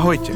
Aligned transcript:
Ahojte, 0.00 0.32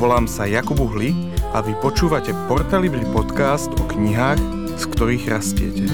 volám 0.00 0.24
sa 0.24 0.48
Jakub 0.48 0.80
Uhli 0.80 1.12
a 1.52 1.60
vy 1.60 1.76
počúvate 1.84 2.32
Portalibri 2.48 3.04
podcast 3.12 3.68
o 3.68 3.84
knihách, 3.84 4.40
z 4.80 4.84
ktorých 4.88 5.24
rastiete. 5.28 5.84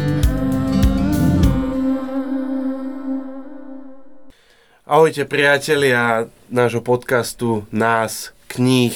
Ahojte 4.86 5.26
priatelia 5.26 6.30
nášho 6.46 6.78
podcastu 6.78 7.66
Nás, 7.74 8.30
kníh. 8.46 8.94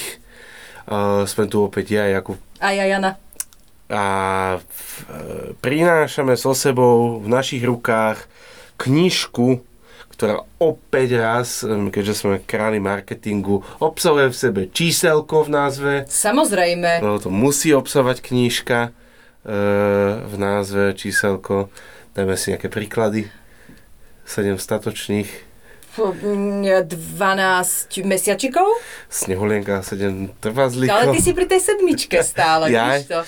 Uh, 0.86 1.26
sme 1.26 1.50
tu 1.50 1.66
opäť 1.66 1.98
ja, 1.98 2.06
Jakub. 2.06 2.38
A 2.62 2.78
ja, 2.78 2.86
Jana. 2.86 3.18
A 3.90 4.04
uh, 4.62 5.50
prinášame 5.58 6.38
so 6.38 6.54
sebou 6.54 7.18
v 7.18 7.26
našich 7.26 7.66
rukách 7.66 8.22
knižku, 8.78 9.66
ktorá 10.12 10.44
opäť 10.60 11.16
raz, 11.18 11.64
um, 11.64 11.88
keďže 11.88 12.14
sme 12.22 12.36
králi 12.38 12.78
marketingu, 12.78 13.64
obsahuje 13.80 14.28
v 14.28 14.36
sebe 14.36 14.62
číselko 14.68 15.48
v 15.48 15.50
názve. 15.50 15.92
Samozrejme. 16.06 17.00
No, 17.00 17.16
to 17.16 17.32
musí 17.32 17.72
obsahovať 17.72 18.20
knižka 18.22 18.78
uh, 18.88 19.50
v 20.22 20.34
názve 20.36 20.92
číselko. 20.94 21.72
Dajme 22.12 22.36
si 22.36 22.52
nejaké 22.52 22.68
príklady. 22.68 23.32
7 24.28 24.54
statočných. 24.56 25.52
12 25.92 26.88
mesiačikov? 28.04 28.64
Snehulienka 29.12 29.84
7 29.84 30.40
trvazlíkov. 30.40 30.92
Ale 30.92 31.12
ty 31.12 31.20
si 31.20 31.36
pri 31.36 31.44
tej 31.44 31.60
sedmičke 31.60 32.16
stále, 32.24 32.68
Ja? 32.72 32.96
vidíš 32.96 33.12
to? 33.12 33.20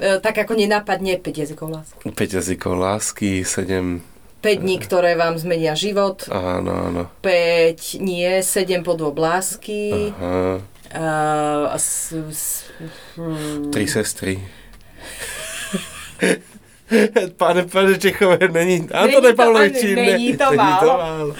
E, 0.00 0.16
Tak 0.20 0.48
ako 0.48 0.56
nenápadne 0.56 1.20
5 1.20 1.42
jazykov 1.44 1.68
lásky. 1.68 2.04
5 2.08 2.36
jazykov 2.40 2.74
lásky, 2.80 3.44
7... 3.44 4.11
5 4.42 4.58
dní, 4.58 4.82
ktoré 4.82 5.14
vám 5.14 5.38
zmenia 5.38 5.78
život. 5.78 6.26
Áno, 6.26 6.74
áno. 6.74 7.02
5, 7.22 8.02
nie, 8.02 8.42
7 8.42 8.82
podôb 8.82 9.14
lásky. 9.14 10.10
Aha. 10.10 10.58
A, 10.92 11.72
s, 11.78 12.12
s, 12.12 12.68
hm, 13.16 13.72
Tri 13.72 13.88
sestry. 13.88 14.36
Pane, 17.36 17.62
pane 17.62 17.98
Čechové, 17.98 18.38
není... 18.52 18.88
Antone 18.92 19.30
to- 19.30 19.36
Pavloviči, 19.36 19.94
ne- 19.94 20.02
není 20.02 20.36
to 20.36 20.52
málo. 20.52 21.34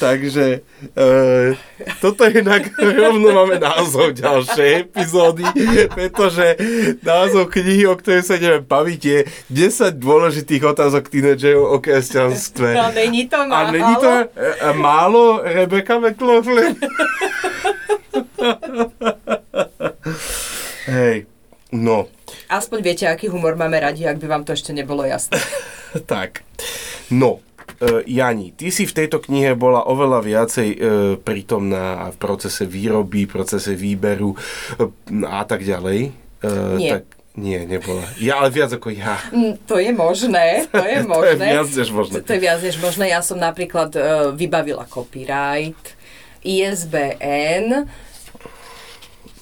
Takže 0.00 0.60
e, 0.96 1.54
toto 2.00 2.24
je 2.24 2.30
inak, 2.40 2.62
rovno 3.00 3.32
máme 3.32 3.58
názov 3.58 4.12
ďalšej 4.12 4.70
epizódy, 4.80 5.44
pretože 5.94 6.56
názov 7.02 7.48
knihy, 7.50 7.86
o 7.86 7.96
ktorej 7.96 8.22
sa 8.22 8.34
ideme 8.36 8.60
baviť, 8.60 9.00
je 9.04 9.18
10 9.50 9.96
dôležitých 9.96 10.62
otázok 10.64 11.08
tínedžerov 11.08 11.64
o 11.72 11.78
kresťanstve. 11.80 12.74
No, 12.74 12.92
není 12.94 13.28
to 13.28 13.36
A 13.40 13.46
málo. 13.46 13.72
není 13.72 13.94
to 13.96 14.10
e, 14.10 14.24
e, 14.60 14.72
málo, 14.72 15.40
Rebecca 15.44 15.98
McLaughlin? 15.98 16.76
Hej, 20.86 21.26
no, 21.72 22.06
Aspoň 22.54 22.78
viete, 22.80 23.04
aký 23.04 23.26
humor 23.26 23.54
máme 23.54 23.74
radi, 23.76 24.06
ak 24.06 24.16
by 24.16 24.26
vám 24.28 24.42
to 24.42 24.54
ešte 24.54 24.70
nebolo 24.70 25.02
jasné. 25.02 25.42
tak. 26.06 26.46
No, 27.10 27.42
e, 27.76 28.06
Jani, 28.06 28.54
ty 28.54 28.70
si 28.70 28.86
v 28.86 28.94
tejto 28.94 29.18
knihe 29.18 29.52
bola 29.54 29.82
oveľa 29.82 30.22
viacej 30.22 30.68
e, 30.70 30.78
prítomná 31.18 32.14
v 32.14 32.16
procese 32.16 32.62
výroby, 32.64 33.26
procese 33.26 33.74
výberu 33.74 34.32
e, 34.32 34.38
a 35.24 35.42
tak 35.42 35.60
ďalej. 35.60 36.14
E, 36.40 36.50
Nie. 36.78 36.92
Tak, 36.94 37.04
nie, 37.34 37.58
nebola. 37.66 38.06
Ja, 38.16 38.38
ale 38.38 38.48
viac 38.48 38.70
ako 38.70 38.94
ja. 38.94 39.18
Mm, 39.28 39.58
To 39.66 39.74
je 39.74 39.90
možné, 39.90 40.70
to 40.70 40.78
je 40.78 41.02
To 41.02 41.02
je 41.02 41.10
možné. 41.34 41.46
viac 41.50 41.68
než 41.68 41.88
možné. 41.90 42.14
To, 42.14 42.22
to 42.22 42.32
je 42.32 42.40
viac 42.40 42.60
než 42.62 42.76
možné. 42.78 43.04
Ja 43.10 43.20
som 43.20 43.42
napríklad 43.42 43.90
uh, 43.92 44.02
vybavila 44.30 44.86
copyright, 44.86 45.98
ISBN 46.46 47.90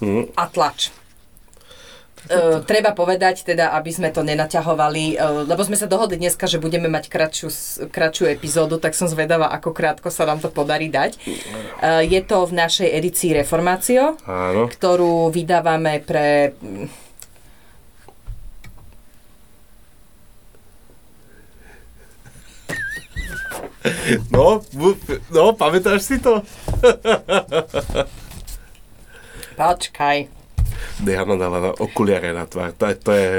Hm. 0.00 0.34
a 0.34 0.44
tlač. 0.48 0.90
Uh, 2.30 2.62
treba 2.62 2.94
povedať 2.94 3.42
teda, 3.42 3.74
aby 3.74 3.90
sme 3.90 4.14
to 4.14 4.22
nenaťahovali, 4.22 5.18
uh, 5.18 5.42
lebo 5.42 5.58
sme 5.66 5.74
sa 5.74 5.90
dohodli 5.90 6.22
dneska, 6.22 6.46
že 6.46 6.62
budeme 6.62 6.86
mať 6.86 7.10
kratšiu, 7.10 7.48
kratšiu 7.90 8.30
epizódu, 8.30 8.78
tak 8.78 8.94
som 8.94 9.10
zvedavá, 9.10 9.50
ako 9.50 9.74
krátko 9.74 10.06
sa 10.06 10.22
nám 10.22 10.38
to 10.38 10.46
podarí 10.46 10.86
dať. 10.86 11.18
Uh, 11.18 11.98
je 12.06 12.22
to 12.22 12.46
v 12.46 12.52
našej 12.54 12.88
edícii 12.94 13.34
Reformácio, 13.34 14.14
Áno. 14.22 14.70
ktorú 14.70 15.34
vydávame 15.34 15.98
pre 15.98 16.54
No, 24.30 24.62
no, 25.34 25.44
pamätáš 25.58 26.06
si 26.06 26.16
to? 26.22 26.38
Počkaj. 29.58 30.41
Diana 31.00 31.34
dala 31.36 31.58
na 31.58 31.70
okuliare 31.74 32.30
na 32.30 32.46
tvár. 32.46 32.72
To, 32.78 32.86
to 32.94 33.12
je... 33.12 33.30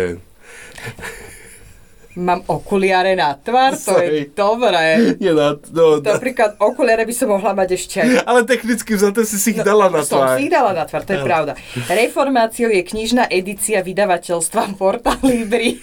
Mám 2.13 2.45
okuliare 2.45 3.17
na 3.17 3.33
tvár, 3.33 3.73
to 3.73 3.97
Sorry. 3.97 4.29
je 4.29 4.37
dobré. 4.37 5.17
Je 5.17 5.33
na, 5.33 5.57
no, 5.73 5.97
no, 5.97 6.05
Napríklad 6.05 6.61
okuliare 6.61 7.09
by 7.09 7.13
som 7.13 7.33
mohla 7.33 7.57
mať 7.57 7.69
ešte 7.73 8.05
aj 8.05 8.21
ale 8.29 8.45
technicky 8.45 8.93
vzaté 8.93 9.25
si 9.25 9.41
si 9.41 9.57
ich 9.57 9.65
dala 9.65 9.89
na 9.89 10.05
som 10.05 10.21
tvár. 10.21 10.37
si 10.37 10.45
ich 10.45 10.53
dala 10.53 10.77
na 10.77 10.85
tvár, 10.85 11.01
to 11.09 11.17
je 11.17 11.21
pravda. 11.25 11.57
Reformáciou 11.89 12.69
je 12.69 12.85
knižná 12.85 13.25
edícia 13.33 13.81
vydavateľstva 13.81 14.77
Porta 14.77 15.17
Libri, 15.25 15.81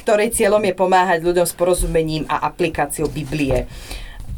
ktorej 0.00 0.30
cieľom 0.30 0.62
je 0.62 0.74
pomáhať 0.78 1.26
ľuďom 1.26 1.46
s 1.46 1.58
porozumením 1.58 2.22
a 2.30 2.46
aplikáciou 2.46 3.10
Biblie. 3.10 3.66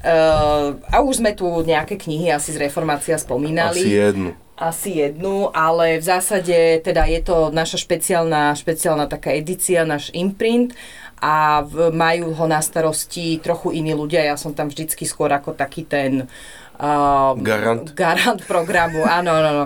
Uh, 0.02 0.80
a 0.88 1.04
už 1.04 1.22
sme 1.22 1.30
tu 1.36 1.46
nejaké 1.46 1.94
knihy 1.94 2.32
asi 2.32 2.50
z 2.50 2.58
Reformácia 2.58 3.14
spomínali. 3.20 3.76
Asi 3.76 3.92
jednu. 3.92 4.32
Asi 4.62 5.02
jednu, 5.02 5.50
ale 5.50 5.98
v 5.98 6.06
zásade 6.06 6.78
teda 6.86 7.02
je 7.10 7.18
to 7.26 7.50
naša 7.50 7.82
špeciálna, 7.82 8.54
špeciálna 8.54 9.10
taká 9.10 9.34
edícia, 9.34 9.82
náš 9.82 10.14
imprint 10.14 10.78
a 11.18 11.66
v, 11.66 11.90
majú 11.90 12.30
ho 12.30 12.46
na 12.46 12.62
starosti 12.62 13.42
trochu 13.42 13.74
iní 13.74 13.90
ľudia. 13.90 14.22
Ja 14.22 14.38
som 14.38 14.54
tam 14.54 14.70
vždycky 14.70 15.02
skôr 15.02 15.34
ako 15.34 15.58
taký 15.58 15.82
ten 15.82 16.30
uh, 16.30 16.61
Garant. 16.82 17.94
garant 17.94 18.42
programu, 18.42 19.06
áno, 19.06 19.30
áno, 19.30 19.48
áno. 19.54 19.64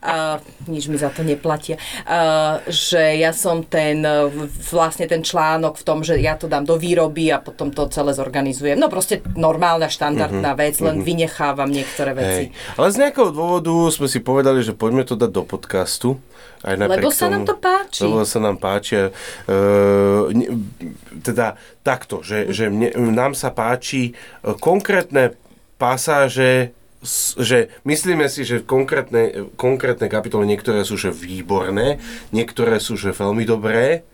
Uh, 0.00 0.40
nič 0.64 0.88
mi 0.88 0.96
za 0.96 1.12
to 1.12 1.20
neplatia. 1.20 1.76
Uh, 2.08 2.64
že 2.72 3.20
ja 3.20 3.36
som 3.36 3.60
ten, 3.68 4.00
uh, 4.00 4.32
vlastne 4.72 5.04
ten 5.04 5.20
článok 5.20 5.76
v 5.76 5.84
tom, 5.84 6.00
že 6.00 6.16
ja 6.16 6.40
to 6.40 6.48
dám 6.48 6.64
do 6.64 6.80
výroby 6.80 7.28
a 7.28 7.44
potom 7.44 7.68
to 7.68 7.84
celé 7.92 8.16
zorganizujem. 8.16 8.80
No 8.80 8.88
proste 8.88 9.20
normálna, 9.36 9.92
štandardná 9.92 10.56
vec, 10.56 10.80
len 10.80 11.04
vynechávam 11.04 11.68
niektoré 11.68 12.16
veci. 12.16 12.48
Hej. 12.48 12.80
Ale 12.80 12.88
z 12.88 12.96
nejakého 12.96 13.28
dôvodu 13.28 13.74
sme 13.92 14.08
si 14.08 14.24
povedali, 14.24 14.64
že 14.64 14.72
poďme 14.72 15.04
to 15.04 15.20
dať 15.20 15.30
do 15.36 15.44
podcastu. 15.44 16.16
Aj 16.64 16.80
Lebo 16.80 17.12
sa 17.12 17.28
nám 17.28 17.44
to 17.44 17.60
páči. 17.60 18.08
Lebo 18.08 18.24
sa 18.24 18.40
nám 18.40 18.56
páči. 18.56 19.12
Uh, 19.44 20.32
teda 21.20 21.60
takto, 21.84 22.24
že, 22.24 22.48
že 22.56 22.72
mne, 22.72 22.88
nám 23.12 23.36
sa 23.36 23.52
páči 23.52 24.16
konkrétne 24.64 25.36
pasáže 25.76 26.72
že 27.36 27.68
myslíme 27.84 28.24
si, 28.32 28.48
že 28.48 28.64
konkrétne, 28.64 29.52
konkrétne 29.60 30.08
kapitoly 30.08 30.48
niektoré 30.48 30.88
sú 30.88 30.96
že 30.96 31.12
výborné, 31.12 32.00
niektoré 32.32 32.80
sú 32.80 32.96
že 32.96 33.12
veľmi 33.12 33.44
dobré 33.44 34.08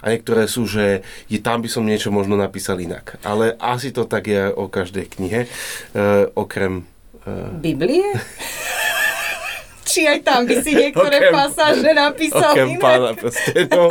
a 0.00 0.08
niektoré 0.08 0.48
sú, 0.48 0.64
že 0.64 1.04
je, 1.28 1.36
tam 1.36 1.60
by 1.60 1.68
som 1.68 1.84
niečo 1.84 2.08
možno 2.08 2.40
napísal 2.40 2.80
inak. 2.80 3.20
Ale 3.20 3.60
asi 3.60 3.92
to 3.92 4.08
tak 4.08 4.24
je 4.32 4.48
o 4.48 4.72
každej 4.72 5.12
knihe, 5.12 5.44
uh, 5.44 6.32
okrem 6.32 6.88
uh, 7.28 7.52
Biblie? 7.60 8.08
Či 9.90 10.06
aj 10.06 10.18
tam 10.22 10.46
by 10.46 10.54
si 10.62 10.72
niektoré 10.72 11.18
Okrem- 11.18 11.34
pasáže 11.34 11.90
napísal 11.90 12.54
Okrem 12.54 12.78
inak? 12.78 12.82
pána 12.82 13.10
prstenov. 13.18 13.88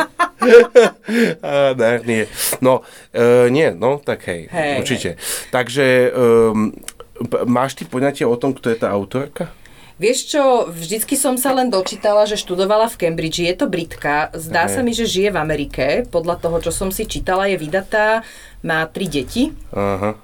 a 1.43 1.75
Narnie. 1.75 2.31
No, 2.63 2.87
e, 3.11 3.51
nie, 3.51 3.75
no, 3.75 3.99
tak 3.99 4.23
hej, 4.31 4.47
Hej, 4.47 4.73
určite. 4.79 5.09
Takže, 5.51 6.07
um, 6.15 6.71
p- 6.71 6.98
máš 7.45 7.75
ty 7.75 7.83
poňatie 7.83 8.25
o 8.25 8.35
tom, 8.39 8.55
kto 8.55 8.71
je 8.71 8.77
tá 8.79 8.89
autorka? 8.91 9.51
Vieš 9.99 10.31
čo, 10.31 10.43
vždycky 10.71 11.19
som 11.19 11.35
sa 11.35 11.51
len 11.51 11.67
dočítala, 11.67 12.23
že 12.23 12.39
študovala 12.39 12.87
v 12.87 12.95
Cambridge. 12.95 13.43
Je 13.43 13.51
to 13.51 13.67
Britka. 13.67 14.31
Zdá 14.31 14.71
Hej. 14.71 14.71
sa 14.71 14.79
mi, 14.79 14.95
že 14.95 15.03
žije 15.03 15.35
v 15.35 15.41
Amerike. 15.43 15.85
Podľa 16.07 16.39
toho, 16.39 16.63
čo 16.63 16.71
som 16.71 16.87
si 16.87 17.03
čítala, 17.03 17.51
je 17.51 17.59
vydatá. 17.59 18.23
Má 18.63 18.87
tri 18.87 19.11
deti. 19.11 19.51
Aha. 19.75 20.15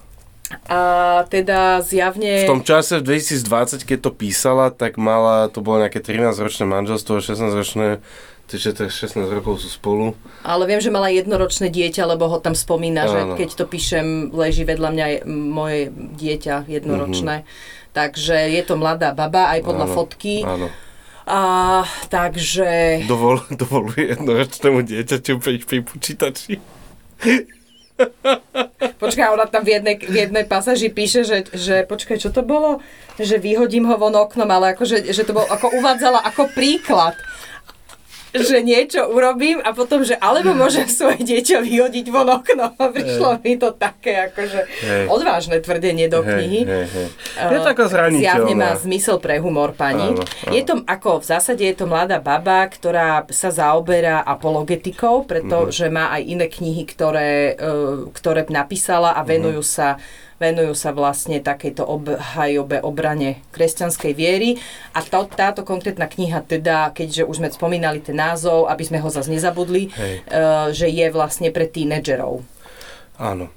A 0.71 0.79
teda 1.27 1.83
zjavne... 1.83 2.47
V 2.47 2.55
tom 2.55 2.63
čase, 2.63 3.03
v 3.03 3.19
2020, 3.19 3.83
keď 3.83 3.99
to 3.99 4.11
písala, 4.15 4.71
tak 4.71 4.95
mala, 4.95 5.51
to 5.51 5.59
bolo 5.59 5.83
nejaké 5.83 5.99
13-ročné 5.99 6.63
manželstvo, 6.63 7.19
16-ročné, 7.19 7.99
čiže 8.45 8.85
je 8.85 8.89
16 8.89 9.25
rokov 9.29 9.61
sú 9.61 9.69
spolu. 9.69 10.13
Ale 10.45 10.69
viem, 10.69 10.81
že 10.81 10.93
mala 10.93 11.09
jednoročné 11.09 11.73
dieťa, 11.73 12.05
lebo 12.05 12.29
ho 12.29 12.37
tam 12.37 12.53
spomína, 12.53 13.09
že 13.09 13.19
Áno. 13.25 13.33
keď 13.33 13.49
to 13.57 13.65
píšem, 13.65 14.29
leží 14.31 14.61
vedľa 14.61 14.89
mňa 14.93 15.05
je 15.05 15.17
moje 15.27 15.81
dieťa 15.93 16.69
jednoročné. 16.69 17.43
Takže 17.95 18.35
je 18.51 18.61
to 18.67 18.75
mladá 18.75 19.15
baba, 19.15 19.55
aj 19.55 19.63
podľa. 19.63 19.85
Áno, 19.89 19.95
fotky. 19.95 20.35
Áno. 20.43 20.67
A, 21.25 21.39
takže... 22.11 23.01
Dovol, 23.09 23.41
dovoluje 23.61 24.13
jednoročnému 24.13 24.85
dieťaťu 24.85 25.41
pri, 25.41 25.57
pri 25.65 25.79
počítači. 25.81 26.61
Počkaj, 28.95 29.31
ona 29.31 29.47
tam 29.47 29.63
v 29.63 29.79
jednej, 29.79 29.95
v 29.95 30.15
jednej 30.27 30.43
pasáži 30.43 30.91
píše, 30.91 31.23
že, 31.23 31.47
že 31.55 31.87
počkaj, 31.87 32.19
čo 32.19 32.27
to 32.27 32.43
bolo? 32.43 32.83
Že 33.15 33.39
vyhodím 33.39 33.87
ho 33.87 33.95
von 33.95 34.11
oknom, 34.11 34.51
ale 34.51 34.75
akože, 34.75 35.07
že 35.15 35.23
to 35.23 35.31
bolo, 35.31 35.47
ako 35.47 35.71
uvádzala 35.79 36.19
ako 36.27 36.51
príklad 36.51 37.15
že 38.35 38.59
niečo 38.59 39.07
urobím 39.07 39.63
a 39.63 39.71
potom, 39.71 40.03
že 40.03 40.19
alebo 40.19 40.51
môžem 40.51 40.87
svoje 40.91 41.23
dieťa 41.23 41.63
vyhodiť 41.63 42.05
von 42.11 42.27
okno. 42.27 42.75
A 42.75 42.83
prišlo 42.91 43.39
mi 43.39 43.55
to 43.55 43.71
také 43.71 44.27
akože 44.31 44.59
hey. 44.83 45.05
odvážne 45.07 45.63
tvrdenie 45.63 46.11
do 46.11 46.19
knihy. 46.25 46.67
Hey, 46.67 46.85
hey, 46.85 47.07
hey. 47.39 47.53
Je 47.55 47.59
taká 47.63 47.85
zraniteľná. 47.87 48.25
Zjavne 48.25 48.53
má 48.57 48.71
zmysel 48.75 49.17
pre 49.23 49.39
humor 49.39 49.71
pani. 49.71 50.11
Áno, 50.11 50.23
áno. 50.23 50.51
Je 50.51 50.61
to 50.67 50.83
ako, 50.83 51.23
v 51.23 51.25
zásade 51.25 51.63
je 51.63 51.75
to 51.75 51.85
mladá 51.87 52.19
baba, 52.19 52.67
ktorá 52.67 53.23
sa 53.31 53.49
zaoberá 53.53 54.21
apologetikou, 54.25 55.23
pretože 55.23 55.87
mm-hmm. 55.87 55.95
má 55.95 56.05
aj 56.15 56.21
iné 56.25 56.45
knihy, 56.51 56.83
ktoré, 56.83 57.55
uh, 57.55 58.09
ktoré 58.11 58.43
napísala 58.51 59.15
a 59.15 59.21
venujú 59.23 59.63
mm-hmm. 59.63 59.77
sa 59.79 59.97
venujú 60.35 60.75
sa 60.75 60.91
vlastne 60.91 61.39
takejto 61.39 61.83
obhajobe, 61.83 62.83
obrane 62.83 63.43
kresťanskej 63.55 64.13
viery. 64.13 64.59
A 64.91 64.99
to, 65.01 65.27
táto 65.31 65.63
konkrétna 65.63 66.11
kniha 66.11 66.43
teda, 66.43 66.91
keďže 66.91 67.23
už 67.23 67.39
sme 67.39 67.49
spomínali 67.51 68.03
ten 68.03 68.19
názov, 68.19 68.67
aby 68.67 68.83
sme 68.83 68.99
ho 68.99 69.07
zase 69.07 69.31
nezabudli, 69.31 69.91
uh, 69.91 70.69
že 70.75 70.91
je 70.91 71.07
vlastne 71.11 71.49
pre 71.55 71.67
tínedžerov. 71.71 72.43
Áno. 73.15 73.47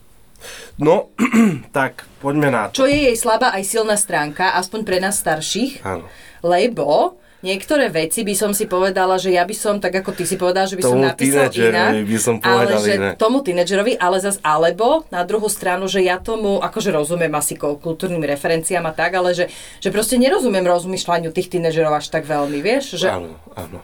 No, 0.79 1.11
tak 1.77 2.07
poďme 2.23 2.55
na 2.55 2.71
to. 2.71 2.87
Čo 2.87 2.87
je 2.87 3.11
jej 3.11 3.17
slabá 3.19 3.51
aj 3.51 3.65
silná 3.67 3.99
stránka, 3.99 4.55
aspoň 4.55 4.81
pre 4.87 5.03
nás 5.03 5.19
starších. 5.19 5.83
Áno. 5.83 6.07
Lebo 6.47 7.19
niektoré 7.43 7.87
veci 7.93 8.27
by 8.27 8.35
som 8.35 8.51
si 8.51 8.67
povedala, 8.67 9.19
že 9.21 9.35
ja 9.35 9.47
by 9.47 9.55
som, 9.55 9.79
tak 9.79 10.03
ako 10.03 10.15
ty 10.15 10.25
si 10.27 10.35
povedal, 10.35 10.67
že 10.67 10.79
by 10.79 10.83
tomu 10.83 10.93
som 10.95 10.99
napísal 11.03 11.47
inak. 11.53 11.93
by 12.07 12.19
som 12.19 12.35
ale 12.43 12.73
že 12.83 12.93
inak. 12.99 13.15
tomu 13.19 13.39
tínedžerovi, 13.45 13.99
ale 13.99 14.19
zas 14.19 14.43
alebo 14.43 15.07
na 15.13 15.23
druhú 15.23 15.47
stranu, 15.47 15.87
že 15.87 16.03
ja 16.03 16.19
tomu, 16.19 16.59
akože 16.59 16.91
rozumiem 16.91 17.33
asi 17.35 17.55
kultúrnym 17.59 18.23
referenciám 18.23 18.87
a 18.89 18.93
tak, 18.95 19.19
ale 19.19 19.35
že, 19.35 19.47
že 19.79 19.89
proste 19.95 20.19
nerozumiem 20.19 20.67
rozmýšľaniu 20.67 21.31
tých 21.31 21.53
tínedžerov 21.53 21.99
až 21.99 22.11
tak 22.11 22.27
veľmi, 22.27 22.59
vieš? 22.63 22.99
Že... 22.99 23.09
Áno, 23.13 23.35
áno. 23.55 23.79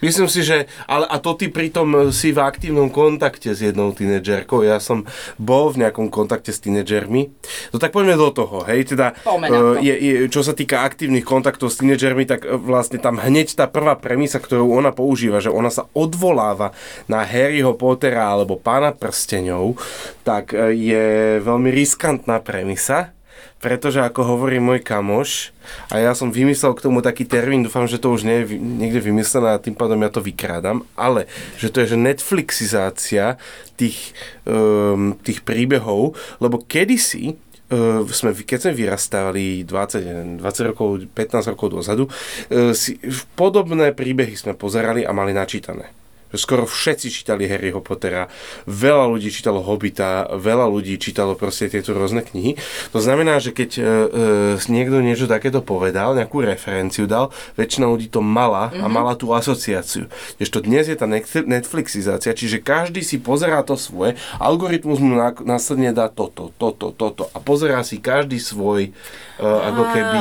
Myslím 0.00 0.28
si, 0.28 0.42
že, 0.42 0.70
ale 0.86 1.06
a 1.06 1.16
to 1.18 1.34
ty 1.34 1.48
pritom 1.48 1.88
e, 1.92 1.98
si 2.14 2.30
v 2.30 2.42
aktívnom 2.42 2.88
kontakte 2.88 3.52
s 3.52 3.60
jednou 3.62 3.90
tínedžerkou, 3.94 4.62
ja 4.62 4.78
som 4.78 5.04
bol 5.36 5.72
v 5.72 5.86
nejakom 5.86 6.08
kontakte 6.12 6.50
s 6.50 6.62
tínedžermi, 6.62 7.32
no 7.72 7.76
tak 7.80 7.94
poďme 7.94 8.18
do 8.18 8.30
toho, 8.30 8.64
hej, 8.68 8.94
teda, 8.94 9.16
uh, 9.26 9.78
je, 9.80 9.94
je, 9.94 10.14
čo 10.28 10.44
sa 10.44 10.52
týka 10.52 10.84
aktívnych 10.84 11.26
kontaktov 11.26 11.72
s 11.72 11.80
tínedžermi, 11.80 12.28
tak 12.28 12.44
e, 12.46 12.54
vlastne 12.54 12.98
tam 13.00 13.18
hneď 13.18 13.54
tá 13.58 13.66
prvá 13.66 13.96
premisa, 13.98 14.42
ktorú 14.42 14.72
ona 14.72 14.90
používa, 14.94 15.40
že 15.40 15.52
ona 15.52 15.70
sa 15.72 15.88
odvoláva 15.96 16.74
na 17.08 17.24
Harryho 17.24 17.74
Pottera 17.78 18.28
alebo 18.28 18.58
Pána 18.58 18.92
prsteňov, 18.92 19.78
tak 20.22 20.54
je 20.54 21.38
veľmi 21.42 21.70
riskantná 21.72 22.38
premisa, 22.38 23.14
pretože 23.62 24.02
ako 24.02 24.26
hovorí 24.26 24.58
môj 24.58 24.82
kamoš, 24.82 25.54
a 25.86 26.02
ja 26.02 26.12
som 26.18 26.34
vymyslel 26.34 26.74
k 26.74 26.82
tomu 26.82 26.98
taký 26.98 27.22
termín, 27.22 27.62
dúfam, 27.62 27.86
že 27.86 28.02
to 28.02 28.10
už 28.10 28.26
nie 28.26 28.42
je 28.42 28.58
niekde 28.58 28.98
vymyslené 28.98 29.54
a 29.54 29.62
tým 29.62 29.78
pádom 29.78 30.02
ja 30.02 30.10
to 30.10 30.18
vykrádam, 30.18 30.82
ale 30.98 31.30
že 31.62 31.70
to 31.70 31.78
je 31.78 31.94
že 31.94 32.02
Netflixizácia 32.02 33.38
tých, 33.78 34.18
um, 34.42 35.14
tých 35.22 35.46
príbehov, 35.46 36.18
lebo 36.42 36.66
kedysi 36.66 37.38
uh, 37.70 38.02
sme, 38.10 38.34
keď 38.34 38.66
sme 38.66 38.72
vyrastali 38.74 39.62
20, 39.62 40.42
20 40.42 40.70
rokov, 40.74 41.06
15 41.14 41.54
rokov 41.54 41.66
dozadu, 41.70 42.04
uh, 42.10 42.74
si, 42.74 42.98
podobné 43.38 43.94
príbehy 43.94 44.34
sme 44.34 44.58
pozerali 44.58 45.06
a 45.06 45.14
mali 45.14 45.30
načítané 45.30 46.01
skoro 46.36 46.64
všetci 46.68 47.08
čítali 47.08 47.48
Harryho 47.48 47.80
Pottera, 47.80 48.28
veľa 48.68 49.08
ľudí 49.08 49.28
čítalo 49.28 49.60
Hobita, 49.60 50.32
veľa 50.36 50.66
ľudí 50.68 50.96
čítalo 50.96 51.36
proste 51.36 51.68
tieto 51.68 51.92
rôzne 51.96 52.24
knihy. 52.24 52.56
To 52.92 52.98
znamená, 53.00 53.40
že 53.40 53.52
keď 53.56 53.70
e, 53.78 53.82
e, 53.82 54.70
niekto 54.70 55.00
niečo 55.00 55.26
takéto 55.28 55.64
povedal, 55.64 56.14
nejakú 56.14 56.44
referenciu 56.44 57.08
dal, 57.08 57.32
väčšina 57.56 57.86
ľudí 57.88 58.08
to 58.12 58.20
mala 58.20 58.72
a 58.72 58.86
mhm. 58.86 58.92
mala 58.92 59.12
tú 59.16 59.32
asociáciu. 59.32 60.08
to 60.38 60.58
dnes 60.60 60.88
je 60.88 60.96
tá 60.96 61.08
Netflixizácia, 61.08 62.36
čiže 62.36 62.60
každý 62.60 63.00
si 63.00 63.16
pozerá 63.18 63.64
to 63.64 63.74
svoje, 63.78 64.16
algoritmus 64.36 65.00
mu 65.00 65.16
následne 65.44 65.92
dá 65.96 66.12
toto, 66.12 66.52
toto, 66.60 66.92
toto 66.92 67.32
a 67.32 67.38
pozerá 67.40 67.80
si 67.82 67.98
každý 67.98 68.36
svoj 68.36 68.92
uh, 69.40 69.68
ako 69.72 69.82
keby 69.92 70.18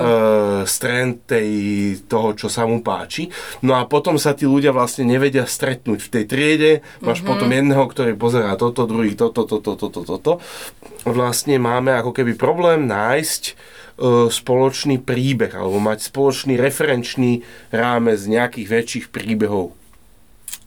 uh, 0.00 0.62
strand 0.66 1.22
tej, 1.24 1.50
toho, 2.10 2.34
čo 2.34 2.48
sa 2.50 2.66
mu 2.66 2.82
páči. 2.82 3.30
No 3.62 3.78
a 3.78 3.86
potom 3.86 4.18
sa 4.18 4.34
tí 4.34 4.44
ľudia 4.44 4.74
vlastne 4.74 5.06
nevedia 5.06 5.23
stretnúť 5.30 6.00
v 6.04 6.12
tej 6.12 6.24
triede. 6.28 6.72
Máš 7.00 7.22
mm-hmm. 7.22 7.30
potom 7.30 7.48
jedného, 7.48 7.84
ktorý 7.88 8.12
pozerá 8.18 8.52
toto, 8.60 8.84
druhý 8.84 9.16
toto, 9.16 9.48
toto, 9.48 9.78
toto, 9.78 10.00
toto. 10.04 10.32
Vlastne 11.08 11.56
máme 11.56 11.96
ako 11.96 12.12
keby 12.12 12.36
problém 12.36 12.84
nájsť 12.84 13.42
uh, 13.48 14.28
spoločný 14.28 15.00
príbeh 15.00 15.54
alebo 15.54 15.80
mať 15.80 16.12
spoločný 16.12 16.60
referenčný 16.60 17.46
rámec 17.72 18.20
nejakých 18.26 18.66
väčších 18.68 19.06
príbehov. 19.08 19.72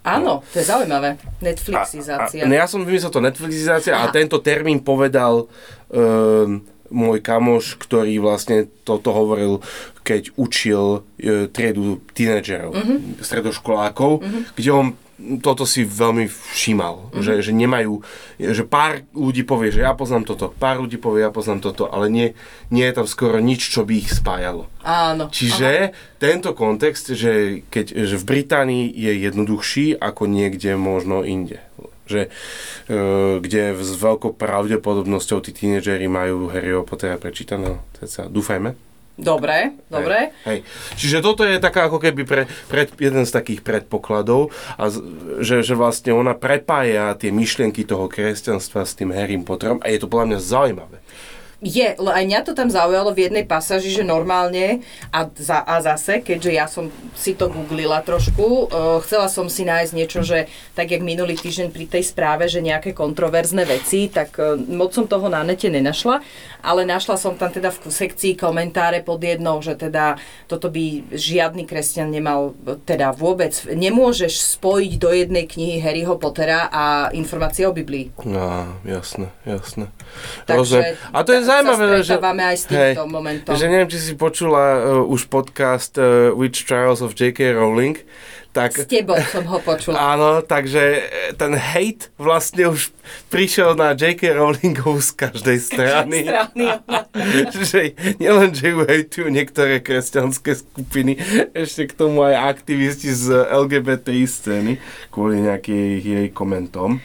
Áno, 0.07 0.39
to 0.55 0.63
je 0.63 0.65
zaujímavé. 0.71 1.19
Netflixizácia. 1.43 2.39
A, 2.39 2.47
a, 2.47 2.55
ja 2.55 2.63
som 2.63 2.87
vymyslel 2.87 3.11
to 3.11 3.19
Netflixizácia 3.19 3.91
Aha. 3.91 4.07
a 4.07 4.13
tento 4.15 4.39
termín 4.39 4.79
povedal 4.79 5.51
um, 5.91 6.63
môj 6.89 7.19
kamoš, 7.23 7.75
ktorý 7.79 8.19
vlastne 8.19 8.67
toto 8.87 9.11
hovoril, 9.11 9.59
keď 10.03 10.31
učil 10.39 11.03
e, 11.19 11.51
triedu 11.51 11.99
tínedžerov, 12.15 12.71
mm-hmm. 12.73 12.99
stredoškolákov, 13.21 14.23
mm-hmm. 14.23 14.43
kde 14.55 14.71
on 14.71 14.87
toto 15.41 15.65
si 15.65 15.81
veľmi 15.81 16.29
všímal, 16.29 17.09
mm-hmm. 17.09 17.25
že, 17.25 17.33
že 17.41 17.49
nemajú, 17.49 18.05
že 18.37 18.61
pár 18.61 19.01
ľudí 19.17 19.41
povie, 19.41 19.73
že 19.73 19.81
ja 19.81 19.97
poznám 19.97 20.29
toto, 20.29 20.53
pár 20.53 20.77
ľudí 20.77 21.01
povie, 21.01 21.25
ja 21.25 21.33
poznám 21.33 21.65
toto, 21.65 21.89
ale 21.89 22.05
nie, 22.13 22.27
nie 22.69 22.85
je 22.85 23.01
tam 23.01 23.09
skoro 23.09 23.41
nič, 23.41 23.73
čo 23.73 23.81
by 23.81 23.97
ich 23.97 24.13
spájalo. 24.13 24.69
Áno. 24.85 25.33
Čiže 25.33 25.89
aha. 25.89 25.93
tento 26.21 26.53
kontext, 26.53 27.17
že, 27.17 27.65
keď, 27.65 28.05
že 28.05 28.15
v 28.21 28.27
Británii 28.29 28.85
je 28.93 29.11
jednoduchší 29.25 29.97
ako 29.97 30.29
niekde 30.29 30.77
možno 30.77 31.25
inde 31.25 31.65
že, 32.07 32.21
e, 32.87 33.37
kde 33.43 33.77
s 33.77 33.91
veľkou 33.99 34.33
pravdepodobnosťou 34.33 35.43
tí 35.43 35.51
tínedžeri 35.53 36.07
majú 36.09 36.49
Harryho 36.49 36.87
Pottera 36.87 37.21
prečítaného. 37.21 37.83
Teda 37.95 38.31
dúfajme. 38.31 38.87
Dobre, 39.17 39.73
dobre. 39.89 40.29
Hej, 40.45 40.61
hej. 40.61 40.93
Čiže 40.93 41.25
toto 41.25 41.41
je 41.41 41.57
taká 41.57 41.89
ako 41.89 41.97
keby 41.97 42.21
pre, 42.21 42.45
pred, 42.69 42.93
jeden 43.01 43.25
z 43.25 43.33
takých 43.33 43.65
predpokladov, 43.65 44.53
a 44.77 44.93
z, 44.93 45.01
že, 45.41 45.65
že 45.65 45.73
vlastne 45.73 46.13
ona 46.13 46.37
prepája 46.37 47.17
tie 47.17 47.33
myšlienky 47.33 47.81
toho 47.81 48.05
kresťanstva 48.05 48.85
s 48.85 48.93
tým 48.93 49.09
Harrym 49.09 49.41
Potterom 49.41 49.81
a 49.81 49.89
je 49.89 49.97
to 49.97 50.05
podľa 50.05 50.37
mňa 50.37 50.39
zaujímavé. 50.39 50.97
Je, 51.57 51.97
aj 51.97 52.25
mňa 52.29 52.45
to 52.45 52.53
tam 52.53 52.69
zaujalo 52.69 53.17
v 53.17 53.25
jednej 53.25 53.41
pasáži, 53.41 53.89
že 53.89 54.05
normálne, 54.05 54.85
a, 55.09 55.25
za, 55.33 55.65
a 55.65 55.81
zase, 55.81 56.21
keďže 56.21 56.51
ja 56.53 56.69
som 56.69 56.93
si 57.17 57.33
to 57.33 57.49
googlila 57.49 58.05
trošku, 58.05 58.69
uh, 58.69 59.01
chcela 59.01 59.25
som 59.25 59.49
si 59.49 59.65
nájsť 59.65 59.91
niečo, 59.97 60.21
že 60.21 60.45
tak 60.77 60.93
jak 60.93 61.01
minulý 61.01 61.33
týždeň 61.33 61.73
pri 61.73 61.89
tej 61.89 62.05
správe, 62.05 62.45
že 62.45 62.61
nejaké 62.61 62.93
kontroverzné 62.93 63.65
veci, 63.65 64.05
tak 64.05 64.37
uh, 64.37 64.53
moc 64.53 64.93
som 64.93 65.09
toho 65.09 65.33
na 65.33 65.41
nete 65.41 65.65
nenašla, 65.65 66.21
ale 66.61 66.85
našla 66.85 67.17
som 67.17 67.33
tam 67.33 67.49
teda 67.49 67.73
v 67.73 67.89
sekcii 67.89 68.37
komentáre 68.37 69.01
pod 69.01 69.17
jednou, 69.17 69.57
že 69.65 69.73
teda 69.73 70.21
toto 70.45 70.69
by 70.69 71.09
žiadny 71.09 71.65
kresťan 71.65 72.13
nemal, 72.13 72.53
teda 72.85 73.17
vôbec, 73.17 73.57
nemôžeš 73.65 74.61
spojiť 74.61 74.93
do 75.01 75.09
jednej 75.09 75.49
knihy 75.49 75.81
Harryho 75.81 76.21
Pottera 76.21 76.69
a 76.69 77.09
informácie 77.17 77.65
o 77.65 77.73
Biblii. 77.73 78.13
No, 78.29 78.77
jasné, 78.85 79.33
jasné. 79.41 79.89
Takže, 80.45 81.01
a 81.09 81.19
to 81.25 81.33
je 81.33 81.46
zaujímavé, 81.47 81.85
že... 82.03 82.15
aj 82.19 82.57
s 82.59 82.65
týmto 82.67 83.03
hej, 83.07 83.09
momentom. 83.09 83.51
Že 83.55 83.65
neviem, 83.71 83.89
či 83.89 83.99
si 84.03 84.13
počula 84.19 84.63
uh, 84.83 85.13
už 85.13 85.31
podcast 85.31 85.95
uh, 85.95 86.35
Witch 86.35 86.67
Trials 86.67 86.99
of 86.99 87.15
J.K. 87.15 87.55
Rowling. 87.55 88.03
Tak, 88.57 88.73
S 88.73 88.89
tebou 88.89 89.21
som 89.29 89.45
ho 89.45 89.61
počula. 89.61 90.01
Áno, 90.17 90.41
takže 90.41 90.81
e, 90.81 91.01
ten 91.37 91.53
hate 91.53 92.09
vlastne 92.17 92.73
už 92.73 92.89
prišiel 93.29 93.77
na 93.77 93.93
J.K. 93.93 94.33
Rowlingovú 94.33 94.97
z 94.97 95.13
každej 95.13 95.57
strany. 95.61 96.25
strany 96.25 96.65
že 97.69 97.93
nielen, 98.17 98.57
že 98.57 98.73
ju 98.73 98.81
hejtujú 98.81 99.27
niektoré 99.29 99.77
kresťanské 99.77 100.57
skupiny, 100.57 101.21
ešte 101.53 101.85
k 101.85 101.93
tomu 101.93 102.25
aj 102.25 102.57
aktivisti 102.57 103.13
z 103.13 103.45
LGBT 103.45 104.25
scény 104.25 104.81
kvôli 105.13 105.45
nejakým 105.45 106.01
jej 106.01 106.27
komentom. 106.33 106.97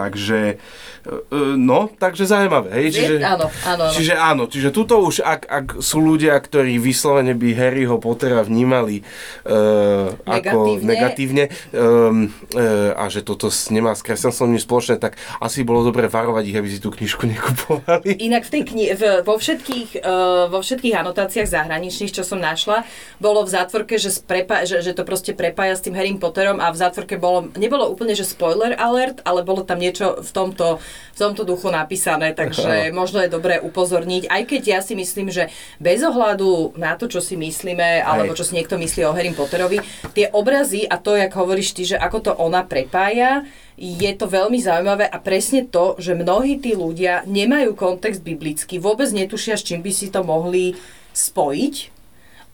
Takže, 0.00 0.38
e, 0.56 1.12
e, 1.12 1.38
no, 1.60 1.92
takže 1.92 2.24
zaujímavé. 2.24 2.72
Hej? 2.80 2.86
Čiže, 2.96 3.14
áno, 3.20 3.46
áno, 3.68 3.82
áno. 3.84 3.92
Čiže 3.92 4.14
áno, 4.16 4.42
čiže 4.48 4.68
tuto 4.72 5.04
už, 5.04 5.20
ak, 5.20 5.42
ak 5.44 5.66
sú 5.84 6.00
ľudia, 6.00 6.32
ktorí 6.40 6.80
vyslovene 6.80 7.36
by 7.36 7.48
Harryho 7.52 8.00
Pottera 8.00 8.40
vnímali 8.40 9.04
uh, 9.44 10.16
ako 10.24 10.80
negatívne 10.80 11.52
um, 11.76 12.32
uh, 12.56 12.96
a 12.96 13.04
že 13.12 13.20
toto 13.20 13.52
nemá 13.68 13.92
s 13.92 14.00
kresťanstvom 14.00 14.56
nič 14.56 14.64
spoločné, 14.64 14.96
tak 14.96 15.20
asi 15.42 15.66
bolo 15.66 15.84
dobre 15.84 16.08
varovať 16.08 16.44
ich, 16.48 16.56
aby 16.56 16.68
si 16.72 16.78
tú 16.80 16.88
knižku 16.88 17.28
nekupovali. 17.32 18.16
Inak 18.24 18.48
v 18.48 18.50
tej 18.50 18.62
kni- 18.72 18.92
v, 18.96 19.02
vo, 19.26 19.36
všetkých, 19.36 20.00
uh, 20.00 20.48
vo 20.48 20.64
všetkých 20.64 20.94
anotáciách 20.96 21.48
zahraničných, 21.48 22.14
čo 22.14 22.24
som 22.24 22.40
našla, 22.40 22.88
bolo 23.20 23.44
v 23.44 23.52
zátvorke, 23.52 24.00
že, 24.00 24.08
sprepa- 24.08 24.64
že, 24.64 24.80
že 24.80 24.96
to 24.96 25.04
proste 25.04 25.36
prepája 25.36 25.76
s 25.76 25.84
tým 25.84 25.92
Harrym 25.92 26.16
Potterom 26.16 26.62
a 26.62 26.72
v 26.72 26.80
zátvorke 26.80 27.20
bolo, 27.20 27.52
nebolo 27.58 27.84
úplne, 27.90 28.16
že 28.16 28.24
spoiler 28.24 28.72
alert, 28.78 29.20
ale 29.26 29.44
bolo 29.44 29.66
tam 29.66 29.82
nie 29.82 29.89
niečo 29.90 30.22
v 30.22 30.30
tomto, 30.30 30.78
v 31.14 31.18
tomto 31.18 31.42
duchu 31.42 31.68
napísané, 31.74 32.30
takže 32.30 32.94
možno 32.94 33.18
je 33.20 33.34
dobré 33.34 33.58
upozorniť, 33.58 34.30
aj 34.30 34.42
keď 34.46 34.62
ja 34.62 34.80
si 34.80 34.94
myslím, 34.94 35.34
že 35.34 35.50
bez 35.82 36.00
ohľadu 36.06 36.78
na 36.78 36.94
to, 36.94 37.10
čo 37.10 37.18
si 37.18 37.34
myslíme, 37.34 38.06
alebo 38.06 38.38
čo 38.38 38.46
si 38.46 38.54
niekto 38.54 38.78
myslí 38.78 39.02
o 39.04 39.12
Harry 39.12 39.34
Potterovi, 39.34 39.82
tie 40.14 40.30
obrazy 40.30 40.86
a 40.86 40.96
to, 40.96 41.18
jak 41.18 41.34
hovoríš 41.34 41.74
ty, 41.74 41.82
že 41.82 41.98
ako 41.98 42.18
to 42.22 42.32
ona 42.38 42.62
prepája, 42.62 43.42
je 43.80 44.12
to 44.14 44.28
veľmi 44.28 44.60
zaujímavé 44.60 45.08
a 45.08 45.18
presne 45.18 45.66
to, 45.66 45.96
že 45.98 46.14
mnohí 46.14 46.60
tí 46.62 46.76
ľudia 46.76 47.24
nemajú 47.26 47.74
kontext 47.74 48.22
biblický, 48.22 48.78
vôbec 48.78 49.10
netušia, 49.10 49.58
s 49.58 49.66
čím 49.66 49.80
by 49.82 49.90
si 49.90 50.12
to 50.12 50.20
mohli 50.22 50.76
spojiť, 51.16 51.99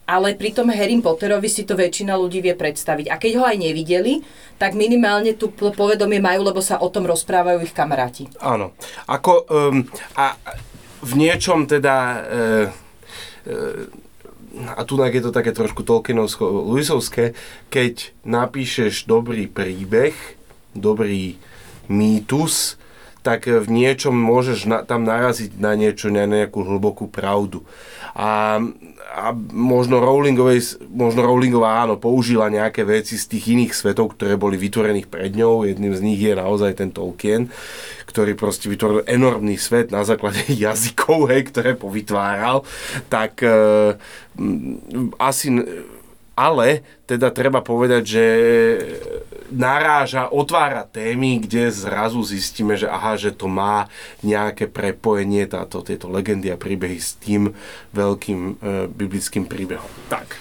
ale 0.07 0.39
pri 0.39 0.55
tom 0.55 0.71
Harry 0.71 0.95
Potterovi 1.03 1.51
si 1.51 1.67
to 1.67 1.75
väčšina 1.75 2.15
ľudí 2.15 2.39
vie 2.39 2.55
predstaviť. 2.55 3.11
A 3.11 3.19
keď 3.19 3.31
ho 3.37 3.43
aj 3.43 3.59
nevideli, 3.59 4.23
tak 4.55 4.71
minimálne 4.73 5.35
tu 5.35 5.51
povedomie 5.51 6.23
majú, 6.23 6.47
lebo 6.47 6.63
sa 6.63 6.79
o 6.79 6.87
tom 6.87 7.03
rozprávajú 7.03 7.59
ich 7.67 7.75
kamaráti. 7.75 8.31
Áno. 8.39 8.71
Ako, 9.11 9.43
um, 9.51 9.83
a 10.15 10.39
v 11.03 11.11
niečom 11.19 11.67
teda... 11.67 11.95
Uh, 12.23 12.65
uh, 13.51 13.85
a 14.57 14.81
tu 14.89 14.97
je 14.97 15.21
to 15.21 15.29
také 15.29 15.53
trošku 15.53 15.85
Tolkienovsko-Luisovské, 15.85 17.37
keď 17.69 18.09
napíšeš 18.25 19.05
dobrý 19.05 19.45
príbeh, 19.45 20.17
dobrý 20.73 21.37
mýtus, 21.85 22.81
tak 23.21 23.45
v 23.45 23.67
niečom 23.69 24.17
môžeš 24.17 24.65
na, 24.65 24.77
tam 24.81 25.05
naraziť 25.05 25.61
na 25.61 25.77
niečo, 25.77 26.09
na 26.09 26.25
nejakú 26.25 26.63
hlbokú 26.63 27.05
pravdu. 27.05 27.61
A 28.17 28.57
a 29.07 29.31
možno, 29.55 30.03
Rowlingovej, 30.03 30.83
možno 30.91 31.23
Rowlingová 31.23 31.87
áno, 31.87 31.95
použila 31.95 32.51
nejaké 32.51 32.83
veci 32.83 33.15
z 33.15 33.25
tých 33.31 33.55
iných 33.55 33.73
svetov, 33.73 34.13
ktoré 34.13 34.35
boli 34.35 34.59
vytvorených 34.59 35.07
pred 35.07 35.31
ňou. 35.33 35.63
Jedným 35.63 35.95
z 35.95 36.01
nich 36.03 36.19
je 36.19 36.35
naozaj 36.35 36.77
ten 36.77 36.91
Tolkien, 36.91 37.47
ktorý 38.05 38.35
proste 38.35 38.67
vytvoril 38.67 39.07
enormný 39.07 39.55
svet 39.55 39.89
na 39.89 40.03
základe 40.03 40.43
jazykov, 40.63 41.31
hej, 41.31 41.49
ktoré 41.49 41.79
povytváral. 41.79 42.67
Tak 43.07 43.41
e, 43.41 43.49
asi 45.17 45.47
ale 46.37 46.85
teda 47.09 47.33
treba 47.33 47.65
povedať, 47.65 48.03
že 48.05 48.25
naráža, 49.51 50.27
otvára 50.29 50.83
témy, 50.83 51.43
kde 51.43 51.71
zrazu 51.71 52.23
zistíme, 52.23 52.75
že 52.75 52.87
aha, 52.87 53.15
že 53.15 53.31
to 53.31 53.47
má 53.47 53.87
nejaké 54.23 54.67
prepojenie, 54.67 55.47
táto, 55.47 55.83
tieto 55.83 56.11
legendy 56.11 56.51
a 56.51 56.57
príbehy 56.59 56.99
s 56.99 57.15
tým 57.19 57.55
veľkým 57.95 58.39
e, 58.39 58.51
biblickým 58.91 59.47
príbehom. 59.47 59.89
Tak. 60.11 60.37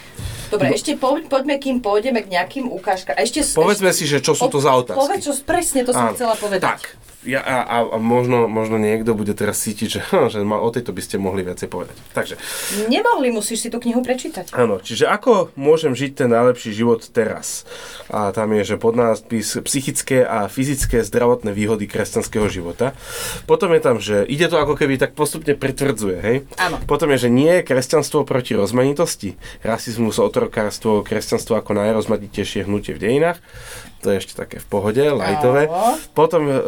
Dobre, 0.46 0.70
no. 0.70 0.74
ešte 0.78 0.94
po, 0.94 1.18
poďme, 1.26 1.58
kým 1.58 1.82
pôjdeme 1.82 2.22
k 2.22 2.30
nejakým 2.30 2.70
ukážkam. 2.70 3.18
Ešte, 3.18 3.42
Povedzme 3.54 3.90
ešte, 3.90 4.06
si, 4.06 4.10
že 4.10 4.18
čo 4.22 4.32
sú 4.32 4.46
to 4.46 4.62
za 4.62 4.72
otázky. 4.72 4.98
Povedz, 4.98 5.22
čo 5.26 5.32
presne 5.42 5.82
to 5.82 5.90
som 5.90 6.10
Áno. 6.10 6.14
chcela 6.14 6.34
povedať. 6.38 6.62
Tak, 6.62 6.82
ja, 7.26 7.42
a, 7.42 7.82
a 7.82 7.98
možno, 7.98 8.46
možno 8.46 8.78
niekto 8.78 9.18
bude 9.18 9.34
teraz 9.34 9.58
cítiť, 9.66 9.88
že, 9.90 10.00
že 10.32 10.38
ma, 10.46 10.62
o 10.62 10.70
tejto 10.70 10.94
by 10.94 11.02
ste 11.02 11.16
mohli 11.18 11.42
viacej 11.42 11.66
povedať. 11.66 11.96
Takže. 12.14 12.34
Nemohli, 12.86 13.34
musíš 13.34 13.66
si 13.66 13.68
tú 13.68 13.82
knihu 13.82 14.00
prečítať. 14.00 14.54
Áno, 14.54 14.78
čiže 14.78 15.10
ako 15.10 15.50
môžem 15.58 15.92
žiť 15.92 16.24
ten 16.24 16.30
najlepší 16.30 16.70
život 16.72 17.02
teraz? 17.10 17.66
A 18.08 18.30
tam 18.30 18.54
je, 18.54 18.62
že 18.62 18.76
podnápis 18.78 19.58
psychické 19.66 20.22
a 20.22 20.46
fyzické 20.46 21.02
zdravotné 21.02 21.50
výhody 21.50 21.90
kresťanského 21.90 22.46
života. 22.46 22.94
Potom 23.50 23.74
je 23.74 23.80
tam, 23.82 23.96
že 23.98 24.22
ide 24.24 24.46
to 24.46 24.62
ako 24.62 24.78
keby 24.78 24.96
tak 24.96 25.18
postupne 25.18 25.58
pritvrdzuje, 25.58 26.18
hej? 26.22 26.36
Áno. 26.62 26.78
Potom 26.86 27.10
je, 27.10 27.26
že 27.26 27.30
nie 27.34 27.60
je 27.60 27.66
kresťanstvo 27.66 28.22
proti 28.22 28.54
rozmanitosti, 28.54 29.34
rasizmus, 29.66 30.22
otrokárstvo, 30.22 31.02
kresťanstvo 31.02 31.58
ako 31.58 31.74
najrozmanitejšie 31.74 32.70
hnutie 32.70 32.94
v 32.94 33.02
dejinách 33.02 33.42
to 34.06 34.14
je 34.14 34.22
ešte 34.22 34.38
také 34.38 34.62
v 34.62 34.66
pohode, 34.70 35.02
lajtové. 35.02 35.66
Potom, 36.14 36.46
e, 36.46 36.54
e, 36.54 36.58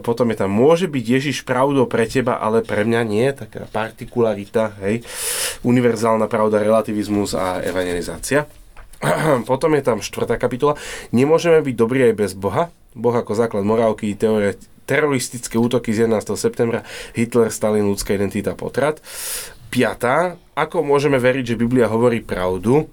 potom 0.00 0.26
je 0.32 0.36
tam, 0.38 0.50
môže 0.50 0.86
byť 0.88 1.04
Ježiš 1.04 1.36
pravdou 1.46 1.84
pre 1.86 2.08
teba, 2.08 2.38
ale 2.38 2.64
pre 2.64 2.82
mňa 2.82 3.00
nie, 3.06 3.26
taká 3.32 3.68
partikularita, 3.68 4.78
hej, 4.84 5.04
univerzálna 5.62 6.26
pravda, 6.26 6.62
relativizmus 6.62 7.36
a 7.36 7.60
evangelizácia. 7.62 8.48
Potom 9.50 9.74
je 9.74 9.82
tam 9.82 9.98
štvrtá 9.98 10.38
kapitola. 10.38 10.78
Nemôžeme 11.10 11.58
byť 11.58 11.74
dobrí 11.74 12.06
aj 12.06 12.14
bez 12.14 12.32
Boha. 12.38 12.70
Boh 12.94 13.14
ako 13.14 13.34
základ 13.34 13.66
morálky, 13.66 14.14
teórie, 14.14 14.54
teroristické 14.86 15.58
útoky 15.58 15.90
z 15.90 16.06
11. 16.06 16.38
septembra, 16.38 16.86
Hitler, 17.16 17.50
Stalin, 17.50 17.88
ľudská 17.88 18.14
identita, 18.14 18.54
potrat. 18.54 19.02
Piatá, 19.72 20.36
ako 20.52 20.84
môžeme 20.84 21.16
veriť, 21.16 21.56
že 21.56 21.60
Biblia 21.60 21.88
hovorí 21.88 22.20
pravdu? 22.20 22.86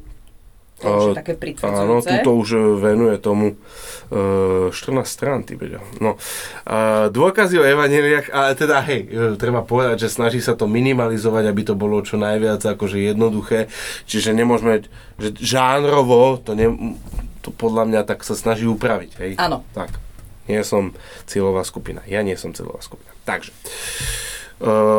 To 0.79 0.87
už 0.87 1.03
je 1.11 1.19
také 1.19 1.33
Áno, 1.67 1.99
tuto 1.99 2.31
už 2.39 2.49
e, 2.55 2.59
venuje 2.79 3.15
tomu 3.19 3.59
uh, 3.59 4.71
14 4.71 5.03
strán, 5.03 5.43
ty 5.43 5.59
beďo. 5.59 5.83
No, 5.99 6.15
uh, 6.15 7.11
dôkazy 7.11 7.59
o 7.59 7.67
evaneliách, 7.67 8.31
ale 8.31 8.55
teda 8.55 8.79
hej, 8.87 9.01
e, 9.11 9.35
treba 9.35 9.59
povedať, 9.67 10.07
že 10.07 10.15
snaží 10.15 10.39
sa 10.39 10.55
to 10.55 10.71
minimalizovať, 10.71 11.51
aby 11.51 11.61
to 11.67 11.75
bolo 11.75 11.99
čo 11.99 12.15
najviac 12.15 12.63
akože 12.63 12.95
jednoduché, 12.95 13.67
čiže 14.07 14.31
nemôžeme, 14.31 14.87
že 15.19 15.35
žánrovo 15.35 16.39
to, 16.39 16.55
ne, 16.55 16.95
to 17.43 17.51
podľa 17.51 17.83
mňa 17.83 18.01
tak 18.07 18.23
sa 18.23 18.39
snaží 18.39 18.63
upraviť, 18.63 19.11
hej? 19.19 19.31
Áno. 19.35 19.67
Tak, 19.75 19.99
nie 20.47 20.63
som 20.63 20.95
cieľová 21.27 21.67
skupina, 21.67 21.99
ja 22.07 22.23
nie 22.23 22.39
som 22.39 22.55
cieľová 22.55 22.79
skupina. 22.79 23.11
Takže, 23.27 23.51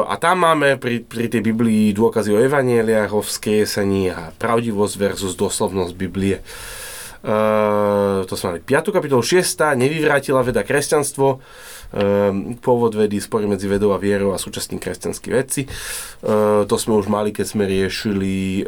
a 0.08 0.14
tam 0.16 0.48
máme 0.48 0.80
pri, 0.80 1.04
pri 1.04 1.28
tej 1.28 1.44
Biblii 1.44 1.92
dôkazy 1.92 2.32
o 2.32 2.40
evaneliách, 2.40 3.12
o 3.12 3.20
vzkriesaní 3.20 4.08
a 4.08 4.32
pravdivosť 4.40 4.94
versus 4.96 5.36
doslovnosť 5.36 5.92
Biblie. 5.92 6.40
Uh, 6.40 6.89
to 7.20 8.34
sme 8.34 8.56
mali 8.56 8.60
5. 8.64 8.96
kapitolu 8.96 9.20
6. 9.20 9.76
Nevyvrátila 9.76 10.40
veda 10.40 10.64
kresťanstvo. 10.64 11.44
Ehm, 11.90 12.54
pôvod 12.62 12.94
vedy, 12.94 13.18
spory 13.18 13.50
medzi 13.50 13.66
vedou 13.66 13.90
a 13.90 13.98
vierou 13.98 14.30
a 14.30 14.38
súčasní 14.38 14.78
kresťanskí 14.78 15.28
vedci. 15.34 15.66
Ehm, 15.66 16.62
to 16.70 16.78
sme 16.78 16.94
už 16.94 17.10
mali, 17.10 17.34
keď 17.34 17.46
sme 17.50 17.66
riešili 17.66 18.62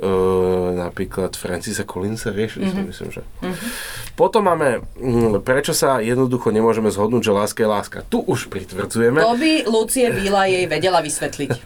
napríklad 0.73 1.37
Francisa 1.39 1.87
Collinsa, 1.87 2.35
riešili 2.35 2.67
mm-hmm. 2.67 2.83
sme, 2.83 2.91
myslím, 2.91 3.11
že. 3.15 3.23
Mm-hmm. 3.23 3.71
Potom 4.19 4.51
máme, 4.51 4.83
hm, 4.99 5.39
prečo 5.47 5.71
sa 5.71 6.03
jednoducho 6.03 6.51
nemôžeme 6.51 6.91
zhodnúť, 6.91 7.23
že 7.23 7.33
láska 7.33 7.61
je 7.63 7.69
láska. 7.71 7.99
Tu 8.11 8.19
už 8.19 8.51
pritvrdzujeme. 8.51 9.23
To 9.23 9.39
by 9.39 9.53
Lucie 9.71 10.11
Vila 10.11 10.51
jej 10.51 10.67
vedela 10.67 10.99
vysvetliť. 10.99 11.63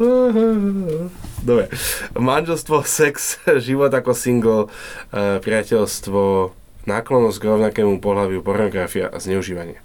Dobre. 1.44 1.68
Manželstvo, 2.16 2.86
sex, 2.86 3.40
život 3.66 3.92
ako 3.92 4.12
single, 4.16 4.62
priateľstvo, 5.12 6.52
náklonnosť 6.86 7.38
k 7.42 7.48
rovnakému 7.50 7.98
pohľaviu, 7.98 8.40
pornografia 8.40 9.10
a 9.10 9.18
zneužívanie. 9.18 9.82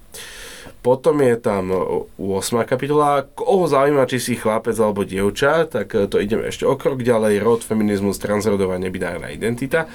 Potom 0.82 1.22
je 1.22 1.38
tam 1.38 1.70
8. 2.18 2.66
kapitola, 2.66 3.22
koho 3.22 3.70
zaujíma, 3.70 4.02
či 4.10 4.18
si 4.18 4.34
chlapec 4.34 4.74
alebo 4.82 5.06
dievča, 5.06 5.70
tak 5.70 5.94
e, 5.94 6.10
to 6.10 6.18
ideme 6.18 6.50
ešte 6.50 6.66
o 6.66 6.74
krok 6.74 7.06
ďalej, 7.06 7.38
rod, 7.38 7.62
feminizmus, 7.62 8.18
transrodová, 8.18 8.82
nebinárna 8.82 9.30
identita. 9.30 9.86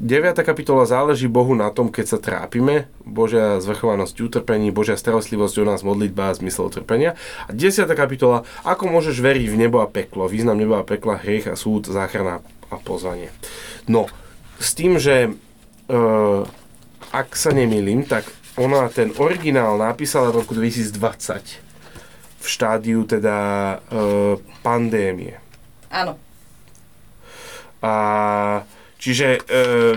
9. 0.00 0.32
kapitola 0.32 0.88
záleží 0.88 1.28
Bohu 1.28 1.52
na 1.52 1.68
tom, 1.68 1.92
keď 1.92 2.06
sa 2.08 2.16
trápime, 2.16 2.88
Božia 3.04 3.60
zvrchovanosť 3.60 4.16
utrpení, 4.24 4.72
Božia 4.72 4.96
starostlivosť 4.96 5.60
o 5.60 5.64
nás, 5.68 5.84
modlitba 5.84 6.32
a 6.32 6.36
zmysel 6.40 6.72
utrpenia. 6.72 7.20
A 7.44 7.52
10. 7.52 7.84
kapitola, 7.92 8.48
ako 8.64 8.88
môžeš 8.88 9.20
veriť 9.20 9.52
v 9.52 9.60
nebo 9.60 9.84
a 9.84 9.92
peklo, 9.92 10.24
význam 10.24 10.56
neba 10.56 10.80
a 10.80 10.88
pekla, 10.88 11.20
hriech 11.20 11.52
a 11.52 11.54
súd, 11.54 11.84
záchrana 11.84 12.40
a 12.72 12.80
pozvanie. 12.80 13.28
No, 13.92 14.08
s 14.56 14.72
tým, 14.72 14.96
že 14.96 15.36
uh, 15.92 16.48
ak 17.12 17.36
sa 17.36 17.52
nemýlim, 17.52 18.08
tak 18.08 18.24
ona 18.56 18.88
ten 18.88 19.12
originál 19.20 19.76
napísala 19.76 20.32
v 20.32 20.40
roku 20.40 20.56
2020 20.56 20.96
v 22.40 22.46
štádiu 22.48 23.04
teda 23.04 23.36
uh, 23.84 24.40
pandémie. 24.64 25.36
Áno. 25.92 26.16
A 27.84 27.92
čiže 29.00 29.40
uh, 29.40 29.96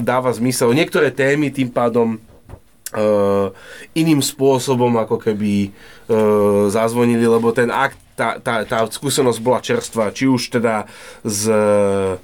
dáva 0.00 0.32
zmysel. 0.32 0.72
Niektoré 0.72 1.12
témy 1.12 1.52
tým 1.52 1.70
pádom 1.70 2.16
uh, 2.16 3.52
iným 3.94 4.24
spôsobom 4.24 4.90
ako 4.98 5.20
keby 5.20 5.70
uh, 5.70 6.66
zazvonili, 6.72 7.24
lebo 7.24 7.52
ten 7.54 7.70
akt, 7.70 7.98
tá, 8.16 8.36
tá, 8.42 8.64
tá 8.66 8.84
skúsenosť 8.88 9.38
bola 9.40 9.60
čerstvá, 9.62 10.12
či 10.12 10.26
už 10.26 10.52
teda 10.52 10.88
z 11.24 11.42
uh, 11.52 12.16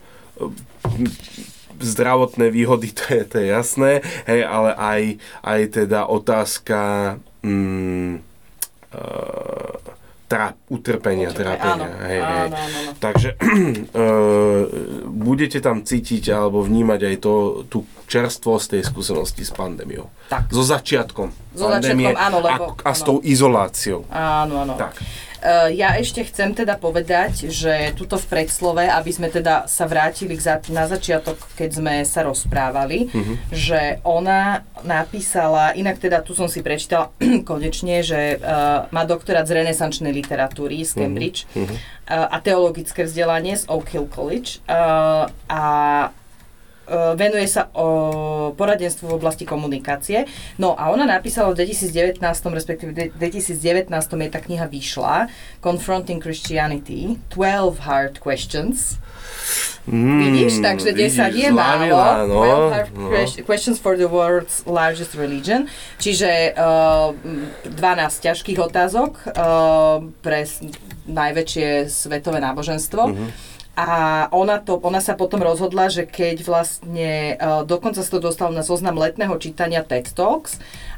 zdravotné 1.80 2.48
výhody, 2.52 2.92
to 2.96 3.04
je, 3.12 3.22
to 3.24 3.36
je 3.40 3.46
jasné, 3.52 3.92
hej, 4.28 4.40
ale 4.44 4.70
aj, 4.76 5.02
aj 5.44 5.60
teda 5.72 6.00
otázka 6.08 6.80
mm, 7.44 8.20
uh, 8.92 9.75
tra, 10.26 10.58
utrpenia, 10.66 11.30
Utrpenia, 11.30 11.56
trápenia. 11.56 11.86
Áno, 11.86 12.06
hej, 12.06 12.18
áno, 12.18 12.34
hej. 12.34 12.46
Áno, 12.46 12.56
áno. 12.58 12.90
Takže 12.98 13.28
uh, 13.94 14.62
budete 15.26 15.58
tam 15.62 15.86
cítiť 15.86 16.34
alebo 16.34 16.66
vnímať 16.66 17.00
aj 17.06 17.16
to, 17.22 17.34
tú 17.70 17.78
čerstvosť 18.10 18.78
tej 18.78 18.82
skúsenosti 18.82 19.42
s 19.46 19.54
pandémiou. 19.54 20.10
Tak. 20.26 20.50
So 20.50 20.66
začiatkom 20.66 21.30
so 21.54 21.70
pandémie 21.70 22.10
začiatkom, 22.10 22.26
áno, 22.26 22.38
lebo, 22.42 22.64
a, 22.82 22.90
a 22.90 22.92
s 22.92 23.00
tou 23.06 23.22
izoláciou. 23.22 24.04
Áno, 24.10 24.66
áno. 24.66 24.74
Tak. 24.74 24.94
Uh, 25.46 25.70
ja 25.70 25.94
ešte 25.94 26.26
chcem 26.26 26.58
teda 26.58 26.74
povedať, 26.74 27.54
že 27.54 27.94
tuto 27.94 28.18
v 28.18 28.26
predslove, 28.26 28.82
aby 28.82 29.10
sme 29.14 29.30
teda 29.30 29.70
sa 29.70 29.86
vrátili 29.86 30.34
na 30.74 30.90
začiatok, 30.90 31.38
keď 31.54 31.70
sme 31.70 31.94
sa 32.02 32.26
rozprávali, 32.26 33.06
uh-huh. 33.06 33.36
že 33.54 34.02
ona 34.02 34.66
napísala, 34.82 35.70
inak 35.78 36.02
teda 36.02 36.26
tu 36.26 36.34
som 36.34 36.50
si 36.50 36.66
prečítala 36.66 37.14
konečne, 37.50 38.02
že 38.02 38.42
uh, 38.42 38.90
má 38.90 39.06
doktorát 39.06 39.46
z 39.46 39.62
renesančnej 39.62 40.10
literatúry 40.10 40.82
z 40.82 40.98
Cambridge 40.98 41.46
uh-huh. 41.54 41.70
uh, 41.70 42.26
a 42.26 42.42
teologické 42.42 43.06
vzdelanie 43.06 43.54
z 43.54 43.70
Oak 43.70 43.86
Hill 43.94 44.10
College 44.10 44.58
a 44.66 45.62
venuje 47.18 47.46
sa 47.50 47.68
o 47.74 47.86
poradenstvu 48.54 49.10
v 49.10 49.16
oblasti 49.18 49.44
komunikácie. 49.44 50.26
No 50.58 50.78
a 50.78 50.90
ona 50.90 51.06
napísala 51.06 51.50
v 51.52 51.66
2019, 51.66 52.22
respektíve 52.54 52.90
v 52.94 53.10
2019 53.18 53.90
je 53.90 54.30
tá 54.30 54.40
kniha 54.42 54.66
vyšla, 54.70 55.26
Confronting 55.62 56.22
Christianity, 56.22 57.18
12 57.34 57.82
Hard 57.82 58.22
Questions. 58.22 58.98
Mm, 59.86 60.18
Vidíš, 60.18 60.58
takže 60.62 60.92
10 60.92 61.34
je 61.34 61.52
málo. 61.52 62.26
No, 62.26 62.70
12 62.70 62.74
hard 62.74 62.90
no. 62.98 63.44
questions 63.46 63.78
for 63.78 63.96
the 63.96 64.10
world's 64.10 64.66
largest 64.66 65.14
religion. 65.14 65.70
Čiže 66.02 66.58
uh, 66.58 67.14
e, 67.70 67.70
12 67.70 68.26
ťažkých 68.26 68.58
otázok 68.58 69.30
uh, 69.30 70.02
pre 70.26 70.42
najväčšie 71.06 71.86
svetové 71.86 72.42
náboženstvo. 72.42 73.02
Mm-hmm 73.06 73.55
a 73.76 73.88
ona, 74.32 74.56
to, 74.56 74.80
ona 74.80 75.04
sa 75.04 75.12
potom 75.12 75.44
rozhodla, 75.44 75.92
že 75.92 76.08
keď 76.08 76.40
vlastne, 76.48 77.36
uh, 77.36 77.60
dokonca 77.60 78.00
sa 78.00 78.08
to 78.08 78.24
dostalo 78.24 78.48
na 78.56 78.64
zoznam 78.64 78.96
letného 78.96 79.36
čítania 79.36 79.84
TED 79.84 80.16
Talks 80.16 80.56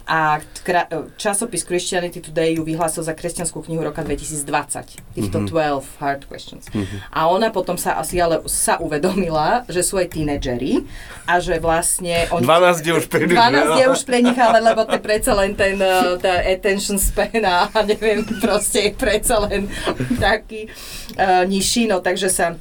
a 0.09 0.41
e, 0.41 0.85
časopis 1.21 1.69
Christianity 1.69 2.25
Today 2.25 2.57
ju 2.57 2.65
vyhlásil 2.65 3.05
za 3.05 3.13
kresťanskú 3.13 3.61
knihu 3.69 3.85
roka 3.85 4.01
2020, 4.01 5.05
týchto 5.13 5.39
mm-hmm. 5.45 5.85
12 5.85 6.01
hard 6.01 6.23
questions. 6.25 6.65
Mm-hmm. 6.73 7.13
A 7.13 7.29
ona 7.29 7.53
potom 7.53 7.77
sa 7.77 8.01
asi 8.01 8.17
ale 8.17 8.41
sa 8.49 8.81
uvedomila, 8.81 9.69
že 9.69 9.85
sú 9.85 10.01
aj 10.01 10.17
tínedžeri 10.17 10.89
a 11.29 11.45
že 11.45 11.61
vlastne... 11.61 12.25
Oni, 12.33 12.41
12 12.41 12.89
je 12.89 12.93
už 12.97 13.07
pre 13.13 13.29
nich. 13.29 13.37
12 13.37 13.81
je 13.85 13.87
už 13.93 14.01
pre 14.09 14.19
nich, 14.25 14.39
ale 14.41 14.65
lebo 14.65 14.89
to 14.89 14.97
je 14.97 15.03
predsa 15.05 15.37
len 15.37 15.53
ten 15.53 15.77
uh, 15.77 16.17
tá 16.17 16.41
attention 16.41 16.97
span 16.97 17.45
a 17.45 17.69
neviem, 17.91 18.25
proste 18.41 18.89
je 18.89 18.93
predsa 18.97 19.45
len 19.45 19.69
taký 20.25 20.73
uh, 21.21 21.45
nižší, 21.45 21.85
no 21.85 22.01
takže 22.01 22.33
sa 22.33 22.57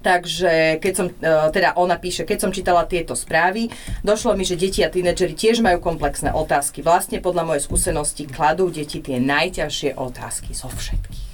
Takže 0.00 0.80
keď 0.80 0.92
som, 0.96 1.06
e, 1.12 1.24
teda 1.52 1.76
ona 1.76 2.00
píše, 2.00 2.24
keď 2.24 2.38
som 2.40 2.50
čítala 2.50 2.88
tieto 2.88 3.12
správy, 3.12 3.68
došlo 4.00 4.32
mi, 4.32 4.48
že 4.48 4.56
deti 4.56 4.80
a 4.80 4.88
tínedžeri 4.88 5.36
tiež 5.36 5.60
majú 5.60 5.80
komplexné 5.84 6.32
otázky. 6.32 6.80
Vlastne 6.80 7.20
podľa 7.20 7.44
mojej 7.44 7.62
skúsenosti 7.68 8.24
kladú 8.24 8.72
deti 8.72 9.04
tie 9.04 9.20
najťažšie 9.20 10.00
otázky 10.00 10.56
zo 10.56 10.72
všetkých. 10.72 11.28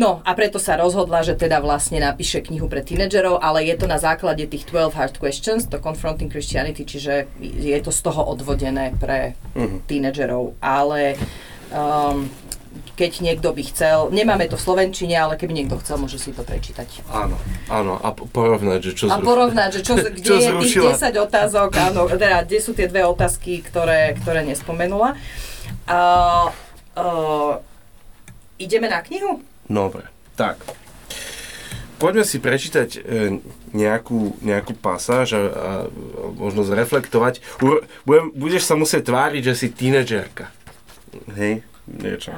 No 0.00 0.24
a 0.24 0.32
preto 0.32 0.56
sa 0.56 0.80
rozhodla, 0.80 1.20
že 1.20 1.36
teda 1.36 1.60
vlastne 1.60 2.00
napíše 2.00 2.40
knihu 2.40 2.72
pre 2.72 2.80
tínedžerov, 2.80 3.36
ale 3.42 3.68
je 3.68 3.76
to 3.76 3.84
na 3.84 4.00
základe 4.00 4.46
tých 4.48 4.64
12 4.64 4.96
hard 4.96 5.14
questions, 5.20 5.68
to 5.68 5.76
Confronting 5.76 6.32
Christianity, 6.32 6.88
čiže 6.88 7.28
je 7.42 7.76
to 7.84 7.92
z 7.92 8.00
toho 8.00 8.24
odvodené 8.24 8.96
pre 8.96 9.36
uh-huh. 9.52 9.84
tínedžerov. 9.84 10.56
Ale 10.64 11.20
um, 11.68 12.32
keď 12.94 13.24
niekto 13.24 13.50
by 13.50 13.62
chcel, 13.66 14.12
nemáme 14.14 14.46
to 14.46 14.54
v 14.54 14.62
Slovenčine, 14.62 15.16
ale 15.16 15.34
keby 15.34 15.52
niekto 15.56 15.80
chcel, 15.82 15.98
môže 15.98 16.20
si 16.20 16.30
to 16.30 16.44
prečítať. 16.44 17.02
Áno, 17.10 17.36
áno, 17.66 17.98
a 17.98 18.12
porovnať, 18.12 18.80
že 18.80 18.92
čo 18.94 19.04
A 19.08 19.18
porovnať, 19.18 19.80
že 19.80 19.80
čo, 19.82 19.94
kde 20.16 20.20
čo 20.22 20.34
je 20.36 20.50
tých 20.68 20.76
10 21.00 21.26
otázok, 21.26 21.70
áno, 21.74 22.06
teda, 22.06 22.46
kde 22.46 22.58
sú 22.62 22.76
tie 22.76 22.86
dve 22.86 23.02
otázky, 23.08 23.64
ktoré, 23.64 24.14
ktoré 24.22 24.46
nespomenula. 24.46 25.18
Uh, 25.90 26.52
uh, 26.94 27.52
ideme 28.60 28.86
na 28.86 29.02
knihu? 29.02 29.42
Dobre, 29.66 30.06
tak. 30.36 30.60
Poďme 32.00 32.24
si 32.24 32.40
prečítať 32.40 32.96
e, 32.96 33.00
nejakú, 33.76 34.40
nejakú 34.40 34.72
pasáž 34.72 35.36
a, 35.36 35.40
a 35.44 35.44
možno 36.32 36.64
zreflektovať. 36.64 37.44
U, 37.60 37.84
budem, 38.08 38.32
budeš 38.32 38.64
sa 38.64 38.72
musieť 38.72 39.12
tváriť, 39.12 39.52
že 39.52 39.54
si 39.54 39.68
tínedžerka. 39.68 40.48
Hej? 41.36 41.60
Niečo. 41.98 42.30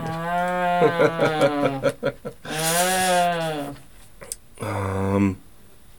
um, 4.63 5.37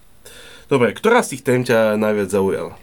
dobre, 0.72 0.98
ktorá 0.98 1.22
z 1.22 1.38
tých 1.38 1.44
tém 1.46 1.62
ťa 1.62 2.00
najviac 2.00 2.30
zaujala? 2.34 2.74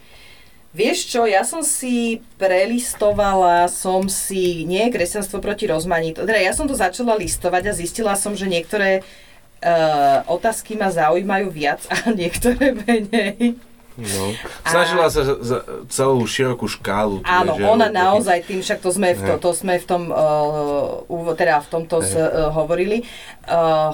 Vieš 0.71 1.11
čo, 1.11 1.27
ja 1.27 1.43
som 1.43 1.67
si 1.67 2.23
prelistovala, 2.39 3.67
som 3.67 4.07
si, 4.07 4.63
nie 4.71 4.87
kresťanstvo 4.87 5.43
proti 5.43 5.67
rozmanitosti, 5.67 6.31
teda 6.31 6.39
ja 6.39 6.55
som 6.55 6.71
to 6.71 6.79
začala 6.79 7.19
listovať 7.19 7.63
a 7.67 7.73
zistila 7.75 8.15
som, 8.15 8.39
že 8.39 8.47
niektoré 8.47 9.03
uh, 9.03 10.23
otázky 10.31 10.79
ma 10.79 10.95
zaujímajú 10.95 11.51
viac 11.51 11.83
a 11.91 12.11
niektoré 12.15 12.79
menej. 12.87 13.59
No. 14.01 14.33
Snažila 14.65 15.07
a... 15.07 15.13
sa 15.13 15.21
za 15.39 15.59
celú 15.93 16.25
širokú 16.25 16.65
škálu. 16.67 17.21
Áno, 17.23 17.55
že 17.55 17.65
ona 17.69 17.93
naozaj 17.93 18.49
tým, 18.49 18.65
však 18.65 18.81
to 18.81 18.91
sme 18.91 19.13
v, 19.13 19.21
to, 19.21 19.35
to 19.37 19.51
sme 19.53 19.77
v 19.77 19.85
tom, 19.85 20.03
uh, 20.09 21.37
teda 21.37 21.61
v 21.61 21.69
tomto 21.69 22.01
z, 22.01 22.17
uh, 22.17 22.49
hovorili. 22.51 23.05
Uh, 23.45 23.93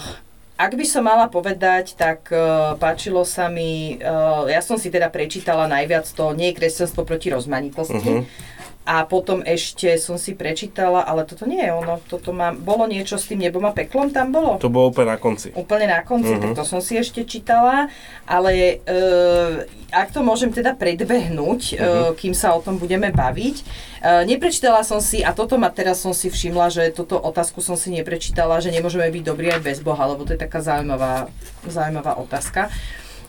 ak 0.56 0.72
by 0.72 0.86
som 0.88 1.04
mala 1.04 1.28
povedať, 1.28 1.98
tak 1.98 2.32
uh, 2.32 2.78
páčilo 2.80 3.26
sa 3.28 3.52
mi, 3.52 4.00
uh, 4.00 4.48
ja 4.48 4.64
som 4.64 4.80
si 4.80 4.88
teda 4.88 5.12
prečítala 5.12 5.68
najviac 5.68 6.08
to 6.08 6.32
Nie 6.32 6.54
je 6.54 6.58
kresťanstvo 6.62 7.04
proti 7.04 7.28
rozmanitosti. 7.28 8.24
Uh-huh 8.24 8.54
a 8.86 9.02
potom 9.02 9.42
ešte 9.42 9.98
som 9.98 10.14
si 10.14 10.38
prečítala, 10.38 11.02
ale 11.02 11.26
toto 11.26 11.42
nie 11.42 11.58
je 11.58 11.74
ono, 11.74 11.98
toto 12.06 12.30
má, 12.30 12.54
bolo 12.54 12.86
niečo 12.86 13.18
s 13.18 13.26
tým 13.26 13.42
nebom 13.42 13.66
a 13.66 13.74
peklom 13.74 14.14
tam 14.14 14.30
bolo? 14.30 14.62
To 14.62 14.70
bolo 14.70 14.94
úplne 14.94 15.10
na 15.10 15.18
konci. 15.18 15.50
Úplne 15.58 15.86
na 15.90 16.00
konci, 16.06 16.30
uh-huh. 16.30 16.54
tak 16.54 16.54
to 16.54 16.62
som 16.62 16.78
si 16.78 16.94
ešte 16.94 17.26
čítala, 17.26 17.90
ale 18.30 18.78
uh, 18.86 19.66
ak 19.90 20.14
to 20.14 20.22
môžem 20.22 20.54
teda 20.54 20.78
predbehnúť, 20.78 21.60
uh-huh. 21.74 21.82
uh, 21.82 22.10
kým 22.14 22.30
sa 22.30 22.54
o 22.54 22.62
tom 22.62 22.78
budeme 22.78 23.10
baviť, 23.10 23.56
uh, 23.58 24.22
neprečítala 24.22 24.86
som 24.86 25.02
si, 25.02 25.26
a 25.26 25.34
toto 25.34 25.58
ma 25.58 25.66
teraz 25.74 26.06
som 26.06 26.14
si 26.14 26.30
všimla, 26.30 26.70
že 26.70 26.94
túto 26.94 27.18
otázku 27.18 27.58
som 27.58 27.74
si 27.74 27.90
neprečítala, 27.90 28.62
že 28.62 28.70
nemôžeme 28.70 29.10
byť 29.10 29.22
dobrí 29.26 29.50
aj 29.50 29.66
bez 29.66 29.78
Boha, 29.82 30.06
lebo 30.06 30.22
to 30.22 30.38
je 30.38 30.40
taká 30.46 30.62
zaujímavá, 30.62 31.26
zaujímavá 31.66 32.22
otázka. 32.22 32.70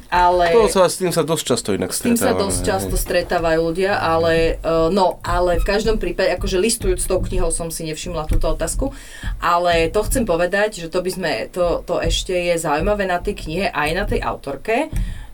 Ale, 0.08 0.56
to 0.56 0.72
sa, 0.72 0.88
s 0.88 1.04
tým 1.04 1.12
sa 1.12 1.28
dosť 1.28 1.44
často 1.44 1.70
inak 1.76 1.92
stretávajú. 1.92 2.16
S 2.16 2.24
tým 2.24 2.32
sa 2.32 2.40
dosť 2.40 2.60
často 2.64 2.96
stretávajú 2.96 3.60
ľudia, 3.60 4.00
ale, 4.00 4.56
uh, 4.64 4.88
no, 4.88 5.20
ale 5.20 5.60
v 5.60 5.66
každom 5.68 6.00
prípade, 6.00 6.32
akože 6.32 6.56
listujúc 6.56 7.04
tou 7.04 7.20
knihou 7.20 7.52
som 7.52 7.68
si 7.68 7.84
nevšimla 7.84 8.24
túto 8.24 8.48
otázku, 8.48 8.96
ale 9.44 9.92
to 9.92 10.00
chcem 10.08 10.24
povedať, 10.24 10.84
že 10.84 10.88
to 10.88 11.04
by 11.04 11.12
sme, 11.12 11.32
to, 11.52 11.84
to 11.84 12.00
ešte 12.00 12.32
je 12.32 12.56
zaujímavé 12.56 13.04
na 13.04 13.20
tej 13.20 13.36
knihe 13.36 13.66
aj 13.68 13.90
na 13.92 14.04
tej 14.08 14.24
autorke, 14.24 14.88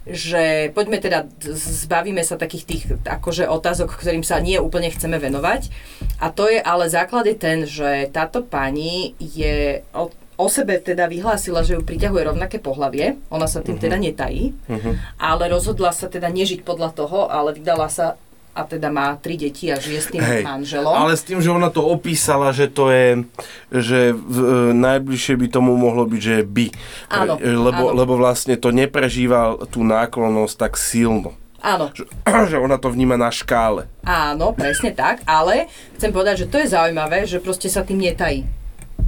že 0.03 0.67
poďme 0.75 0.99
teda, 0.99 1.31
zbavíme 1.55 2.19
sa 2.27 2.35
takých 2.35 2.65
tých 2.67 2.83
akože 3.07 3.47
otázok, 3.47 3.95
ktorým 3.95 4.25
sa 4.25 4.43
nie 4.43 4.59
úplne 4.59 4.91
chceme 4.91 5.15
venovať. 5.15 5.71
A 6.19 6.27
to 6.27 6.51
je 6.51 6.59
ale 6.59 6.91
základ 6.91 7.23
je 7.23 7.37
ten, 7.39 7.63
že 7.63 8.11
táto 8.11 8.43
pani 8.43 9.15
je 9.15 9.79
od 9.95 10.11
o 10.43 10.51
sebe 10.51 10.83
teda 10.83 11.07
vyhlásila, 11.07 11.63
že 11.63 11.79
ju 11.79 11.81
priťahuje 11.81 12.35
rovnaké 12.35 12.59
pohlavie, 12.59 13.15
ona 13.31 13.47
sa 13.47 13.63
tým 13.63 13.79
uh-huh. 13.79 13.85
teda 13.87 13.95
netají, 13.95 14.51
uh-huh. 14.67 14.93
ale 15.15 15.47
rozhodla 15.47 15.95
sa 15.95 16.11
teda 16.11 16.27
nežiť 16.27 16.67
podľa 16.67 16.91
toho, 16.91 17.31
ale 17.31 17.55
vydala 17.55 17.87
sa 17.87 18.19
a 18.53 18.61
teda 18.69 18.93
má 18.93 19.17
tri 19.17 19.33
deti 19.33 19.73
a 19.73 19.81
žije 19.81 19.99
s 19.99 20.07
tým 20.13 20.21
Hej, 20.21 20.45
manželom. 20.45 20.93
Ale 20.93 21.17
s 21.17 21.25
tým, 21.25 21.41
že 21.41 21.49
ona 21.49 21.73
to 21.73 21.81
opísala, 21.81 22.53
že 22.53 22.69
to 22.69 22.93
je, 22.93 23.25
že 23.73 24.13
v, 24.13 24.37
e, 24.37 24.77
najbližšie 24.77 25.33
by 25.41 25.47
tomu 25.49 25.73
mohlo 25.73 26.05
byť, 26.05 26.21
že 26.21 26.37
by. 26.45 26.67
Áno, 27.09 27.41
e, 27.41 27.49
lebo, 27.49 27.89
áno. 27.89 27.97
lebo 27.97 28.13
vlastne 28.13 28.53
to 28.61 28.69
neprežíva 28.69 29.57
tú 29.73 29.81
náklonnosť 29.81 30.53
tak 30.53 30.77
silno. 30.77 31.33
Áno. 31.65 31.89
Že, 31.97 32.05
že 32.53 32.57
ona 32.61 32.77
to 32.77 32.93
vníma 32.93 33.17
na 33.17 33.33
škále. 33.33 33.89
Áno, 34.05 34.53
presne 34.53 34.93
tak, 34.93 35.25
ale 35.25 35.65
chcem 35.97 36.13
povedať, 36.13 36.45
že 36.45 36.49
to 36.53 36.61
je 36.61 36.69
zaujímavé, 36.69 37.25
že 37.25 37.41
proste 37.41 37.73
sa 37.73 37.81
tým 37.81 38.05
netají 38.05 38.45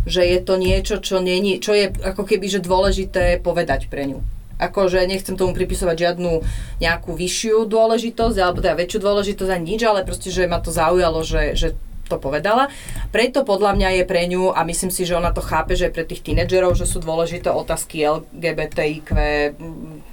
že 0.05 0.21
je 0.21 0.39
to 0.41 0.55
niečo, 0.55 1.01
čo, 1.01 1.19
nie, 1.19 1.57
čo 1.57 1.73
je 1.73 1.89
ako 1.91 2.23
keby 2.23 2.45
že 2.47 2.61
dôležité 2.61 3.41
povedať 3.41 3.89
pre 3.89 4.05
ňu. 4.05 4.21
Akože 4.55 5.03
nechcem 5.03 5.35
tomu 5.35 5.51
pripisovať 5.51 5.95
žiadnu 5.99 6.31
nejakú 6.79 7.11
vyššiu 7.11 7.67
dôležitosť, 7.67 8.37
alebo 8.39 8.63
teda 8.63 8.79
väčšiu 8.79 8.99
dôležitosť 9.03 9.51
ani 9.51 9.75
nič, 9.75 9.81
ale 9.83 10.07
proste, 10.07 10.31
že 10.31 10.47
ma 10.47 10.63
to 10.63 10.71
zaujalo, 10.71 11.27
že, 11.27 11.59
že 11.59 11.75
to 12.05 12.21
povedala. 12.21 12.69
Preto 13.09 13.41
podľa 13.41 13.73
mňa 13.75 13.89
je 13.99 14.03
pre 14.05 14.29
ňu, 14.29 14.53
a 14.53 14.61
myslím 14.63 14.93
si, 14.93 15.03
že 15.03 15.17
ona 15.17 15.33
to 15.33 15.41
chápe, 15.41 15.73
že 15.73 15.89
pre 15.89 16.05
tých 16.05 16.21
tínedžerov, 16.21 16.77
že 16.77 16.85
sú 16.85 17.01
dôležité 17.01 17.49
otázky 17.49 18.05
LGBTIQ 18.05 19.09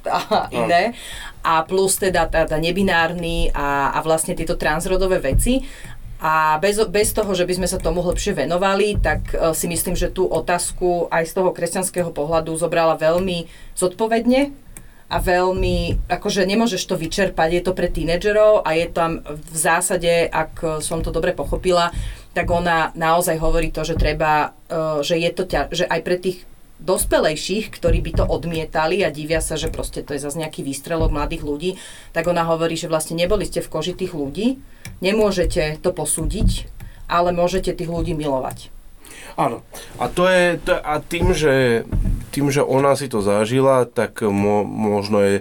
a 0.09 0.49
iné. 0.51 0.97
A 1.45 1.63
plus 1.63 2.01
teda, 2.01 2.27
teda 2.27 2.57
nebinárny 2.57 3.53
a, 3.53 3.93
a 3.95 3.99
vlastne 4.01 4.33
tieto 4.33 4.57
transrodové 4.57 5.21
veci. 5.21 5.63
A 6.23 6.55
bez, 6.63 6.79
bez 6.87 7.11
toho, 7.11 7.35
že 7.35 7.43
by 7.43 7.59
sme 7.59 7.67
sa 7.67 7.83
tomu 7.83 7.99
hlbšie 7.99 8.47
venovali, 8.47 8.95
tak 8.95 9.35
uh, 9.35 9.51
si 9.51 9.67
myslím, 9.67 9.99
že 9.99 10.07
tú 10.07 10.31
otázku 10.31 11.11
aj 11.11 11.27
z 11.27 11.33
toho 11.35 11.51
kresťanského 11.51 12.15
pohľadu 12.15 12.55
zobrala 12.55 12.95
veľmi 12.95 13.51
zodpovedne 13.75 14.55
a 15.11 15.17
veľmi, 15.19 16.07
akože 16.07 16.47
nemôžeš 16.47 16.87
to 16.87 16.95
vyčerpať, 16.95 17.59
je 17.59 17.63
to 17.67 17.75
pre 17.75 17.91
tínedžerov 17.91 18.63
a 18.63 18.71
je 18.79 18.87
tam 18.87 19.19
v 19.27 19.57
zásade, 19.59 20.31
ak 20.31 20.81
som 20.81 21.03
to 21.03 21.11
dobre 21.11 21.35
pochopila, 21.35 21.91
tak 22.33 22.49
ona 22.49 22.95
naozaj 22.95 23.37
hovorí 23.43 23.75
to, 23.75 23.83
že 23.83 23.99
treba, 23.99 24.55
uh, 24.71 25.03
že 25.03 25.19
je 25.19 25.31
to 25.35 25.43
ťa, 25.43 25.75
že 25.75 25.91
aj 25.91 26.01
pre 26.07 26.17
tých 26.23 26.47
dospelejších, 26.83 27.71
ktorí 27.71 28.03
by 28.03 28.13
to 28.19 28.25
odmietali 28.27 29.07
a 29.07 29.15
divia 29.15 29.39
sa, 29.39 29.55
že 29.55 29.71
proste 29.71 30.03
to 30.03 30.13
je 30.13 30.23
zase 30.23 30.37
nejaký 30.39 30.67
výstrelok 30.67 31.15
mladých 31.15 31.43
ľudí, 31.47 31.71
tak 32.11 32.27
ona 32.27 32.43
hovorí, 32.43 32.75
že 32.75 32.91
vlastne 32.91 33.15
neboli 33.15 33.47
ste 33.47 33.63
v 33.63 33.71
koži 33.71 33.95
tých 33.95 34.13
ľudí, 34.13 34.59
nemôžete 34.99 35.79
to 35.81 35.95
posúdiť, 35.95 36.67
ale 37.07 37.31
môžete 37.31 37.73
tých 37.73 37.91
ľudí 37.91 38.13
milovať. 38.19 38.75
Áno. 39.39 39.65
A 39.97 40.13
to 40.13 40.29
je, 40.29 40.61
to, 40.61 40.77
a 40.77 41.01
tým, 41.01 41.33
že, 41.33 41.87
tým, 42.35 42.53
že 42.53 42.61
ona 42.61 42.93
si 42.99 43.09
to 43.09 43.25
zažila, 43.25 43.89
tak 43.89 44.21
mo, 44.21 44.61
možno 44.67 45.25
je, 45.25 45.37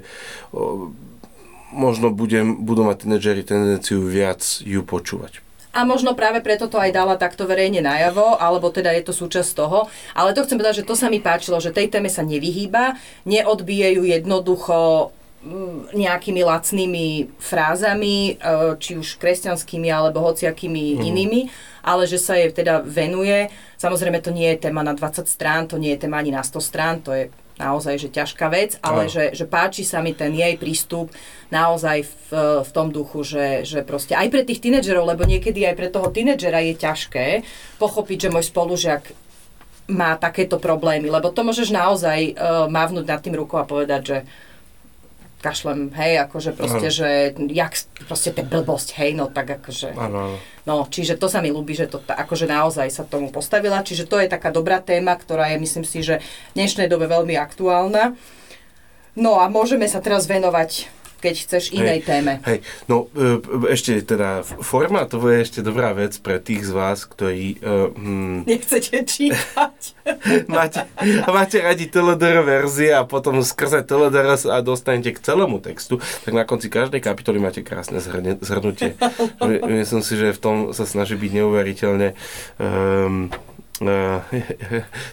možno 1.75 2.11
budem, 2.11 2.63
budú 2.63 2.87
mať 2.87 3.07
tínedžeri 3.07 3.43
tendenciu 3.43 4.03
viac 4.07 4.43
ju 4.63 4.83
počúvať. 4.83 5.43
A 5.71 5.87
možno 5.87 6.11
práve 6.19 6.43
preto 6.43 6.67
to 6.67 6.75
aj 6.75 6.91
dala 6.91 7.15
takto 7.15 7.47
verejne 7.47 7.79
najavo, 7.79 8.35
alebo 8.35 8.67
teda 8.67 8.91
je 8.91 9.07
to 9.07 9.13
súčasť 9.15 9.51
toho. 9.55 9.87
Ale 10.11 10.35
to 10.35 10.43
chcem 10.43 10.59
povedať, 10.59 10.83
že 10.83 10.87
to 10.87 10.99
sa 10.99 11.07
mi 11.07 11.23
páčilo, 11.23 11.63
že 11.63 11.71
tej 11.71 11.87
téme 11.87 12.11
sa 12.11 12.27
nevyhýba, 12.27 12.99
neodbijejú 13.23 14.03
jednoducho 14.03 15.09
mm, 15.47 15.95
nejakými 15.95 16.43
lacnými 16.43 17.07
frázami, 17.39 18.35
e, 18.35 18.43
či 18.83 18.99
už 18.99 19.15
kresťanskými 19.15 19.87
alebo 19.87 20.19
hociakými 20.27 20.99
mm. 20.99 21.03
inými, 21.07 21.41
ale 21.87 22.03
že 22.03 22.19
sa 22.19 22.35
jej 22.35 22.51
teda 22.51 22.83
venuje. 22.83 23.47
Samozrejme, 23.79 24.19
to 24.19 24.35
nie 24.35 24.51
je 24.51 24.67
téma 24.67 24.83
na 24.83 24.91
20 24.91 25.23
strán, 25.23 25.71
to 25.71 25.79
nie 25.79 25.95
je 25.95 26.03
téma 26.03 26.19
ani 26.19 26.35
na 26.35 26.43
100 26.43 26.59
strán, 26.59 26.99
to 26.99 27.15
je 27.15 27.31
naozaj 27.59 27.95
že 27.99 28.09
ťažká 28.13 28.47
vec, 28.51 28.77
ale 28.83 29.11
že, 29.11 29.35
že 29.35 29.45
páči 29.47 29.83
sa 29.83 29.99
mi 29.99 30.15
ten 30.15 30.31
jej 30.31 30.55
prístup 30.55 31.11
naozaj 31.51 32.07
v, 32.07 32.13
v 32.63 32.69
tom 32.71 32.93
duchu, 32.93 33.23
že, 33.23 33.67
že 33.67 33.83
proste 33.83 34.15
aj 34.15 34.27
pre 34.31 34.41
tých 34.47 34.63
tínedžerov, 34.63 35.07
lebo 35.07 35.27
niekedy 35.27 35.67
aj 35.67 35.75
pre 35.75 35.87
toho 35.91 36.07
tínedžera 36.11 36.63
je 36.63 36.73
ťažké 36.79 37.27
pochopiť, 37.77 38.27
že 38.27 38.33
môj 38.33 38.45
spolužiak 38.47 39.03
má 39.91 40.15
takéto 40.15 40.55
problémy, 40.55 41.11
lebo 41.11 41.33
to 41.35 41.43
môžeš 41.43 41.73
naozaj 41.73 42.37
uh, 42.37 42.69
mávnuť 42.71 43.05
nad 43.05 43.19
tým 43.19 43.35
rukou 43.35 43.59
a 43.59 43.67
povedať, 43.67 44.01
že 44.01 44.17
kašlem, 45.41 45.89
hej, 45.97 46.21
akože 46.29 46.53
proste, 46.53 46.87
ano. 46.87 46.95
že 46.95 47.09
jak, 47.49 47.73
proste 48.05 48.29
to 48.31 48.45
blbosť, 48.45 48.95
hej, 49.01 49.17
no 49.17 49.27
tak 49.27 49.59
akože. 49.59 49.97
Ano. 49.97 50.37
No, 50.63 50.85
čiže 50.85 51.17
to 51.17 51.25
sa 51.25 51.41
mi 51.41 51.49
ľúbi, 51.49 51.73
že 51.73 51.89
to 51.89 51.99
akože 52.05 52.45
naozaj 52.45 52.87
sa 52.93 53.03
tomu 53.03 53.33
postavila, 53.33 53.81
čiže 53.81 54.05
to 54.05 54.21
je 54.21 54.29
taká 54.29 54.53
dobrá 54.53 54.77
téma, 54.77 55.17
ktorá 55.17 55.49
je, 55.49 55.57
myslím 55.57 55.85
si, 55.85 56.05
že 56.05 56.21
v 56.53 56.61
dnešnej 56.61 56.85
dobe 56.85 57.09
veľmi 57.09 57.33
aktuálna. 57.33 58.13
No 59.17 59.41
a 59.41 59.49
môžeme 59.49 59.89
sa 59.89 59.99
teraz 59.99 60.29
venovať 60.29 61.00
keď 61.21 61.35
chceš 61.45 61.63
inej 61.71 62.01
hej, 62.01 62.09
téme. 62.09 62.33
Hej, 62.43 62.59
no 62.89 63.07
e, 63.13 63.39
ešte 63.69 64.01
teda 64.01 64.41
formát, 64.41 65.05
to 65.05 65.21
je 65.29 65.45
ešte 65.45 65.59
dobrá 65.61 65.93
vec 65.93 66.17
pre 66.17 66.41
tých 66.41 66.67
z 66.67 66.71
vás, 66.73 67.05
ktorí... 67.05 67.61
Uh, 67.61 67.93
hmm, 67.93 68.37
Nechcete 68.49 69.05
čítať. 69.05 69.81
máte, 70.49 70.89
máte 71.29 71.61
radi 71.61 71.85
Teledor 71.85 72.41
verzie 72.41 72.97
a 72.97 73.05
potom 73.05 73.45
skrze 73.45 73.85
Teledor 73.85 74.33
a 74.33 74.57
dostanete 74.65 75.13
k 75.13 75.21
celému 75.21 75.61
textu, 75.61 76.01
tak 76.25 76.33
na 76.33 76.43
konci 76.43 76.73
každej 76.73 76.99
kapitoly 77.03 77.37
máte 77.37 77.61
krásne 77.61 78.01
zhrnutie. 78.41 78.97
Myslím 79.81 80.01
si, 80.01 80.13
že 80.17 80.33
v 80.33 80.39
tom 80.41 80.55
sa 80.73 80.89
snaží 80.89 81.13
byť 81.13 81.31
neuveriteľne 81.37 82.17
um, 82.57 83.29
uh, 83.87 84.21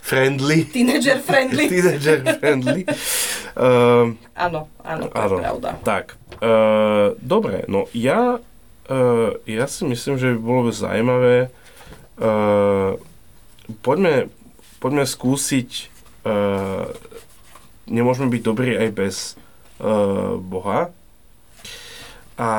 friendly. 0.03 0.65
Teenager 0.69 1.19
friendly. 1.23 1.67
Teenager 1.73 2.19
friendly. 2.43 2.83
Uh, 3.57 4.15
áno, 4.37 4.69
áno, 4.85 5.05
to 5.09 5.17
áno. 5.17 5.37
je 5.37 5.43
pravda. 5.45 5.69
Tak, 5.83 6.05
uh, 6.41 7.15
dobre, 7.21 7.65
no 7.71 7.87
ja, 7.97 8.39
uh, 8.39 9.31
ja 9.49 9.67
si 9.67 9.83
myslím, 9.89 10.17
že 10.21 10.35
by 10.35 10.39
bolo 10.41 10.71
zaujímavé 10.73 11.51
uh, 12.19 12.99
poďme, 13.83 14.31
poďme 14.83 15.05
skúsiť 15.07 15.71
uh, 16.27 16.91
nemôžeme 17.89 18.29
byť 18.29 18.43
dobrí 18.43 18.77
aj 18.77 18.89
bez 18.93 19.17
uh, 19.81 20.37
Boha 20.39 20.93
a 22.39 22.51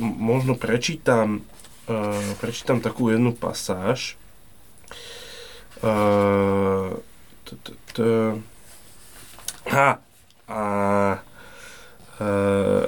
možno 0.00 0.60
prečítam 0.60 1.40
uh, 1.88 2.32
prečítam 2.42 2.84
takú 2.84 3.08
jednu 3.08 3.32
pasáž 3.32 4.20
A, 10.46 11.18
uh, 12.22 12.86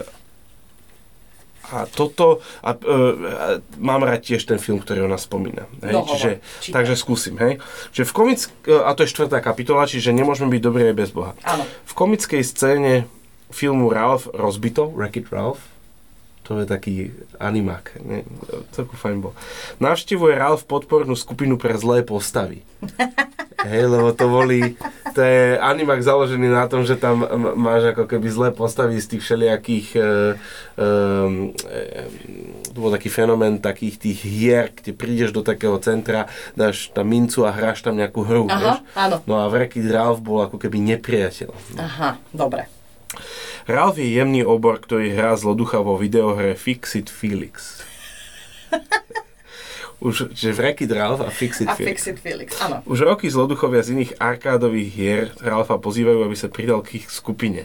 a 1.75 1.79
toto, 1.91 2.39
a, 2.63 2.71
uh, 2.79 3.59
mám 3.83 4.07
rád 4.07 4.23
tiež 4.23 4.47
ten 4.47 4.63
film, 4.63 4.79
ktorý 4.79 5.11
ona 5.11 5.19
spomína. 5.19 5.67
Hej? 5.83 5.91
No, 5.91 6.07
čiže, 6.07 6.39
takže 6.71 6.95
skúsim, 6.95 7.35
hej. 7.43 7.59
Čiže 7.91 8.07
v 8.07 8.13
komick, 8.15 8.47
a 8.71 8.95
to 8.95 9.03
je 9.03 9.11
štvrtá 9.11 9.43
kapitola, 9.43 9.91
čiže 9.91 10.15
nemôžeme 10.15 10.55
byť 10.55 10.63
dobrí 10.63 10.87
aj 10.95 10.97
bez 10.97 11.11
Boha. 11.11 11.35
Áno. 11.43 11.67
V 11.67 11.93
komickej 11.99 12.47
scéne 12.47 13.11
filmu 13.51 13.91
Ralph 13.91 14.31
Rozbito, 14.31 14.87
Wreck-It 14.87 15.35
Ralph, 15.35 15.74
to 16.45 16.61
je 16.61 16.67
taký 16.69 16.95
animák. 17.41 18.05
Ne, 18.05 18.23
celku 18.77 19.01
fajn 19.01 19.25
bol. 19.25 19.33
Navštevuje 19.81 20.37
Ralph 20.37 20.69
podpornú 20.69 21.17
skupinu 21.17 21.57
pre 21.57 21.73
zlé 21.81 22.05
postavy. 22.05 22.61
Hej, 23.65 23.89
lebo 23.89 24.13
to 24.13 24.29
boli, 24.29 24.77
to 25.17 25.25
je 25.25 25.57
animák 25.57 25.97
založený 26.05 26.53
na 26.53 26.69
tom, 26.69 26.85
že 26.85 27.01
tam 27.01 27.25
máš 27.57 27.97
ako 27.97 28.05
keby 28.05 28.29
zlé 28.29 28.49
postavy 28.53 29.01
z 29.01 29.17
tých 29.17 29.25
všelijakých, 29.25 29.89
e, 29.97 30.01
e, 30.77 30.89
e, 31.65 32.03
to 32.69 32.77
bol 32.77 32.93
taký 32.93 33.09
fenomén 33.09 33.57
takých 33.65 33.97
tých 33.97 34.21
hier, 34.21 34.69
kde 34.69 34.93
prídeš 34.93 35.33
do 35.33 35.41
takého 35.41 35.81
centra, 35.81 36.29
dáš 36.53 36.93
tam 36.93 37.09
mincu 37.09 37.49
a 37.49 37.57
hráš 37.57 37.81
tam 37.81 37.97
nejakú 37.97 38.21
hru. 38.21 38.45
Aha, 38.53 38.61
vieš? 38.61 38.79
áno. 38.93 39.17
No 39.25 39.41
a 39.41 39.49
Wreck 39.49 39.81
Ralph 39.81 40.21
bol 40.21 40.45
ako 40.45 40.61
keby 40.61 40.85
nepriateľ. 40.85 41.81
Aha, 41.81 42.21
dobre. 42.37 42.69
Ralph 43.65 43.97
je 43.97 44.13
jemný 44.13 44.45
obor, 44.45 44.77
ktorý 44.77 45.17
hrá 45.17 45.33
zloducha 45.41 45.81
vo 45.81 45.97
videohre 45.97 46.53
Fixit 46.53 47.09
Felix. 47.09 47.81
Už, 50.05 50.37
že 50.37 50.53
Wreck-It 50.53 50.93
Ralph 50.93 51.25
a 51.25 51.33
Fixit 51.33 51.73
a 51.73 51.73
Felix. 51.73 52.05
Fixit 52.05 52.21
Felix, 52.21 52.61
áno. 52.61 52.85
Už 52.85 53.09
roky 53.09 53.25
zloduchovia 53.25 53.81
z 53.81 53.97
iných 53.97 54.21
arkádových 54.21 54.91
hier 54.93 55.23
Ralfa 55.41 55.81
pozývajú, 55.81 56.29
aby 56.29 56.37
sa 56.37 56.53
pridal 56.53 56.85
k 56.85 57.01
ich 57.01 57.09
skupine. 57.09 57.65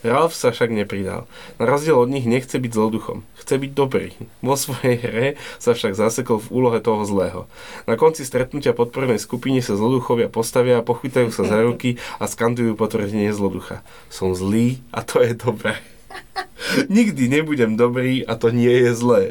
Ralph 0.00 0.32
sa 0.32 0.50
však 0.50 0.72
nepridal. 0.72 1.28
Na 1.60 1.64
rozdiel 1.68 1.98
od 1.98 2.08
nich 2.08 2.24
nechce 2.24 2.56
byť 2.56 2.72
zloduchom. 2.72 3.26
Chce 3.36 3.54
byť 3.60 3.72
dobrý. 3.76 4.16
Vo 4.40 4.56
svojej 4.56 4.96
hre 5.00 5.26
sa 5.60 5.76
však 5.76 5.98
zasekol 5.98 6.40
v 6.40 6.50
úlohe 6.52 6.78
toho 6.80 7.04
zlého. 7.04 7.50
Na 7.84 8.00
konci 8.00 8.24
stretnutia 8.24 8.72
podpornej 8.72 9.20
skupiny 9.20 9.60
sa 9.60 9.76
zloduchovia 9.76 10.32
postavia, 10.32 10.80
pochytajú 10.80 11.28
sa 11.34 11.44
za 11.44 11.58
ruky 11.60 12.00
a 12.16 12.24
skandujú 12.24 12.78
potvrdenie 12.78 13.32
zloducha. 13.34 13.84
Som 14.08 14.32
zlý 14.32 14.80
a 14.94 15.04
to 15.04 15.20
je 15.20 15.36
dobré. 15.36 15.76
Nikdy 16.92 17.28
nebudem 17.28 17.76
dobrý 17.76 18.24
a 18.24 18.34
to 18.38 18.50
nie 18.54 18.72
je 18.72 18.92
zlé 18.96 19.22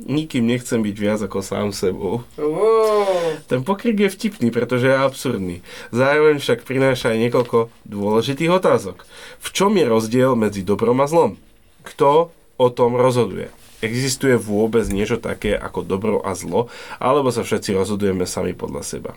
nikým 0.00 0.46
nechcem 0.46 0.82
byť 0.82 0.96
viac 0.98 1.20
ako 1.22 1.38
sám 1.40 1.70
sebou. 1.70 2.26
Wow. 2.38 3.38
Ten 3.46 3.62
pokrik 3.62 4.00
je 4.00 4.10
vtipný, 4.10 4.50
pretože 4.50 4.90
je 4.90 4.96
absurdný. 4.96 5.56
Zároveň 5.94 6.42
však 6.42 6.66
prináša 6.66 7.14
aj 7.14 7.22
niekoľko 7.28 7.58
dôležitých 7.86 8.50
otázok. 8.50 9.06
V 9.38 9.48
čom 9.54 9.74
je 9.74 9.86
rozdiel 9.86 10.34
medzi 10.34 10.66
dobrom 10.66 10.98
a 11.02 11.06
zlom? 11.06 11.38
Kto 11.84 12.34
o 12.56 12.68
tom 12.70 12.98
rozhoduje? 12.98 13.50
Existuje 13.84 14.40
vôbec 14.40 14.88
niečo 14.88 15.20
také 15.20 15.52
ako 15.52 15.84
dobro 15.84 16.16
a 16.24 16.32
zlo, 16.32 16.72
alebo 16.96 17.28
sa 17.28 17.44
všetci 17.44 17.76
rozhodujeme 17.76 18.24
sami 18.24 18.56
podľa 18.56 18.80
seba? 18.80 19.12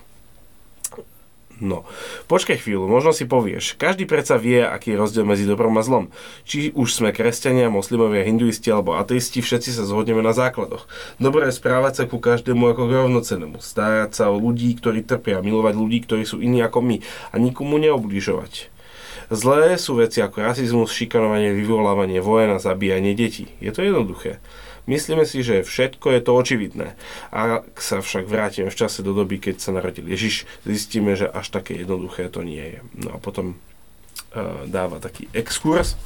No, 1.58 1.82
počkaj 2.30 2.62
chvíľu, 2.62 2.86
možno 2.86 3.10
si 3.10 3.26
povieš, 3.26 3.74
každý 3.74 4.06
predsa 4.06 4.38
vie, 4.38 4.62
aký 4.62 4.94
je 4.94 5.00
rozdiel 5.02 5.26
medzi 5.26 5.42
dobrom 5.42 5.74
a 5.74 5.82
zlom. 5.82 6.06
Či 6.46 6.70
už 6.70 6.94
sme 6.94 7.10
kresťania, 7.10 7.66
moslimovia, 7.66 8.22
hinduisti 8.22 8.70
alebo 8.70 8.94
ateisti, 8.94 9.42
všetci 9.42 9.74
sa 9.74 9.82
zhodneme 9.82 10.22
na 10.22 10.30
základoch. 10.30 10.86
Dobré 11.18 11.50
je 11.50 11.58
správať 11.58 11.92
sa 11.98 12.04
ku 12.06 12.22
každému 12.22 12.62
ako 12.62 12.82
k 12.86 12.94
rovnocenému, 13.02 13.58
starať 13.58 14.10
sa 14.14 14.30
o 14.30 14.38
ľudí, 14.38 14.70
ktorí 14.78 15.02
trpia, 15.02 15.42
milovať 15.42 15.74
ľudí, 15.74 15.98
ktorí 16.06 16.22
sú 16.22 16.38
iní 16.38 16.62
ako 16.62 16.78
my 16.78 16.96
a 17.34 17.42
nikomu 17.42 17.82
neobližovať. 17.82 18.77
Zlé 19.28 19.76
sú 19.76 20.00
veci 20.00 20.24
ako 20.24 20.40
rasizmus, 20.40 20.88
šikanovanie, 20.96 21.52
vyvolávanie 21.52 22.24
vojen 22.24 22.56
a 22.56 22.62
zabíjanie 22.62 23.12
detí. 23.12 23.52
Je 23.60 23.68
to 23.68 23.84
jednoduché. 23.84 24.40
Myslíme 24.88 25.28
si, 25.28 25.44
že 25.44 25.68
všetko 25.68 26.16
je 26.16 26.20
to 26.24 26.32
očividné. 26.32 26.96
Ak 27.28 27.76
sa 27.76 28.00
však 28.00 28.24
vrátime 28.24 28.72
v 28.72 28.78
čase 28.80 29.04
do 29.04 29.12
doby, 29.12 29.36
keď 29.36 29.60
sa 29.60 29.76
narodil 29.76 30.08
Ježiš, 30.08 30.48
zistíme, 30.64 31.12
že 31.12 31.28
až 31.28 31.52
také 31.52 31.76
jednoduché 31.76 32.32
to 32.32 32.40
nie 32.40 32.64
je. 32.64 32.80
No 32.96 33.12
a 33.12 33.18
potom 33.20 33.52
uh, 33.52 34.64
dáva 34.64 34.96
taký 34.96 35.28
exkurs 35.36 36.00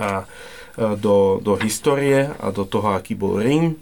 a, 0.00 0.24
uh, 0.24 0.96
do, 0.96 1.44
do 1.44 1.60
histórie 1.60 2.32
a 2.40 2.48
do 2.48 2.64
toho, 2.64 2.96
aký 2.96 3.12
bol 3.12 3.36
Rím 3.36 3.76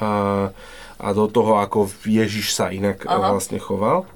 a, 0.00 0.48
a 0.96 1.08
do 1.12 1.28
toho, 1.28 1.60
ako 1.60 1.92
Ježiš 2.08 2.56
sa 2.56 2.72
inak 2.72 3.04
Aha. 3.04 3.36
vlastne 3.36 3.60
choval. 3.60 4.08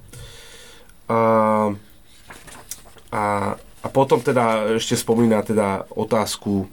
A, 1.12 1.76
a, 3.12 3.24
a 3.86 3.88
potom 3.88 4.18
teda 4.18 4.74
ešte 4.74 4.98
spomína 4.98 5.46
teda 5.46 5.86
otázku 5.94 6.66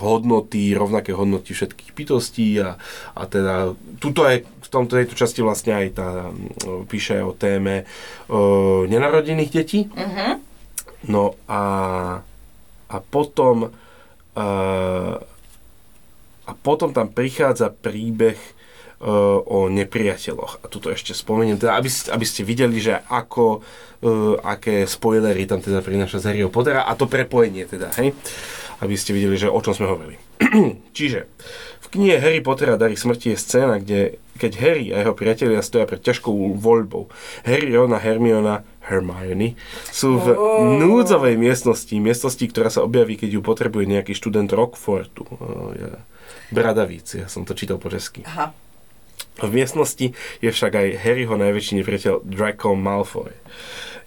hodnoty, 0.00 0.72
rovnaké 0.72 1.12
hodnoty 1.12 1.52
všetkých 1.52 1.92
bytostí 1.92 2.56
a, 2.64 2.80
a 3.12 3.22
teda 3.28 3.76
tuto 4.00 4.24
je 4.24 4.48
v 4.48 4.68
tomto 4.72 4.96
tejto 4.96 5.12
časti 5.12 5.44
vlastne 5.44 5.76
aj 5.76 5.86
tá 5.92 6.32
píše 6.88 7.20
o 7.20 7.36
téme 7.36 7.84
uh, 7.84 8.88
nenarodených 8.88 9.52
detí. 9.52 9.92
Uh-huh. 9.92 10.40
No 11.04 11.36
a, 11.44 11.62
a 12.88 12.96
potom 13.12 13.68
uh, 13.68 15.14
a 16.46 16.52
potom 16.56 16.96
tam 16.96 17.12
prichádza 17.12 17.68
príbeh 17.68 18.40
o 19.46 19.70
nepriateľoch. 19.70 20.62
A 20.62 20.66
tuto 20.66 20.90
ešte 20.90 21.14
spomeniem, 21.14 21.62
teda, 21.62 21.78
aby, 21.78 21.86
aby 21.86 22.26
ste 22.26 22.42
videli, 22.42 22.82
že 22.82 22.98
ako, 23.06 23.62
uh, 24.02 24.34
aké 24.42 24.84
spoilery 24.84 25.46
tam 25.46 25.62
teda 25.62 25.78
prináša 25.80 26.18
z 26.18 26.34
Harryho 26.34 26.50
Pottera 26.50 26.82
a 26.82 26.98
to 26.98 27.06
prepojenie 27.06 27.70
teda, 27.70 27.94
hej? 28.02 28.12
Aby 28.82 28.98
ste 28.98 29.14
videli, 29.14 29.38
že 29.38 29.48
o 29.48 29.62
čom 29.62 29.72
sme 29.72 29.86
hovorili. 29.88 30.18
Čiže 30.98 31.30
v 31.86 31.86
knihe 31.94 32.18
Harry 32.18 32.42
Pottera 32.42 32.74
Dary 32.74 32.98
smrti 32.98 33.32
je 33.32 33.38
scéna, 33.38 33.78
kde 33.78 34.18
keď 34.36 34.52
Harry 34.60 34.86
a 34.92 35.00
jeho 35.00 35.14
priatelia 35.16 35.64
stoja 35.64 35.88
pred 35.88 36.02
ťažkou 36.02 36.58
voľbou. 36.58 37.08
Harry, 37.46 37.72
Ron 37.72 37.94
a 37.94 38.02
Hermiona 38.02 38.66
Hermione 38.84 39.58
sú 39.90 40.18
v 40.18 40.34
oh. 40.34 40.76
núdzovej 40.78 41.38
miestnosti, 41.38 41.94
miestnosti, 41.96 42.42
ktorá 42.42 42.70
sa 42.70 42.82
objaví, 42.86 43.18
keď 43.18 43.38
ju 43.38 43.40
potrebuje 43.40 43.86
nejaký 43.86 44.12
študent 44.14 44.50
Rockfortu. 44.50 45.26
Oh, 45.26 45.72
ja. 45.74 46.02
Bradavíc, 46.50 47.18
ja 47.18 47.26
som 47.26 47.42
to 47.42 47.58
čítal 47.58 47.82
po 47.82 47.90
česky. 47.90 48.22
Aha. 48.22 48.65
V 49.36 49.52
miestnosti 49.52 50.16
je 50.40 50.48
však 50.48 50.72
aj 50.72 50.88
Harryho 51.04 51.36
najväčší 51.36 51.84
nepriateľ 51.84 52.24
Draco 52.24 52.72
Malfoy. 52.72 53.36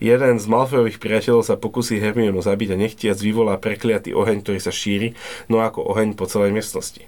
Jeden 0.01 0.39
z 0.41 0.45
Malfoyových 0.47 0.97
priateľov 0.97 1.43
sa 1.45 1.59
pokusí 1.59 1.99
Hermionu 1.99 2.39
zabiť 2.41 2.73
a 2.73 2.79
nechtiac 2.79 3.19
vyvolá 3.19 3.59
prekliatý 3.61 4.15
oheň, 4.15 4.41
ktorý 4.41 4.59
sa 4.63 4.73
šíri, 4.73 5.13
no 5.51 5.61
ako 5.61 5.85
oheň 5.85 6.15
po 6.15 6.25
celej 6.25 6.55
miestnosti. 6.55 7.03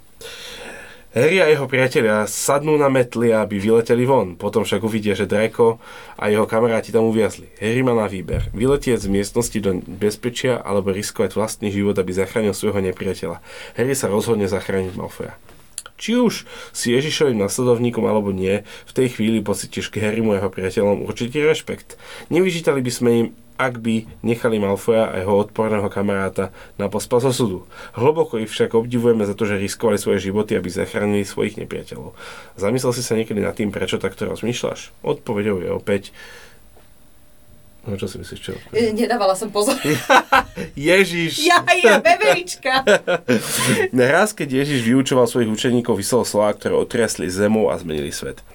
Harry 1.12 1.44
a 1.44 1.52
jeho 1.52 1.68
priatelia 1.68 2.24
sadnú 2.24 2.80
na 2.80 2.88
metly, 2.88 3.36
aby 3.36 3.60
vyleteli 3.60 4.08
von. 4.08 4.40
Potom 4.40 4.64
však 4.64 4.80
uvidia, 4.80 5.12
že 5.12 5.28
Draco 5.28 5.82
a 6.16 6.32
jeho 6.32 6.48
kamaráti 6.48 6.96
tam 6.96 7.04
uviazli. 7.10 7.52
Harry 7.60 7.84
má 7.84 7.92
na 7.92 8.08
výber. 8.08 8.48
Vyletieť 8.56 9.04
z 9.04 9.12
miestnosti 9.12 9.60
do 9.60 9.84
bezpečia 9.84 10.56
alebo 10.62 10.96
riskovať 10.96 11.36
vlastný 11.36 11.68
život, 11.68 12.00
aby 12.00 12.16
zachránil 12.16 12.56
svojho 12.56 12.80
nepriateľa. 12.80 13.44
Harry 13.76 13.92
sa 13.92 14.08
rozhodne 14.08 14.48
zachrániť 14.48 14.96
Malfoya 14.96 15.36
či 16.02 16.18
už 16.18 16.50
si 16.74 16.98
Ježišovým 16.98 17.38
nasledovníkom 17.38 18.02
alebo 18.10 18.34
nie, 18.34 18.66
v 18.90 18.96
tej 18.98 19.14
chvíli 19.14 19.46
pocítiš 19.46 19.94
k 19.94 20.02
Harrymu 20.02 20.34
jeho 20.34 20.50
priateľom 20.50 21.06
určitý 21.06 21.46
rešpekt. 21.46 22.02
Nevyžítali 22.34 22.82
by 22.82 22.92
sme 22.92 23.10
im, 23.14 23.28
ak 23.62 23.78
by 23.78 24.10
nechali 24.26 24.58
Malfoja 24.58 25.14
a 25.14 25.22
jeho 25.22 25.38
odporného 25.38 25.86
kamaráta 25.94 26.50
na 26.82 26.90
pospas 26.90 27.22
osudu. 27.22 27.70
Hlboko 27.94 28.42
ich 28.42 28.50
však 28.50 28.74
obdivujeme 28.74 29.22
za 29.22 29.38
to, 29.38 29.46
že 29.46 29.62
riskovali 29.62 30.02
svoje 30.02 30.34
životy, 30.34 30.58
aby 30.58 30.66
zachránili 30.74 31.22
svojich 31.22 31.62
nepriateľov. 31.62 32.18
Zamyslel 32.58 32.94
si 32.98 33.06
sa 33.06 33.14
niekedy 33.14 33.38
nad 33.38 33.54
tým, 33.54 33.70
prečo 33.70 34.02
takto 34.02 34.26
rozmýšľaš? 34.26 35.06
Odpovedou 35.06 35.62
je 35.62 35.70
opäť, 35.70 36.10
No 37.82 37.98
čo 37.98 38.06
si 38.06 38.22
myslíš, 38.22 38.40
čo? 38.40 38.54
E, 38.70 38.94
nedávala 38.94 39.34
som 39.34 39.50
pozor. 39.50 39.74
Ježiš. 40.78 41.42
Ja, 41.42 41.66
ja, 41.66 41.98
beberička. 41.98 42.86
Raz, 44.14 44.38
keď 44.38 44.62
Ježiš 44.62 44.86
vyučoval 44.86 45.26
svojich 45.26 45.50
učeníkov, 45.50 45.98
vysel 45.98 46.22
slova, 46.22 46.54
ktoré 46.54 46.78
otriasli 46.78 47.26
zemou 47.26 47.74
a 47.74 47.82
zmenili 47.82 48.14
svet. 48.14 48.46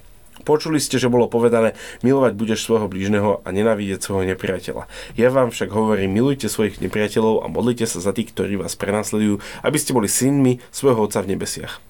Počuli 0.47 0.79
ste, 0.79 0.95
že 0.95 1.11
bolo 1.11 1.27
povedané, 1.27 1.75
milovať 2.07 2.39
budeš 2.39 2.63
svojho 2.63 2.87
blížneho 2.87 3.43
a 3.43 3.47
nenávidieť 3.51 3.99
svojho 3.99 4.31
nepriateľa. 4.31 4.87
Ja 5.19 5.27
vám 5.27 5.51
však 5.51 5.75
hovorím, 5.75 6.15
milujte 6.15 6.47
svojich 6.47 6.79
nepriateľov 6.79 7.43
a 7.43 7.51
modlite 7.51 7.83
sa 7.83 7.99
za 7.99 8.15
tých, 8.15 8.31
ktorí 8.31 8.55
vás 8.55 8.79
prenasledujú, 8.79 9.43
aby 9.67 9.75
ste 9.75 9.91
boli 9.91 10.07
synmi 10.07 10.63
svojho 10.71 11.03
Otca 11.03 11.19
v 11.19 11.35
nebesiach. 11.35 11.83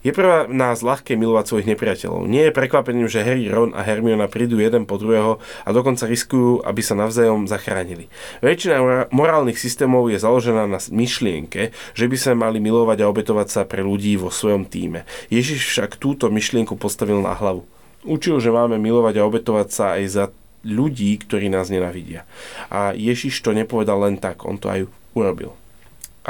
Je 0.00 0.16
pre 0.16 0.48
nás 0.48 0.80
ľahké 0.80 1.12
milovať 1.12 1.44
svojich 1.44 1.68
nepriateľov. 1.76 2.24
Nie 2.24 2.48
je 2.48 2.56
prekvapením, 2.56 3.04
že 3.04 3.20
Harry, 3.20 3.52
Ron 3.52 3.76
a 3.76 3.84
Hermiona 3.84 4.32
prídu 4.32 4.56
jeden 4.56 4.88
po 4.88 4.96
druhého 4.96 5.36
a 5.40 5.68
dokonca 5.76 6.08
riskujú, 6.08 6.64
aby 6.64 6.80
sa 6.80 6.96
navzájom 6.96 7.44
zachránili. 7.44 8.08
Väčšina 8.40 9.12
morálnych 9.12 9.60
systémov 9.60 10.08
je 10.08 10.16
založená 10.16 10.64
na 10.64 10.80
myšlienke, 10.80 11.76
že 11.92 12.08
by 12.08 12.16
sa 12.16 12.32
mali 12.32 12.64
milovať 12.64 13.04
a 13.04 13.12
obetovať 13.12 13.48
sa 13.52 13.62
pre 13.68 13.84
ľudí 13.84 14.16
vo 14.16 14.32
svojom 14.32 14.64
týme. 14.64 15.04
Ježiš 15.28 15.68
však 15.68 16.00
túto 16.00 16.32
myšlienku 16.32 16.80
postavil 16.80 17.20
na 17.20 17.36
hlavu. 17.36 17.68
Učil, 18.00 18.40
že 18.40 18.48
máme 18.48 18.80
milovať 18.80 19.20
a 19.20 19.28
obetovať 19.28 19.68
sa 19.68 20.00
aj 20.00 20.04
za 20.08 20.24
ľudí, 20.64 21.20
ktorí 21.20 21.52
nás 21.52 21.68
nenavidia. 21.68 22.24
A 22.72 22.96
Ježiš 22.96 23.44
to 23.44 23.52
nepovedal 23.52 24.00
len 24.00 24.16
tak, 24.16 24.48
on 24.48 24.56
to 24.56 24.72
aj 24.72 24.88
urobil. 25.12 25.59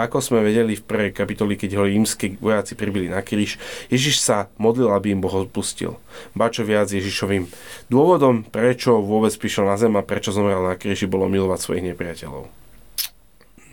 Ako 0.00 0.24
sme 0.24 0.40
vedeli 0.40 0.80
v 0.80 0.86
prvej 0.88 1.12
kapitoli, 1.12 1.60
keď 1.60 1.76
ho 1.76 1.84
rímske 1.84 2.40
vojaci 2.40 2.72
pribili 2.72 3.12
na 3.12 3.20
kríž, 3.20 3.60
Ježiš 3.92 4.24
sa 4.24 4.48
modlil, 4.56 4.88
aby 4.88 5.12
im 5.12 5.20
Boh 5.20 5.44
odpustil. 5.44 6.00
Ba 6.32 6.48
čo 6.48 6.64
viac 6.64 6.88
Ježišovým 6.88 7.44
dôvodom, 7.92 8.48
prečo 8.48 9.04
vôbec 9.04 9.36
prišiel 9.36 9.68
na 9.68 9.76
zem 9.76 9.92
a 10.00 10.00
prečo 10.00 10.32
zomrel 10.32 10.64
na 10.64 10.80
kríži, 10.80 11.04
bolo 11.04 11.28
milovať 11.28 11.60
svojich 11.60 11.84
nepriateľov. 11.92 12.48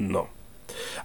No. 0.04 0.28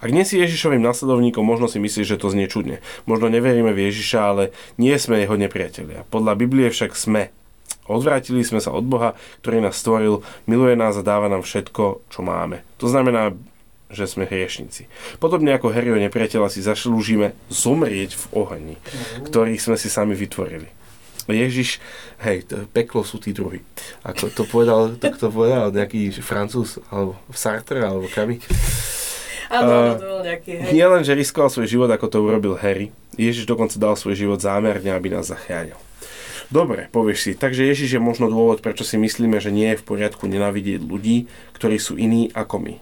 Ak 0.03 0.11
nie 0.11 0.27
si 0.27 0.43
Ježišovým 0.43 0.83
nasledovníkom, 0.83 1.39
možno 1.39 1.71
si 1.71 1.79
myslíš, 1.79 2.03
že 2.03 2.19
to 2.19 2.27
znie 2.27 2.51
čudne. 2.51 2.83
Možno 3.07 3.31
neveríme 3.31 3.71
v 3.71 3.87
Ježiša, 3.87 4.19
ale 4.19 4.43
nie 4.75 4.91
sme 4.99 5.23
jeho 5.23 5.39
nepriatelia. 5.39 6.03
Podľa 6.11 6.35
Biblie 6.35 6.67
však 6.67 6.99
sme. 6.99 7.31
Odvrátili 7.87 8.43
sme 8.43 8.59
sa 8.59 8.75
od 8.75 8.83
Boha, 8.83 9.15
ktorý 9.39 9.63
nás 9.63 9.79
stvoril, 9.79 10.23
miluje 10.47 10.75
nás 10.75 10.99
a 10.99 11.03
dáva 11.03 11.31
nám 11.31 11.47
všetko, 11.47 12.03
čo 12.11 12.19
máme. 12.23 12.63
To 12.79 12.91
znamená, 12.91 13.35
že 13.93 14.09
sme 14.09 14.27
hriešnici. 14.27 14.89
Podobne 15.21 15.55
ako 15.55 15.71
Harryho 15.71 16.01
nepriateľa 16.01 16.49
si 16.49 16.65
zaslúžime 16.65 17.37
zomrieť 17.47 18.17
v 18.17 18.25
ohni, 18.35 18.75
ktorých 19.29 19.61
sme 19.61 19.77
si 19.77 19.87
sami 19.87 20.17
vytvorili. 20.17 20.67
Ježiš, 21.23 21.79
hej, 22.19 22.43
to, 22.43 22.67
peklo 22.67 23.07
sú 23.07 23.15
tí 23.15 23.31
druhy. 23.31 23.63
Ako 24.03 24.27
to 24.27 24.43
povedal, 24.43 24.91
to 24.91 25.07
kto 25.07 25.31
povedal, 25.31 25.71
nejaký 25.71 26.11
francúz, 26.19 26.83
alebo 26.91 27.15
Sartre, 27.31 27.79
alebo 27.79 28.11
kami. 28.11 28.43
Áno, 29.47 29.95
to 29.95 30.19
bol 30.19 30.21
nejaký, 30.25 30.51
hej. 30.67 30.71
Nie 30.75 30.91
len, 30.91 31.07
že 31.07 31.15
riskoval 31.15 31.47
svoj 31.47 31.69
život, 31.69 31.87
ako 31.87 32.11
to 32.11 32.17
urobil 32.19 32.59
Harry, 32.59 32.91
Ježiš 33.15 33.47
dokonca 33.47 33.79
dal 33.79 33.95
svoj 33.95 34.17
život 34.19 34.41
zámerne, 34.43 34.91
aby 34.91 35.13
nás 35.13 35.31
zachránil. 35.31 35.77
Dobre, 36.51 36.91
povieš 36.91 37.19
si, 37.23 37.31
takže 37.33 37.65
Ježiš 37.65 37.97
je 37.97 38.01
možno 38.03 38.29
dôvod, 38.29 38.61
prečo 38.61 38.85
si 38.85 38.99
myslíme, 38.99 39.39
že 39.39 39.49
nie 39.49 39.73
je 39.73 39.79
v 39.79 39.87
poriadku 39.87 40.27
nenávidieť 40.29 40.85
ľudí, 40.85 41.25
ktorí 41.55 41.81
sú 41.81 41.95
iní 41.97 42.29
ako 42.35 42.61
my. 42.61 42.75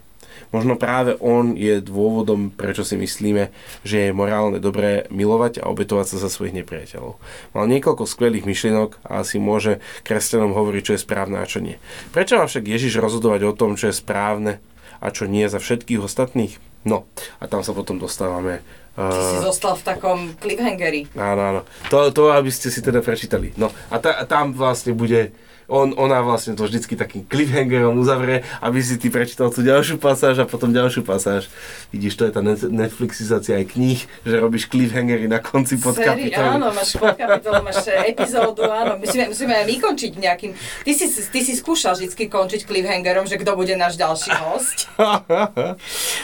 Možno 0.52 0.76
práve 0.76 1.16
on 1.24 1.56
je 1.56 1.80
dôvodom, 1.80 2.52
prečo 2.52 2.84
si 2.84 3.00
myslíme, 3.00 3.52
že 3.88 4.10
je 4.10 4.16
morálne 4.16 4.60
dobré 4.60 5.08
milovať 5.08 5.64
a 5.64 5.72
obetovať 5.72 6.16
sa 6.16 6.18
za 6.22 6.30
svojich 6.30 6.56
nepriateľov. 6.64 7.16
Mal 7.56 7.66
niekoľko 7.72 8.04
skvelých 8.04 8.44
myšlienok 8.44 9.00
a 9.08 9.24
asi 9.24 9.40
môže 9.40 9.80
kresťanom 10.04 10.52
hovoriť, 10.52 10.82
čo 10.84 10.94
je 11.00 11.04
správne 11.04 11.40
a 11.40 11.48
čo 11.48 11.64
nie. 11.64 11.80
Prečo 12.12 12.36
má 12.36 12.46
však 12.46 12.68
Ježiš 12.68 13.00
rozhodovať 13.00 13.48
o 13.48 13.56
tom, 13.56 13.80
čo 13.80 13.90
je 13.90 13.96
správne 13.96 14.60
a 15.00 15.08
čo 15.10 15.26
nie 15.26 15.48
za 15.48 15.58
všetkých 15.58 16.04
ostatných? 16.04 16.60
No, 16.84 17.08
a 17.40 17.46
tam 17.46 17.64
sa 17.64 17.72
potom 17.72 18.02
dostávame 18.02 18.60
Ty 18.92 19.24
si 19.24 19.38
zostal 19.40 19.80
v 19.80 19.84
takom 19.88 20.20
cliffhangeri. 20.36 21.08
Áno, 21.16 21.42
áno. 21.42 21.62
To, 21.88 22.12
to, 22.12 22.28
aby 22.36 22.52
ste 22.52 22.68
si 22.68 22.84
teda 22.84 23.00
prečítali. 23.00 23.56
No 23.56 23.72
a 23.88 24.04
ta, 24.04 24.28
tam 24.28 24.52
vlastne 24.52 24.92
bude 24.92 25.32
on, 25.72 25.96
ona 25.96 26.20
vlastne 26.20 26.52
to 26.60 26.68
vždycky 26.68 27.00
takým 27.00 27.24
cliffhangerom 27.24 27.96
uzavrie, 27.96 28.44
aby 28.60 28.84
si 28.84 29.00
ty 29.00 29.08
prečítal 29.08 29.48
tú 29.56 29.64
ďalšiu 29.64 30.04
pasáž 30.04 30.44
a 30.44 30.46
potom 30.46 30.76
ďalšiu 30.76 31.08
pasáž. 31.08 31.48
Vidíš, 31.96 32.20
to 32.20 32.28
je 32.28 32.32
tá 32.36 32.44
Netflixizácia 32.44 33.56
aj 33.56 33.72
kníh, 33.72 34.04
že 34.28 34.36
robíš 34.36 34.68
cliffhangery 34.68 35.32
na 35.32 35.40
konci 35.40 35.80
podkapitoly. 35.80 36.60
Áno, 36.60 36.76
máš 36.76 37.00
podkapitolu, 37.00 37.64
máš 37.64 37.88
epizódu, 37.88 38.68
áno. 38.68 39.00
Musíme, 39.00 39.32
musíme 39.32 39.54
aj 39.56 39.66
vykončiť 39.72 40.12
nejakým... 40.20 40.52
Ty 40.84 40.92
si, 40.92 41.08
ty 41.08 41.40
si 41.40 41.54
skúšal 41.56 41.96
vždycky 41.96 42.28
končiť 42.28 42.68
cliffhangerom, 42.68 43.24
že 43.24 43.40
kto 43.40 43.56
bude 43.56 43.72
náš 43.80 43.96
ďalší 43.96 44.32
host. 44.44 44.78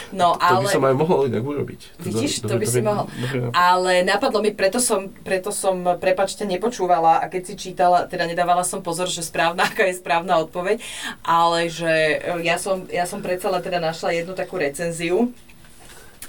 No, 0.08 0.34
to, 0.34 0.44
ale... 0.44 0.64
To 0.64 0.64
by 0.64 0.76
som 0.80 0.84
aj 0.88 0.96
mohol 0.96 1.20
inak 1.28 1.44
urobiť. 1.44 1.80
Vidíš, 2.00 2.44
to, 2.44 2.48
to 2.48 2.54
by 2.56 2.66
si 2.66 2.80
mohol. 2.80 3.06
Ale 3.52 4.00
napadlo 4.02 4.40
mi, 4.40 4.56
preto 4.56 4.80
som, 4.80 5.12
preto 5.22 5.52
som, 5.52 5.84
prepačte, 6.00 6.48
nepočúvala 6.48 7.20
a 7.20 7.28
keď 7.28 7.42
si 7.44 7.54
čítala, 7.68 8.08
teda 8.08 8.24
nedávala 8.24 8.64
som 8.64 8.80
pozor, 8.80 9.06
že 9.06 9.20
správna, 9.38 9.62
aká 9.70 9.82
je 9.86 9.94
správna 9.94 10.34
odpoveď, 10.42 10.82
ale 11.22 11.70
že 11.70 12.18
e, 12.18 12.42
ja 12.42 12.58
som, 12.58 12.82
ja 12.90 13.06
som 13.06 13.22
predsa 13.22 13.46
len 13.54 13.62
teda 13.62 13.78
našla 13.78 14.10
jednu 14.18 14.34
takú 14.34 14.58
recenziu, 14.58 15.30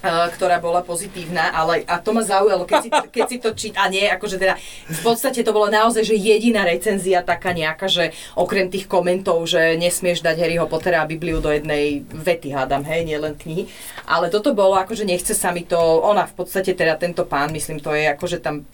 e, 0.06 0.10
ktorá 0.38 0.62
bola 0.62 0.86
pozitívna, 0.86 1.50
ale 1.50 1.82
a 1.90 1.98
to 1.98 2.14
ma 2.14 2.22
zaujalo, 2.22 2.70
keď 2.70 2.80
si, 2.86 2.90
keď 3.18 3.24
si 3.26 3.38
to 3.42 3.50
číta, 3.58 3.82
a 3.82 3.90
nie, 3.90 4.06
akože 4.06 4.38
teda 4.38 4.62
v 4.86 5.02
podstate 5.02 5.42
to 5.42 5.50
bolo 5.50 5.74
naozaj, 5.74 6.06
že 6.06 6.14
jediná 6.14 6.62
recenzia 6.62 7.26
taká 7.26 7.50
nejaká, 7.50 7.90
že 7.90 8.14
okrem 8.38 8.70
tých 8.70 8.86
komentov, 8.86 9.42
že 9.50 9.74
nesmieš 9.82 10.22
dať 10.22 10.38
Harryho 10.38 10.70
Pottera 10.70 11.02
a 11.02 11.10
Bibliu 11.10 11.42
do 11.42 11.50
jednej 11.50 12.06
vety, 12.06 12.54
hádam, 12.54 12.86
hej, 12.86 13.10
nielen 13.10 13.34
knihy, 13.34 13.66
ale 14.06 14.30
toto 14.30 14.54
bolo 14.54 14.78
akože 14.78 15.02
nechce 15.02 15.34
sa 15.34 15.50
mi 15.50 15.66
to, 15.66 15.82
ona 15.82 16.30
v 16.30 16.38
podstate 16.38 16.78
teda 16.78 16.94
tento 17.02 17.26
pán, 17.26 17.50
myslím, 17.50 17.82
to 17.82 17.90
je 17.90 18.06
akože 18.14 18.38
tam 18.38 18.70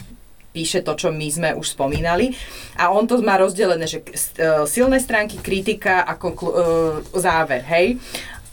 píše 0.55 0.79
to, 0.79 0.95
čo 0.95 1.11
my 1.11 1.27
sme 1.27 1.49
už 1.51 1.75
spomínali. 1.75 2.31
A 2.79 2.95
on 2.95 3.03
to 3.03 3.19
má 3.19 3.35
rozdelené, 3.35 3.83
že 3.83 3.99
e, 3.99 4.63
silné 4.63 5.03
stránky, 5.03 5.43
kritika 5.43 6.07
a 6.07 6.15
konklu- 6.15 6.55
e, 6.55 6.63
záver, 7.19 7.59
hej. 7.67 7.99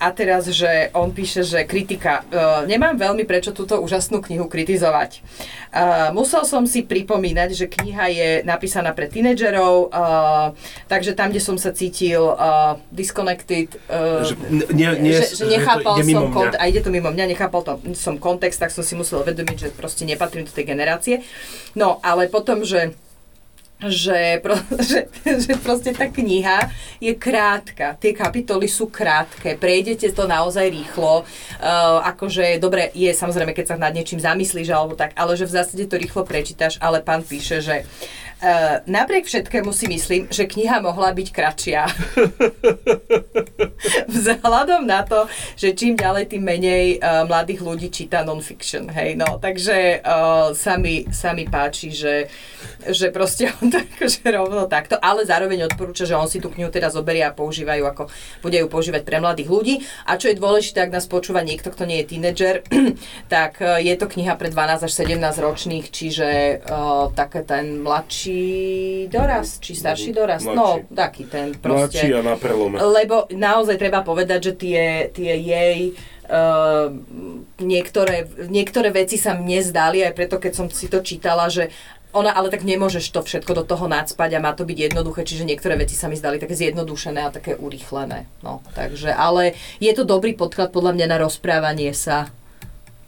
A 0.02 0.10
teraz, 0.10 0.50
že 0.50 0.90
on 0.98 1.14
píše, 1.14 1.46
že 1.46 1.62
kritika. 1.62 2.26
Uh, 2.26 2.66
nemám 2.66 2.98
veľmi 2.98 3.22
prečo 3.22 3.54
túto 3.54 3.78
úžasnú 3.78 4.18
knihu 4.18 4.50
kritizovať. 4.50 5.22
Uh, 5.70 6.10
musel 6.10 6.42
som 6.42 6.66
si 6.66 6.82
pripomínať, 6.82 7.54
že 7.54 7.70
kniha 7.70 8.04
je 8.10 8.30
napísaná 8.42 8.90
pre 8.90 9.06
tínedžerov, 9.06 9.94
uh, 9.94 10.58
takže 10.90 11.14
tam, 11.14 11.30
kde 11.30 11.38
som 11.38 11.54
sa 11.54 11.70
cítil 11.70 12.34
uh, 12.34 12.82
disconnected, 12.90 13.78
uh, 13.86 14.26
Že 14.26 14.34
nie, 14.74 14.90
nie, 14.98 15.14
že, 15.22 15.38
že 15.38 15.46
nechápal 15.46 16.02
mimo 16.02 16.26
som 16.26 16.34
kont- 16.34 16.58
a 16.58 16.66
ide 16.66 16.82
to 16.82 16.90
mimo 16.90 17.14
mňa, 17.14 17.30
nechápal 17.30 17.62
to, 17.62 17.78
som 17.94 18.18
kontext, 18.18 18.58
tak 18.58 18.74
som 18.74 18.82
si 18.82 18.98
musel 18.98 19.22
uvedomiť, 19.22 19.56
že 19.56 19.68
proste 19.70 20.02
nepatrím 20.02 20.42
do 20.42 20.50
tej 20.50 20.66
generácie. 20.66 21.22
No, 21.78 22.02
ale 22.02 22.26
potom, 22.26 22.66
že 22.66 22.98
že, 23.88 24.38
pro, 24.42 24.54
že, 24.90 25.08
že 25.24 25.52
proste 25.58 25.90
tá 25.94 26.06
kniha 26.06 26.70
je 27.02 27.12
krátka. 27.16 27.98
Tie 27.98 28.14
kapitoly 28.14 28.70
sú 28.70 28.90
krátke, 28.92 29.58
prejdete 29.58 30.10
to 30.14 30.28
naozaj 30.28 30.68
rýchlo. 30.70 31.24
Uh, 31.58 31.98
akože, 32.14 32.58
dobre, 32.62 32.94
je 32.94 33.10
samozrejme, 33.10 33.54
keď 33.54 33.74
sa 33.74 33.76
nad 33.80 33.94
niečím 33.94 34.22
zamyslíš 34.22 34.68
alebo 34.70 34.94
tak, 34.94 35.14
ale 35.18 35.34
že 35.34 35.48
v 35.48 35.54
zásade 35.58 35.84
to 35.90 35.98
rýchlo 35.98 36.22
prečítaš, 36.22 36.78
ale 36.78 37.02
pán 37.02 37.26
píše, 37.26 37.58
že 37.58 37.82
uh, 37.82 38.22
napriek 38.90 39.24
všetkému 39.26 39.70
si 39.70 39.86
myslím, 39.86 40.26
že 40.26 40.50
kniha 40.50 40.82
mohla 40.82 41.14
byť 41.14 41.28
kratšia. 41.30 41.86
Vzhľadom 44.12 44.82
na 44.82 45.06
to, 45.06 45.30
že 45.54 45.78
čím 45.78 45.94
ďalej, 45.94 46.34
tým 46.34 46.42
menej 46.42 46.98
uh, 46.98 47.22
mladých 47.30 47.62
ľudí 47.62 47.88
číta 47.94 48.26
non-fiction, 48.26 48.90
hej, 48.90 49.14
no, 49.14 49.38
takže 49.38 50.02
uh, 50.02 50.50
sa, 50.58 50.74
mi, 50.74 51.06
sa 51.14 51.30
mi 51.38 51.46
páči, 51.46 51.94
že, 51.94 52.26
že 52.90 53.14
proste 53.14 53.54
on 53.62 53.70
to 53.70 53.78
akože 53.94 54.26
rovno 54.26 54.66
takto, 54.66 54.98
ale 54.98 55.22
zároveň 55.22 55.70
odporúča, 55.70 56.02
že 56.02 56.18
on 56.18 56.26
si 56.26 56.42
tú 56.42 56.50
knihu 56.50 56.70
teda 56.70 56.90
zoberie 56.90 57.22
a 57.22 57.30
používajú 57.30 57.82
ako, 57.86 58.10
bude 58.42 58.58
ju 58.58 58.66
používať 58.66 59.06
pre 59.06 59.22
mladých 59.22 59.48
ľudí. 59.50 59.74
A 60.10 60.18
čo 60.18 60.26
je 60.30 60.38
dôležité, 60.38 60.82
ak 60.82 60.94
nás 60.94 61.06
počúva 61.06 61.46
niekto, 61.46 61.70
kto 61.70 61.86
nie 61.86 62.02
je 62.02 62.10
tínedžer, 62.10 62.54
tak 63.34 63.62
je 63.62 63.94
to 63.94 64.10
kniha 64.10 64.34
pre 64.34 64.50
12 64.50 64.86
až 64.86 64.92
17 64.92 65.18
ročných, 65.38 65.86
čiže 65.94 66.28
uh, 66.66 67.14
také 67.14 67.46
ten 67.46 67.78
mladší 67.82 68.31
dorast, 69.08 69.60
či 69.62 69.72
starší 69.76 70.10
dorast, 70.12 70.46
no, 70.48 70.82
Mladší. 70.82 70.94
taký 70.94 71.24
ten 71.28 71.46
Mladší 71.56 72.10
proste. 72.10 72.18
a 72.18 72.20
na 72.22 72.34
prelome. 72.36 72.76
Lebo 72.80 73.26
naozaj 73.32 73.76
treba 73.78 74.00
povedať, 74.04 74.40
že 74.50 74.52
tie, 74.56 74.82
tie 75.12 75.32
jej 75.36 75.78
uh, 76.28 76.88
niektoré, 77.60 78.28
niektoré 78.48 78.88
veci 78.92 79.20
sa 79.20 79.36
mne 79.36 79.60
zdali, 79.62 80.02
aj 80.02 80.12
preto, 80.16 80.36
keď 80.40 80.52
som 80.52 80.66
si 80.72 80.88
to 80.88 81.04
čítala, 81.04 81.48
že 81.52 81.72
ona, 82.12 82.36
ale 82.36 82.52
tak 82.52 82.62
nemôžeš 82.62 83.08
to 83.08 83.24
všetko 83.24 83.52
do 83.56 83.64
toho 83.64 83.88
nadspať 83.88 84.36
a 84.36 84.44
má 84.44 84.52
to 84.52 84.68
byť 84.68 84.92
jednoduché, 84.92 85.24
čiže 85.24 85.48
niektoré 85.48 85.80
veci 85.80 85.96
sa 85.96 86.12
mi 86.12 86.16
zdali 86.20 86.36
také 86.36 86.52
zjednodušené 86.52 87.20
a 87.24 87.32
také 87.32 87.56
urýchlené. 87.56 88.28
No, 88.44 88.60
takže, 88.76 89.16
ale 89.16 89.56
je 89.80 89.92
to 89.96 90.04
dobrý 90.04 90.36
podklad 90.36 90.76
podľa 90.76 90.92
mňa 90.92 91.06
na 91.08 91.18
rozprávanie 91.24 91.96
sa. 91.96 92.28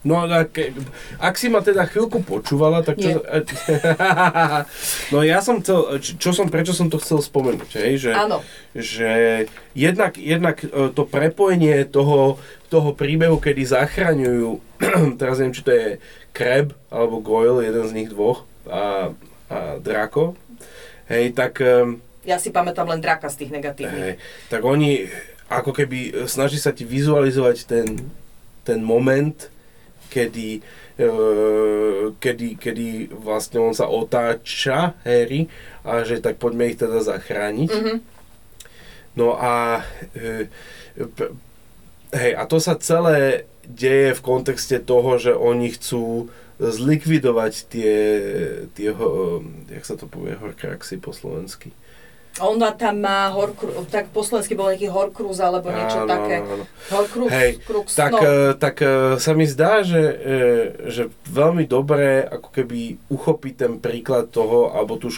No 0.04 0.20
ak, 0.20 0.52
ak 1.16 1.34
si 1.40 1.48
ma 1.48 1.64
teda 1.64 1.88
chvíľku 1.88 2.20
počúvala, 2.20 2.84
tak 2.84 3.00
čo... 3.00 3.24
no 5.16 5.24
ja 5.24 5.40
som 5.40 5.64
chcel, 5.64 5.96
čo 6.00 6.36
som, 6.36 6.52
prečo 6.52 6.76
som 6.76 6.92
to 6.92 7.00
chcel 7.00 7.24
spomenúť, 7.24 7.72
hej, 7.80 7.92
že, 7.96 8.12
Áno. 8.12 8.44
že 8.76 9.44
jednak, 9.72 10.20
jednak 10.20 10.60
e, 10.60 10.92
to 10.92 11.08
prepojenie 11.08 11.88
toho, 11.88 12.36
toho 12.68 12.92
príbehu, 12.92 13.40
kedy 13.40 13.64
zachraňujú, 13.64 14.60
teraz 15.20 15.40
neviem, 15.40 15.56
či 15.56 15.64
to 15.64 15.72
je 15.72 15.86
Kreb 16.36 16.76
alebo 16.92 17.24
Goyle, 17.24 17.64
jeden 17.64 17.88
z 17.88 17.96
nich 17.96 18.08
dvoch, 18.12 18.44
a, 18.68 19.08
a 19.48 19.80
Draco, 19.80 20.36
hej, 21.08 21.32
tak... 21.32 21.64
em, 21.64 22.04
Ja 22.28 22.36
si 22.36 22.52
pamätám 22.52 22.92
len 22.92 23.00
draka 23.00 23.32
z 23.32 23.40
tých 23.44 23.56
negatívnych. 23.56 24.04
Hej, 24.04 24.14
tak 24.52 24.60
oni 24.68 25.08
ako 25.48 25.72
keby 25.72 26.28
snaží 26.28 26.60
sa 26.60 26.76
ti 26.76 26.84
vizualizovať 26.84 27.56
ten, 27.64 27.86
ten 28.68 28.80
moment, 28.84 29.48
kedy, 30.10 30.60
e, 30.98 31.06
kedy, 32.18 32.48
kedy 32.56 32.88
vlastne 33.12 33.60
on 33.60 33.74
sa 33.76 33.86
otáča, 33.88 34.98
Harry, 35.04 35.48
a 35.84 36.02
že 36.02 36.20
tak 36.20 36.40
poďme 36.40 36.72
ich 36.72 36.80
teda 36.80 37.00
zachrániť. 37.04 37.70
Mhm. 37.70 37.96
No 39.14 39.38
a 39.38 39.86
e, 40.18 40.50
p- 40.98 41.32
hej, 42.14 42.32
a 42.34 42.42
to 42.50 42.58
sa 42.58 42.74
celé 42.74 43.46
deje 43.64 44.12
v 44.18 44.24
kontexte 44.24 44.76
toho, 44.82 45.16
že 45.16 45.32
oni 45.32 45.72
chcú 45.72 46.28
zlikvidovať 46.58 47.52
tie, 47.66 47.96
tie 48.74 48.90
ho, 48.94 49.42
jak 49.66 49.84
sa 49.86 49.98
to 49.98 50.06
povie, 50.06 50.38
horcruxy 50.38 51.02
po 51.02 51.10
slovensky. 51.10 51.74
Ona 52.42 52.74
tam 52.74 52.98
má 52.98 53.30
horkru, 53.30 53.86
tak 53.86 54.10
po 54.10 54.26
slovensky 54.26 54.58
bol 54.58 54.66
nejaký 54.74 54.90
horcruz 54.90 55.38
alebo 55.38 55.70
niečo 55.70 56.02
Áno, 56.02 56.10
také. 56.10 56.42
áno. 56.42 56.66
Horcrux, 56.90 57.30
Hej, 57.30 57.50
krux, 57.62 57.86
Tak, 57.94 58.10
no. 58.10 58.20
tak 58.58 58.76
e, 58.82 59.22
sa 59.22 59.32
mi 59.38 59.46
zdá, 59.46 59.86
že, 59.86 60.02
e, 60.02 60.24
že 60.90 61.02
veľmi 61.30 61.62
dobré 61.70 62.26
ako 62.26 62.50
keby 62.50 62.98
uchopiť 63.06 63.54
ten 63.54 63.72
príklad 63.78 64.34
toho, 64.34 64.74
alebo 64.74 64.98
tú, 64.98 65.14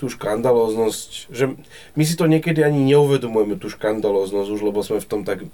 tú 0.00 0.08
škandalóznosť, 0.08 1.28
že 1.28 1.52
my 1.92 2.02
si 2.08 2.14
to 2.16 2.24
niekedy 2.24 2.64
ani 2.64 2.80
neuvedomujeme, 2.96 3.60
tú 3.60 3.68
škandalóznosť 3.68 4.48
už, 4.48 4.60
lebo 4.64 4.80
sme 4.80 5.04
v 5.04 5.10
tom 5.10 5.28
tak 5.28 5.44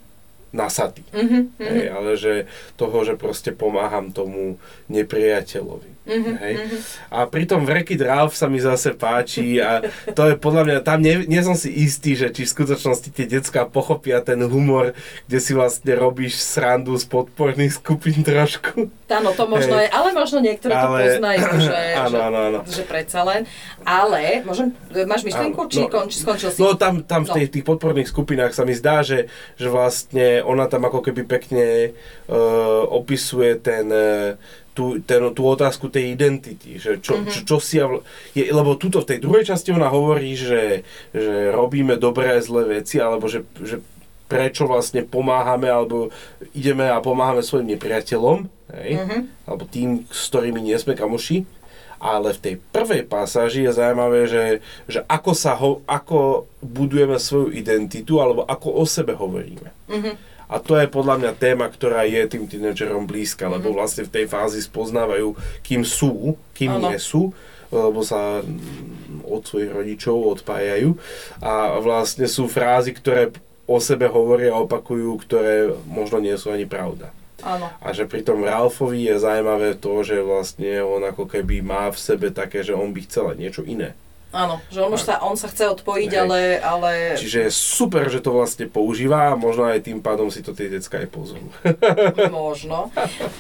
nasatí. 0.55 1.03
Mhm, 1.11 1.59
mhm. 1.59 1.75
Hej, 1.75 1.87
ale 1.91 2.11
že 2.15 2.33
toho, 2.79 3.03
že 3.03 3.19
proste 3.19 3.51
pomáham 3.51 4.15
tomu 4.15 4.63
nepriateľovi. 4.87 5.91
Mhm, 6.05 6.33
Hej. 6.37 6.55
mhm. 6.55 6.77
A 7.09 7.25
pritom 7.25 7.65
Wreck-It 7.65 7.97
Ralph 7.99 8.33
sa 8.33 8.45
mi 8.45 8.59
zase 8.59 8.93
páči 8.93 9.57
a 9.57 9.81
to 10.07 10.23
je 10.27 10.37
podľa 10.37 10.63
mňa, 10.63 10.77
tam 10.81 11.01
nie, 11.01 11.25
nie 11.25 11.41
som 11.41 11.55
si 11.55 11.73
istý, 11.73 12.13
že 12.13 12.29
či 12.29 12.45
v 12.45 12.53
skutočnosti 12.53 13.09
tie 13.09 13.25
decká 13.25 13.65
pochopia 13.65 14.21
ten 14.21 14.37
humor, 14.39 14.93
kde 15.25 15.39
si 15.39 15.53
vlastne 15.53 15.93
robíš 15.95 16.37
srandu 16.37 16.93
z 16.93 17.05
podporných 17.05 17.73
skupín 17.75 18.21
trošku. 18.21 18.93
Áno, 19.07 19.31
to 19.31 19.47
možno 19.47 19.75
Hej. 19.75 19.89
je, 19.89 19.89
ale 19.91 20.09
možno 20.13 20.39
niektoré 20.39 20.73
to 20.73 20.87
Ale- 20.87 21.01
poznajú, 21.09 21.41
že, 21.65 21.73
Áno, 21.95 22.09
že, 22.11 22.19
áno, 22.21 22.39
áno. 22.43 22.59
že 22.65 22.83
predsa 22.83 23.21
len. 23.23 23.43
Ale, 23.83 24.23
môžem, 24.43 24.77
máš 25.05 25.23
myšlienku, 25.23 25.57
Áno, 25.59 25.71
či 25.71 25.81
no. 25.81 25.89
konč, 25.89 26.11
skončil 26.19 26.51
si? 26.51 26.59
No 26.59 26.75
tam, 26.75 27.01
tam 27.01 27.25
v 27.25 27.31
No. 27.31 27.35
tých, 27.35 27.49
tých 27.51 27.65
podporných 27.65 28.07
skupinách 28.07 28.53
sa 28.53 28.63
mi 28.63 28.73
zdá, 28.73 29.01
že, 29.01 29.27
že 29.55 29.67
vlastne 29.67 30.43
ona 30.43 30.67
tam 30.67 30.83
ako 30.83 31.01
keby 31.01 31.25
pekne 31.25 31.97
uh, 32.27 32.37
opisuje 32.87 33.57
ten, 33.57 33.89
uh, 33.89 34.37
tú, 34.75 34.99
ten, 35.01 35.23
tú 35.31 35.43
otázku 35.47 35.87
tej 35.87 36.13
identity, 36.13 36.77
že 36.77 36.99
čo, 36.99 37.23
Mhm. 37.23 37.31
čo, 37.31 37.41
čo 37.47 37.57
si 37.63 37.79
ja, 37.79 37.87
je, 38.35 38.45
lebo 38.45 38.75
tuto 38.75 39.01
v 39.01 39.09
tej 39.15 39.19
druhej 39.23 39.47
časti 39.47 39.71
ona 39.71 39.87
hovorí, 39.87 40.35
že, 40.35 40.83
že 41.15 41.55
robíme 41.55 41.95
dobré 41.95 42.35
a 42.35 42.43
zlé 42.43 42.83
veci, 42.83 42.99
alebo 42.99 43.31
že, 43.31 43.47
že 43.63 43.79
prečo 44.27 44.67
vlastne 44.67 45.07
pomáhame, 45.07 45.71
alebo 45.71 46.11
ideme 46.53 46.91
a 46.91 46.99
pomáhame 46.99 47.41
svojim 47.41 47.71
nepriateľom, 47.71 48.51
hej? 48.83 48.91
Mhm. 48.99 49.19
alebo 49.47 49.63
tým, 49.65 50.03
s 50.11 50.27
ktorými 50.29 50.59
nie 50.59 50.75
sme 50.75 50.93
kamoši. 50.93 51.47
Ale 52.05 52.37
v 52.37 52.43
tej 52.43 52.55
prvej 52.69 53.09
pasáži 53.09 53.65
je 53.65 53.73
zaujímavé, 53.73 54.29
že, 54.29 54.45
že 54.85 55.01
ako, 55.09 55.33
sa 55.33 55.57
ho, 55.57 55.81
ako 55.89 56.45
budujeme 56.61 57.17
svoju 57.17 57.49
identitu, 57.49 58.21
alebo 58.21 58.45
ako 58.45 58.77
o 58.77 58.85
sebe 58.85 59.17
hovoríme. 59.17 59.71
Mhm. 59.89 60.34
A 60.47 60.61
to 60.61 60.77
je 60.77 60.87
podľa 60.87 61.17
mňa 61.19 61.33
téma, 61.35 61.67
ktorá 61.67 62.05
je 62.05 62.21
tým 62.27 62.45
tínedžerom 62.45 63.05
blízka, 63.05 63.49
lebo 63.49 63.73
Mhm. 63.73 63.77
vlastne 63.77 64.03
v 64.05 64.13
tej 64.13 64.27
fázi 64.29 64.61
spoznávajú, 64.61 65.33
kým 65.63 65.83
sú, 65.83 66.37
kým 66.53 66.77
Áno. 66.77 66.89
nie 66.89 67.01
sú, 67.01 67.33
lebo 67.73 68.05
sa 68.05 68.39
mm, 68.39 69.27
od 69.27 69.43
svojich 69.43 69.73
rodičov 69.73 70.15
odpájajú. 70.39 70.95
A 71.41 71.81
vlastne 71.81 72.31
sú 72.31 72.47
frázy, 72.47 72.95
ktoré 72.95 73.35
o 73.65 73.81
sebe 73.81 74.05
hovoria 74.07 74.53
a 74.53 74.61
opakujú, 74.61 75.17
ktoré 75.25 75.73
možno 75.89 76.21
nie 76.21 76.37
sú 76.37 76.53
ani 76.53 76.69
pravda. 76.69 77.11
Áno. 77.43 77.69
A 77.81 77.93
že 77.93 78.05
pri 78.05 78.21
tom 78.23 78.41
Ralfovi 78.41 79.05
je 79.05 79.17
zaujímavé 79.19 79.77
to, 79.77 80.01
že 80.01 80.21
vlastne 80.21 80.81
on 80.81 81.03
ako 81.03 81.25
keby 81.27 81.61
má 81.61 81.89
v 81.89 81.99
sebe 81.99 82.29
také, 82.31 82.61
že 82.65 82.73
on 82.73 82.93
by 82.93 83.01
chcel 83.05 83.33
niečo 83.35 83.65
iné. 83.65 83.93
Áno, 84.35 84.59
že 84.67 84.83
on, 84.83 84.91
už 84.91 85.03
sa, 85.07 85.23
on 85.23 85.39
sa 85.39 85.47
chce 85.47 85.71
odpojiť, 85.79 86.11
Hej. 86.11 86.21
ale, 86.27 86.41
ale 86.59 86.91
Čiže 87.15 87.47
je 87.47 87.51
super, 87.55 88.11
že 88.11 88.19
to 88.19 88.35
vlastne 88.35 88.67
používa 88.67 89.31
a 89.31 89.39
možno 89.39 89.71
aj 89.71 89.87
tým 89.87 90.03
pádom 90.03 90.27
si 90.27 90.43
to 90.43 90.51
tie 90.51 90.67
decka 90.67 90.99
aj 90.99 91.09
pozrú. 91.15 91.47
možno. 92.35 92.91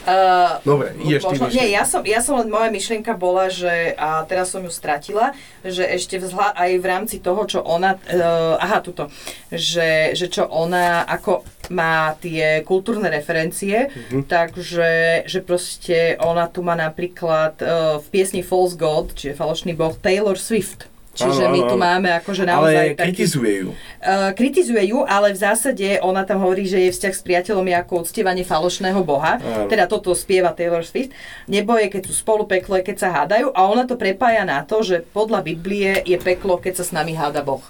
Uh, 0.06 0.62
Dobre, 0.70 0.94
ideš 1.02 1.26
ty 1.26 1.34
Možno, 1.34 1.50
myšlienku. 1.50 1.58
nie, 1.58 1.66
ja 1.74 1.82
som, 1.82 2.00
ja 2.06 2.20
som 2.22 2.38
len, 2.38 2.46
moja 2.46 2.70
myšlienka 2.70 3.18
bola, 3.18 3.50
že, 3.50 3.98
a 3.98 4.22
teraz 4.22 4.54
som 4.54 4.62
ju 4.62 4.70
stratila, 4.70 5.34
že 5.66 5.82
ešte 5.82 6.22
vzhľad, 6.22 6.54
aj 6.54 6.70
v 6.78 6.86
rámci 6.86 7.16
toho, 7.18 7.42
čo 7.50 7.58
ona, 7.58 7.98
uh, 7.98 8.54
aha, 8.62 8.78
tuto, 8.78 9.10
že, 9.50 10.14
že 10.14 10.30
čo 10.30 10.46
ona, 10.46 11.02
ako 11.10 11.42
má 11.68 12.12
tie 12.18 12.60
kultúrne 12.62 13.08
referencie, 13.08 13.88
Mhm. 14.10 14.26
takže, 14.26 14.90
že 15.24 15.40
proste 15.40 16.16
ona 16.18 16.44
tu 16.46 16.60
má 16.60 16.74
napríklad 16.74 17.54
uh, 17.58 17.68
v 17.98 18.06
piesni 18.10 18.40
False 18.40 18.74
God, 18.74 19.12
čiže 19.12 19.32
falošný 19.32 19.72
boh, 19.72 19.94
Taylor 19.94 20.34
Swift. 20.34 20.90
Čiže 21.14 21.46
Áno, 21.46 21.54
my 21.54 21.60
tu 21.70 21.76
máme 21.78 22.10
akože 22.10 22.42
naozaj 22.42 22.74
Ale 22.90 22.98
taký... 22.98 23.06
kritizuje 23.14 23.52
ju. 23.62 23.70
Uh, 24.02 24.34
kritizuje 24.34 24.82
ju, 24.90 25.06
ale 25.06 25.30
v 25.30 25.38
zásade 25.38 26.02
ona 26.02 26.26
tam 26.26 26.42
hovorí, 26.42 26.66
že 26.66 26.82
jej 26.82 26.90
vzťah 26.90 27.14
s 27.14 27.22
priateľom 27.22 27.62
je 27.70 27.76
ako 27.78 27.92
uctievanie 28.02 28.42
falošného 28.42 28.98
boha. 29.06 29.38
Áno. 29.38 29.70
Teda 29.70 29.86
toto 29.86 30.10
spieva 30.10 30.50
Taylor 30.50 30.82
Swift. 30.82 31.14
Nebo 31.46 31.78
je, 31.78 31.86
keď 31.86 32.10
sú 32.10 32.18
spolu, 32.18 32.50
peklo 32.50 32.74
je, 32.74 32.82
keď 32.82 32.96
sa 32.98 33.14
hádajú. 33.14 33.54
A 33.54 33.60
ona 33.62 33.86
to 33.86 33.94
prepája 33.94 34.42
na 34.42 34.66
to, 34.66 34.82
že 34.82 35.06
podľa 35.06 35.46
Biblie 35.46 36.02
je 36.02 36.18
peklo, 36.18 36.58
keď 36.58 36.82
sa 36.82 36.84
s 36.84 36.90
nami 36.90 37.14
háda 37.14 37.46
Boh. 37.46 37.62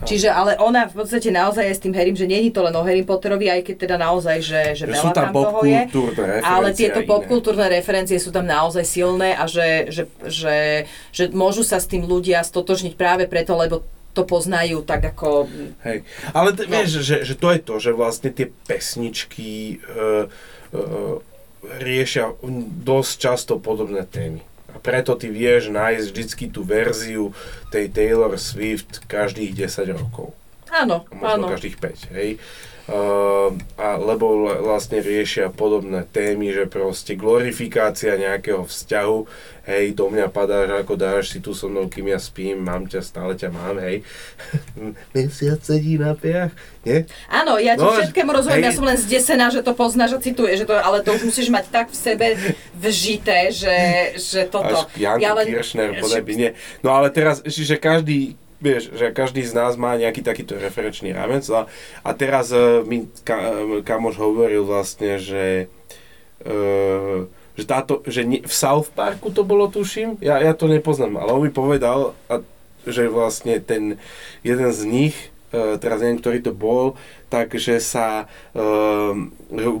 Čiže, 0.00 0.28
ale 0.32 0.56
ona 0.56 0.88
v 0.88 0.94
podstate 0.96 1.28
naozaj 1.28 1.64
je 1.66 1.74
s 1.76 1.82
tým 1.82 1.92
Harrym, 1.92 2.16
že 2.16 2.24
je 2.24 2.48
to 2.48 2.64
len 2.64 2.72
o 2.72 2.82
Harry 2.82 3.04
Potterovi, 3.04 3.52
aj 3.52 3.60
keď 3.68 3.76
teda 3.84 3.96
naozaj, 4.00 4.36
že, 4.40 4.60
že, 4.72 4.84
Že 4.88 4.94
veľa 4.96 5.02
sú 5.02 5.08
tam 5.12 5.24
tam 5.28 5.32
toho 5.36 5.60
je. 5.64 5.80
Ale 6.40 6.68
tieto 6.72 7.00
popkultúrne 7.04 7.66
referencie 7.68 8.16
sú 8.16 8.32
tam 8.32 8.48
naozaj 8.48 8.84
silné 8.84 9.36
a 9.36 9.44
že, 9.44 9.92
že, 9.92 10.02
že, 10.24 10.56
že 11.12 11.24
môžu 11.30 11.60
sa 11.62 11.76
s 11.76 11.86
tým 11.86 12.08
ľudia 12.08 12.40
stotožniť 12.40 12.96
práve 12.96 13.28
preto, 13.28 13.52
lebo 13.56 13.84
to 14.10 14.26
poznajú 14.26 14.82
tak 14.82 15.06
ako... 15.14 15.46
Hej. 15.86 16.02
Ale 16.34 16.50
t- 16.50 16.66
No. 16.66 16.74
vieš, 16.74 16.98
že, 17.06 17.22
že 17.22 17.38
to 17.38 17.54
je 17.54 17.60
to, 17.62 17.74
že 17.78 17.90
vlastne 17.94 18.34
tie 18.34 18.50
pesničky 18.66 19.78
uh, 19.86 20.26
uh, 20.74 21.22
riešia 21.78 22.34
dosť 22.82 23.12
často 23.20 23.52
podobné 23.62 24.02
témy. 24.08 24.42
A 24.70 24.76
preto 24.78 25.18
ty 25.18 25.26
vieš 25.28 25.74
nájsť 25.74 26.06
vždycky 26.10 26.44
tú 26.50 26.62
verziu 26.62 27.34
tej 27.74 27.90
Taylor 27.90 28.34
Swift 28.38 29.02
každých 29.10 29.66
10 29.66 29.98
rokov. 29.98 30.32
Áno, 30.70 31.02
možno 31.10 31.46
áno. 31.46 31.52
každých 31.52 31.76
5, 31.82 32.14
hej. 32.14 32.38
Uh, 32.90 33.54
a 33.76 33.94
lebo 33.94 34.26
le- 34.40 34.58
vlastne 34.60 34.98
riešia 34.98 35.46
podobné 35.48 36.02
témy, 36.04 36.50
že 36.50 36.66
proste 36.66 37.14
glorifikácia 37.14 38.18
nejakého 38.18 38.66
vzťahu, 38.66 39.18
hej, 39.64 39.94
do 39.94 40.10
mňa 40.10 40.26
padáš 40.26 40.74
ako 40.74 40.98
dáš 40.98 41.30
si 41.30 41.38
tu 41.38 41.54
so 41.54 41.66
mnou, 41.66 41.86
kým 41.86 42.08
ja 42.08 42.18
spím, 42.18 42.58
mám 42.58 42.84
ťa, 42.84 42.98
stále 43.00 43.32
ťa 43.32 43.48
mám, 43.48 43.78
hej. 43.78 44.02
Mesiac 45.14 45.60
sedí 45.60 45.96
na 45.96 46.12
piach, 46.12 46.50
nie? 46.82 47.06
Áno, 47.28 47.56
ja 47.56 47.74
ti 47.74 47.80
No, 47.80 47.94
všetkému 47.94 48.26
rozumiem, 48.28 48.58
hej. 48.58 48.66
ja 48.66 48.74
som 48.74 48.82
len 48.84 48.98
zdesená, 48.98 49.46
že 49.48 49.62
to 49.62 49.70
poznáš 49.70 50.10
a 50.12 50.20
cituješ, 50.20 50.56
že 50.56 50.66
to, 50.66 50.74
ale 50.74 51.00
to 51.00 51.14
už 51.14 51.22
musíš 51.24 51.46
mať 51.46 51.70
tak 51.70 51.86
v 51.86 51.96
sebe 51.96 52.26
vžité, 52.74 53.54
že, 53.54 53.76
že 54.16 54.40
toto. 54.44 54.82
Až 54.82 54.98
Janko 54.98 55.22
ja 55.22 55.30
len, 55.32 55.46
Kiršner, 55.46 55.88
že- 55.92 56.02
bodaj 56.02 56.22
by 56.22 56.32
nie. 56.34 56.50
No 56.80 56.90
ale 56.90 57.06
teraz, 57.08 57.38
čiže 57.40 57.76
každý, 57.76 58.34
vieš, 58.60 58.92
že 58.92 59.10
každý 59.10 59.42
z 59.42 59.56
nás 59.56 59.74
má 59.74 59.96
nejaký 59.96 60.20
takýto 60.20 60.60
referenčný 60.60 61.16
rámec 61.16 61.42
a, 61.48 61.66
a 62.04 62.10
teraz 62.12 62.52
uh, 62.52 62.84
mi 62.84 63.08
ka, 63.24 63.36
eh, 63.36 63.80
kamoš 63.80 64.20
hovoril 64.20 64.68
vlastne, 64.68 65.16
že 65.16 65.72
uh, 66.44 67.24
že, 67.58 67.64
táto, 67.66 68.00
že 68.08 68.24
nie, 68.24 68.40
v 68.40 68.54
South 68.54 68.88
Parku 68.94 69.28
to 69.28 69.44
bolo, 69.44 69.68
tuším, 69.68 70.16
ja, 70.24 70.40
ja 70.40 70.56
to 70.56 70.70
nepoznám, 70.70 71.20
ale 71.20 71.34
on 71.34 71.44
mi 71.44 71.52
povedal, 71.52 72.16
a, 72.30 72.40
že 72.88 73.10
vlastne 73.12 73.60
ten 73.60 74.00
jeden 74.44 74.70
z 74.72 74.80
nich, 74.88 75.16
uh, 75.52 75.80
teraz 75.80 76.04
neviem, 76.04 76.20
ktorý 76.20 76.38
to 76.44 76.52
bol, 76.52 77.00
takže 77.30 77.78
sa 77.78 78.26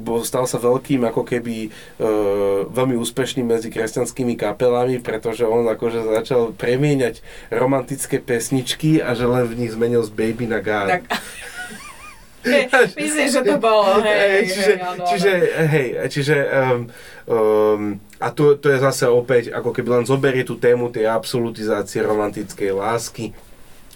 bol- 0.00 0.22
stal 0.22 0.46
sa 0.46 0.56
veľkým 0.62 1.02
ako 1.10 1.26
keby 1.26 1.68
uh, 1.68 2.70
veľmi 2.70 2.94
úspešným 2.96 3.50
medzi 3.50 3.68
kresťanskými 3.68 4.38
kapelami, 4.38 5.02
pretože 5.02 5.42
on 5.42 5.66
akože 5.66 6.06
začal 6.06 6.54
premieňať 6.54 7.20
romantické 7.50 8.22
pesničky 8.22 9.02
a 9.02 9.12
že 9.18 9.26
len 9.26 9.44
v 9.50 9.66
nich 9.66 9.74
zmenil 9.74 10.06
z 10.06 10.10
Baby 10.14 10.46
na 10.46 10.62
God. 10.62 10.88
Tak, 10.88 11.02
Myslím, 12.96 13.28
že 13.28 13.40
to 13.44 13.60
bolo, 13.60 14.00
hej, 14.00 14.48
čiže, 14.48 14.72
hej, 14.72 14.80
áno, 14.80 15.04
čiže, 15.04 15.32
hej, 15.68 15.88
čiže 16.08 16.36
um, 16.40 16.80
um, 17.28 17.82
a 18.16 18.32
to, 18.32 18.56
to 18.56 18.72
je 18.72 18.80
zase 18.80 19.04
opäť, 19.12 19.52
ako 19.52 19.76
keby 19.76 20.00
len 20.00 20.04
zoberie 20.08 20.40
tú 20.40 20.56
tému 20.56 20.88
tej 20.88 21.04
absolutizácie 21.12 22.00
romantickej 22.00 22.72
lásky 22.72 23.36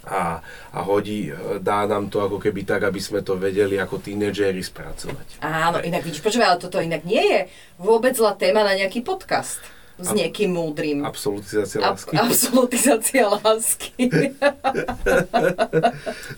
a, 0.05 0.41
a 0.73 0.79
hodí, 0.85 1.33
dá 1.61 1.89
nám 1.89 2.13
to 2.13 2.21
ako 2.21 2.41
keby 2.41 2.65
tak, 2.65 2.89
aby 2.89 3.01
sme 3.01 3.25
to 3.25 3.37
vedeli 3.41 3.81
ako 3.81 4.01
tínedžeri 4.01 4.61
spracovať. 4.61 5.41
Áno, 5.41 5.81
inak 5.81 6.05
vidíš, 6.05 6.25
počúvaj, 6.25 6.49
ale 6.55 6.63
toto 6.63 6.79
inak 6.81 7.03
nie 7.09 7.23
je 7.23 7.41
vôbec 7.81 8.13
zlá 8.15 8.37
téma 8.37 8.65
na 8.65 8.77
nejaký 8.77 9.01
podcast 9.05 9.61
s 9.95 10.11
niekým 10.11 10.51
múdrym. 10.59 11.07
Absolutizácia 11.07 11.79
Ab- 11.79 11.95
lásky. 11.95 12.15
absolutizácia 12.19 13.25
lásky. 13.31 13.93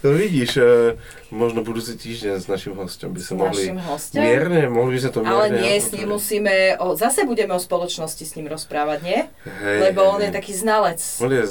No 0.04 0.12
vidíš, 0.12 0.56
e, 0.60 0.94
možno 1.32 1.62
budúci 1.64 1.96
týždeň 1.96 2.42
s 2.42 2.46
našim 2.46 2.76
hostom 2.76 3.10
by 3.14 3.20
S 3.20 3.32
sa 3.32 3.34
mohli... 3.34 3.62
hostom? 3.72 4.22
Mierne, 4.22 4.68
mohli 4.68 4.96
by 4.96 5.00
sme 5.02 5.12
to 5.12 5.20
mierne... 5.22 5.34
Ale 5.34 5.46
nie, 5.56 5.74
s 5.80 5.88
ním 5.92 6.08
musíme, 6.12 6.76
o, 6.78 6.94
zase 6.94 7.24
budeme 7.24 7.54
o 7.56 7.60
spoločnosti 7.60 8.24
s 8.24 8.32
ním 8.36 8.46
rozprávať, 8.50 8.98
nie? 9.02 9.20
Hej, 9.44 9.78
Lebo 9.90 10.04
on 10.06 10.20
je 10.22 10.30
taký 10.30 10.52
znalec. 10.54 11.00
On 11.22 11.30
je, 11.32 11.44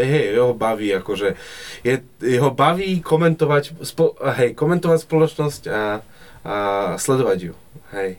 hej, 0.00 0.24
jeho 0.40 0.52
baví, 0.56 0.88
akože, 0.96 1.28
je, 1.84 1.94
jeho 2.24 2.50
baví 2.50 3.00
komentovať, 3.04 3.84
spo, 3.84 4.16
hej, 4.38 4.56
komentovať 4.56 4.98
spoločnosť 5.04 5.62
a, 5.70 5.82
a 6.42 6.54
sledovať 6.96 7.38
ju, 7.50 7.54
hej. 7.94 8.18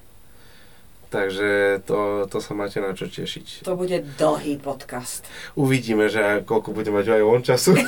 Takže 1.12 1.84
to, 1.84 2.24
to 2.32 2.40
sa 2.40 2.56
máte 2.56 2.80
na 2.80 2.96
čo 2.96 3.04
tešiť. 3.04 3.68
To 3.68 3.76
bude 3.76 4.00
dlhý 4.16 4.56
podcast. 4.56 5.28
Uvidíme, 5.54 6.08
že 6.08 6.40
koľko 6.48 6.72
bude 6.72 6.88
mať 6.88 7.06
aj 7.12 7.22
on 7.22 7.42
času. 7.44 7.76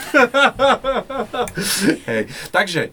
hej, 2.04 2.28
takže, 2.52 2.92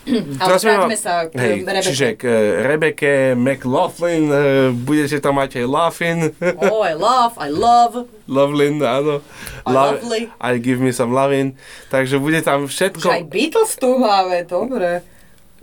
Ale 0.40 0.56
vráťme 0.56 0.96
sa 0.96 1.28
k 1.28 1.36
hej, 1.36 1.60
Rebeke. 1.60 1.84
čiže 1.84 2.06
k 2.16 2.24
e, 2.24 2.32
Rebeke 2.64 3.12
McLaughlin, 3.36 4.24
e, 4.26 4.40
budete 4.72 5.20
tam 5.20 5.36
mať 5.36 5.60
aj 5.60 5.66
Laughlin, 5.68 6.18
Oh, 6.64 6.80
I 6.80 6.96
love, 6.96 7.36
I 7.36 7.52
love. 7.52 8.08
Lovelin, 8.24 8.80
áno. 8.80 9.20
A 9.62 9.68
lovely. 9.68 10.32
I 10.40 10.56
give 10.56 10.80
me 10.80 10.88
some 10.88 11.12
lovin. 11.12 11.52
Takže 11.92 12.16
bude 12.16 12.40
tam 12.40 12.64
Už 12.64 12.72
všetko. 12.72 13.06
aj 13.12 13.22
Beatles 13.28 13.76
tu 13.76 14.00
máme, 14.00 14.40
dobre. 14.48 15.04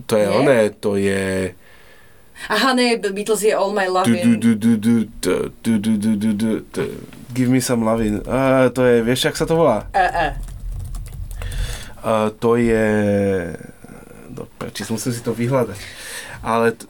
To 0.06 0.14
je 0.14 0.26
Nie? 0.30 0.36
oné, 0.38 0.60
to 0.70 0.94
je... 0.94 1.57
Aha, 2.46 2.70
ne, 2.74 2.96
Beatles 2.96 3.42
je 3.42 3.50
All 3.50 3.74
My 3.74 3.90
Lovin'. 3.90 4.38
Give 7.34 7.50
me 7.50 7.60
some 7.60 7.84
loving. 7.84 8.22
Uh, 8.24 8.70
to 8.72 8.86
je, 8.86 9.02
vieš, 9.02 9.24
jak 9.28 9.36
sa 9.36 9.44
to 9.44 9.58
volá? 9.58 9.84
Uh, 9.92 10.00
uh. 10.00 10.32
Uh, 11.98 12.28
to 12.38 12.56
je... 12.56 12.86
No, 14.32 14.46
či 14.70 14.86
musím 14.88 15.12
si 15.12 15.20
to 15.20 15.34
vyhľadať. 15.34 15.78
Ale 16.40 16.78
t- 16.78 16.86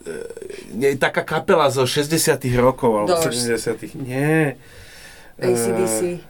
nie, 0.76 0.94
taká 1.00 1.24
kapela 1.24 1.72
zo 1.72 1.88
60 1.88 2.36
rokov, 2.60 2.92
alebo 2.92 3.16
Doors. 3.16 3.32
70 3.32 3.96
Nie. 4.04 4.60
ACDC. 5.40 5.98
Uh, 6.20 6.27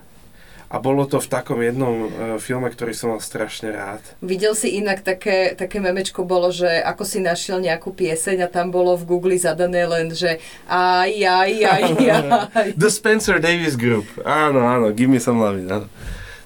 a 0.69 0.77
bolo 0.77 1.09
to 1.09 1.17
v 1.17 1.29
takom 1.33 1.65
jednom 1.65 1.95
uh, 2.05 2.09
filme, 2.37 2.69
ktorý 2.69 2.93
som 2.93 3.17
mal 3.17 3.25
strašne 3.25 3.73
rád. 3.73 4.05
Videl 4.21 4.53
si 4.53 4.77
inak 4.77 5.01
také, 5.01 5.57
také 5.57 5.81
memečko 5.81 6.29
bolo, 6.29 6.53
že 6.53 6.69
ako 6.69 7.09
si 7.09 7.25
našiel 7.25 7.65
nejakú 7.65 7.97
pieseň 7.97 8.45
a 8.45 8.49
tam 8.53 8.69
bolo 8.69 8.93
v 9.01 9.09
Google 9.09 9.41
zadané 9.41 9.89
len, 9.89 10.13
že 10.13 10.37
aj, 10.69 11.09
aj, 11.25 11.53
aj, 11.65 11.83
aj. 12.61 12.69
The 12.77 12.91
Spencer 12.93 13.41
Davis 13.41 13.81
Group. 13.81 14.05
Áno, 14.29 14.61
áno, 14.61 14.93
Give 14.93 15.09
me 15.09 15.17
some 15.17 15.41
lovin. 15.41 15.73
Áno. 15.73 15.89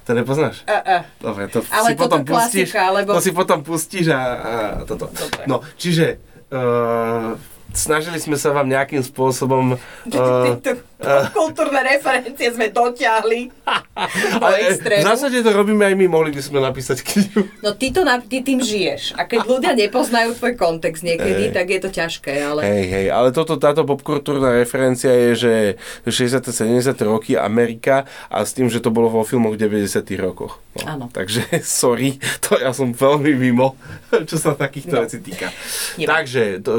To 0.03 0.11
nepoznáš? 0.19 0.67
E, 0.67 0.79
e. 0.83 0.99
Dobre, 1.23 1.47
to 1.47 1.63
Ale 1.71 1.89
si 1.91 1.95
potom 1.95 2.21
pustíš. 2.27 2.75
lebo... 2.75 3.11
To 3.15 3.23
si 3.23 3.31
potom 3.31 3.59
pustíš 3.63 4.11
a, 4.11 4.19
a 4.19 4.53
toto. 4.83 5.07
Dobre. 5.11 5.47
No, 5.47 5.63
čiže 5.79 6.19
uh, 6.51 7.39
snažili 7.71 8.19
sme 8.19 8.35
sa 8.35 8.51
vám 8.51 8.67
nejakým 8.67 9.03
spôsobom... 9.03 9.75
Uh, 10.13 10.59
kultúrne 11.31 11.81
referencie 11.81 12.49
sme 12.49 12.69
dotiahli 12.69 13.51
do 14.39 14.47
eh, 14.49 14.59
v 14.59 14.67
extrému. 14.69 15.05
zásade 15.05 15.39
to 15.39 15.51
robíme 15.51 15.83
aj 15.83 15.95
my, 15.95 16.07
mohli 16.07 16.31
by 16.31 16.41
sme 16.41 16.59
napísať 16.59 17.03
knihu. 17.03 17.47
No 17.61 17.73
ty, 17.73 17.91
to, 17.91 18.01
ty 18.27 18.41
tým 18.41 18.59
žiješ. 18.59 19.15
A 19.15 19.25
keď 19.25 19.41
ľudia 19.45 19.73
nepoznajú 19.83 20.35
tvoj 20.35 20.55
kontext 20.55 21.03
niekedy, 21.03 21.51
Hej. 21.51 21.55
tak 21.55 21.67
je 21.69 21.81
to 21.81 21.91
ťažké, 21.91 22.33
ale... 22.39 22.61
Hej, 22.63 22.85
hej, 22.87 23.07
ale 23.09 23.29
toto, 23.31 23.57
táto 23.57 23.83
popkultúrna 23.83 24.55
referencia 24.55 25.11
je, 25.11 25.31
že 25.35 25.53
60. 26.05 26.43
70. 26.45 26.95
roky 27.03 27.35
Amerika 27.35 28.05
a 28.29 28.43
s 28.43 28.53
tým, 28.53 28.67
že 28.67 28.79
to 28.79 28.89
bolo 28.89 29.09
vo 29.09 29.23
filmoch 29.23 29.55
v 29.55 29.67
90. 29.67 29.89
rokoch. 30.17 30.59
No, 30.73 30.83
Áno. 30.87 31.05
Takže, 31.09 31.59
sorry, 31.65 32.17
to 32.41 32.57
ja 32.57 32.73
som 32.73 32.91
veľmi 32.91 33.35
mimo, 33.35 33.77
čo 34.25 34.37
sa 34.37 34.53
takýchto 34.53 34.91
No. 34.93 35.03
vecí 35.03 35.19
týka. 35.19 35.49
Nevadí. 35.97 36.05
Takže, 36.05 36.43
to, 36.61 36.73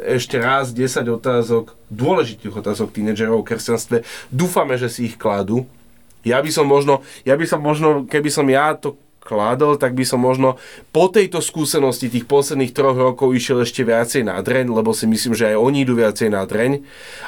ešte 0.00 0.38
raz 0.38 0.70
10 0.70 0.86
otázok, 1.10 1.74
dôležitých 1.88 2.54
otázok 2.54 2.92
tínedžerov 2.92 3.42
kresťanstve. 3.58 4.06
Dúfame, 4.30 4.78
že 4.78 4.86
si 4.86 5.10
ich 5.10 5.18
kladú. 5.18 5.66
Ja 6.22 6.38
by 6.38 6.50
som 6.54 6.70
možno, 6.70 7.02
ja 7.26 7.34
by 7.34 7.46
som 7.46 7.58
možno, 7.58 8.06
keby 8.06 8.30
som 8.30 8.46
ja 8.46 8.78
to 8.78 8.94
kládol, 9.28 9.76
tak 9.76 9.92
by 9.92 10.08
som 10.08 10.24
možno 10.24 10.56
po 10.88 11.12
tejto 11.12 11.44
skúsenosti 11.44 12.08
tých 12.08 12.24
posledných 12.24 12.72
troch 12.72 12.96
rokov 12.96 13.36
išiel 13.36 13.60
ešte 13.60 13.84
viacej 13.84 14.24
na 14.24 14.40
dreň, 14.40 14.72
lebo 14.72 14.96
si 14.96 15.04
myslím, 15.04 15.36
že 15.36 15.52
aj 15.52 15.60
oni 15.60 15.84
idú 15.84 16.00
viacej 16.00 16.32
na 16.32 16.48
dreň 16.48 16.80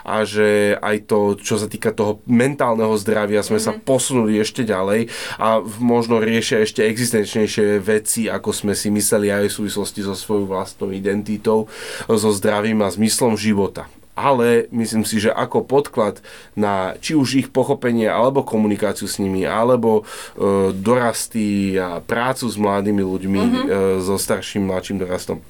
a 0.09 0.25
že 0.25 0.81
aj 0.81 0.97
to, 1.05 1.37
čo 1.37 1.61
sa 1.61 1.69
týka 1.69 1.93
toho 1.93 2.25
mentálneho 2.25 2.97
zdravia, 2.97 3.45
sme 3.45 3.61
sa 3.61 3.77
posunuli 3.77 4.41
ešte 4.41 4.65
ďalej 4.65 5.13
a 5.37 5.61
možno 5.77 6.25
riešia 6.25 6.65
ešte 6.65 6.89
existenčnejšie 6.89 7.77
veci, 7.85 8.33
ako 8.33 8.57
sme 8.57 8.73
si 8.73 8.89
mysleli 8.89 9.29
aj 9.29 9.53
v 9.53 9.57
súvislosti 9.61 10.01
so 10.01 10.17
svojou 10.17 10.49
vlastnou 10.49 10.89
identitou, 10.97 11.69
so 12.09 12.31
zdravím 12.33 12.81
a 12.81 12.89
zmyslom 12.89 13.37
života 13.37 13.85
ale 14.21 14.69
myslím 14.69 15.09
si, 15.09 15.17
že 15.17 15.33
ako 15.33 15.65
podklad 15.65 16.21
na 16.53 16.93
či 17.01 17.17
už 17.17 17.29
ich 17.41 17.49
pochopenie, 17.49 18.05
alebo 18.05 18.45
komunikáciu 18.45 19.09
s 19.09 19.17
nimi, 19.17 19.49
alebo 19.49 20.05
e, 20.05 20.73
dorasty 20.77 21.81
a 21.81 22.05
prácu 22.05 22.45
s 22.45 22.61
mladými 22.61 23.01
ľuďmi, 23.01 23.41
mm-hmm. 23.41 23.65
e, 23.65 24.05
so 24.05 24.21
starším, 24.21 24.69
mladším 24.69 25.01
dorastom, 25.01 25.41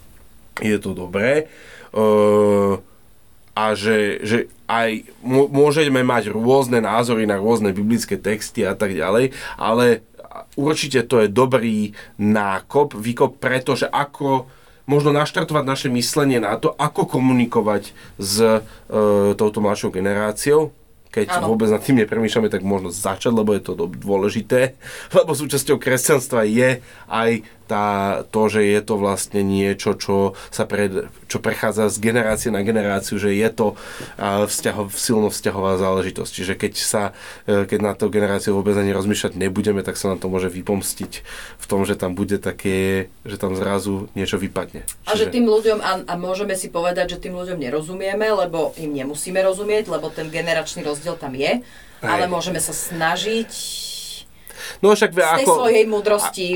je 0.62 0.78
to 0.78 0.94
dobré. 0.94 1.50
E, 1.90 2.04
a 3.50 3.74
že, 3.74 4.22
že 4.22 4.38
aj 4.70 5.10
mô- 5.26 5.50
môžeme 5.50 6.06
mať 6.06 6.30
rôzne 6.30 6.78
názory 6.78 7.26
na 7.26 7.42
rôzne 7.42 7.74
biblické 7.74 8.14
texty 8.14 8.62
a 8.62 8.78
tak 8.78 8.94
ďalej, 8.94 9.34
ale 9.58 10.06
určite 10.54 11.02
to 11.10 11.26
je 11.26 11.28
dobrý 11.28 11.92
nákop, 12.16 12.94
výkop, 12.94 13.42
pretože 13.42 13.90
ako 13.90 14.46
možno 14.85 15.12
naštartovať 15.12 15.64
naše 15.64 15.89
myslenie 15.93 16.41
na 16.41 16.57
to, 16.57 16.72
ako 16.76 17.09
komunikovať 17.09 17.93
s 18.16 18.37
e, 18.41 18.59
touto 19.35 19.59
mladšou 19.61 19.91
generáciou, 19.93 20.72
keď 21.11 21.43
ano. 21.43 21.51
vôbec 21.53 21.66
nad 21.68 21.83
tým 21.83 21.99
nepremýšľame, 22.07 22.49
tak 22.49 22.62
možno 22.62 22.95
začať, 22.95 23.35
lebo 23.35 23.51
je 23.53 23.62
to 23.66 23.74
dôležité, 23.74 24.78
lebo 25.18 25.35
súčasťou 25.35 25.76
kresťanstva 25.76 26.47
je 26.47 26.81
aj 27.11 27.31
tá, 27.70 28.26
to, 28.34 28.50
že 28.50 28.66
je 28.66 28.80
to 28.82 28.98
vlastne 28.98 29.46
niečo, 29.46 29.94
čo, 29.94 30.34
sa 30.50 30.66
pred, 30.66 31.06
čo 31.30 31.38
prechádza 31.38 31.86
z 31.86 32.02
generácie 32.02 32.50
na 32.50 32.66
generáciu, 32.66 33.14
že 33.14 33.30
je 33.30 33.46
to 33.46 33.78
vzťaho, 34.18 34.90
silno 34.90 35.30
vzťahová 35.30 35.78
záležitosť. 35.78 36.32
Čiže 36.34 36.54
keď, 36.58 36.72
sa, 36.74 37.14
e, 37.46 37.70
keď 37.70 37.78
na 37.78 37.92
to 37.94 38.10
generáciu 38.10 38.58
vôbec 38.58 38.74
ani 38.74 38.90
rozmýšľať 38.90 39.38
nebudeme, 39.38 39.86
tak 39.86 39.94
sa 39.94 40.10
nám 40.10 40.18
to 40.18 40.26
môže 40.26 40.50
vypomstiť 40.50 41.12
v 41.62 41.66
tom, 41.70 41.86
že 41.86 41.94
tam 41.94 42.18
bude 42.18 42.42
také, 42.42 43.06
že 43.22 43.38
tam 43.38 43.54
zrazu 43.54 44.10
niečo 44.18 44.42
vypadne. 44.42 44.82
Čiže... 45.06 45.06
A 45.06 45.12
že 45.14 45.30
tým 45.30 45.46
ľuďom, 45.46 45.78
a, 45.78 46.02
a 46.10 46.14
môžeme 46.18 46.58
si 46.58 46.74
povedať, 46.74 47.14
že 47.14 47.22
tým 47.22 47.38
ľuďom 47.38 47.62
nerozumieme, 47.62 48.26
lebo 48.34 48.74
im 48.82 48.90
nemusíme 48.90 49.38
rozumieť, 49.38 49.86
lebo 49.86 50.10
ten 50.10 50.26
generačný 50.26 50.82
rozdiel 50.82 51.14
tam 51.14 51.38
je, 51.38 51.62
Aj. 52.02 52.10
ale 52.10 52.26
môžeme 52.26 52.58
sa 52.58 52.74
snažiť 52.74 53.54
No 54.84 54.92
však 54.92 55.10
z 55.12 55.18
tej 55.18 55.46
ako... 55.48 55.52
svojej 55.64 55.84
múdrosti 55.88 56.48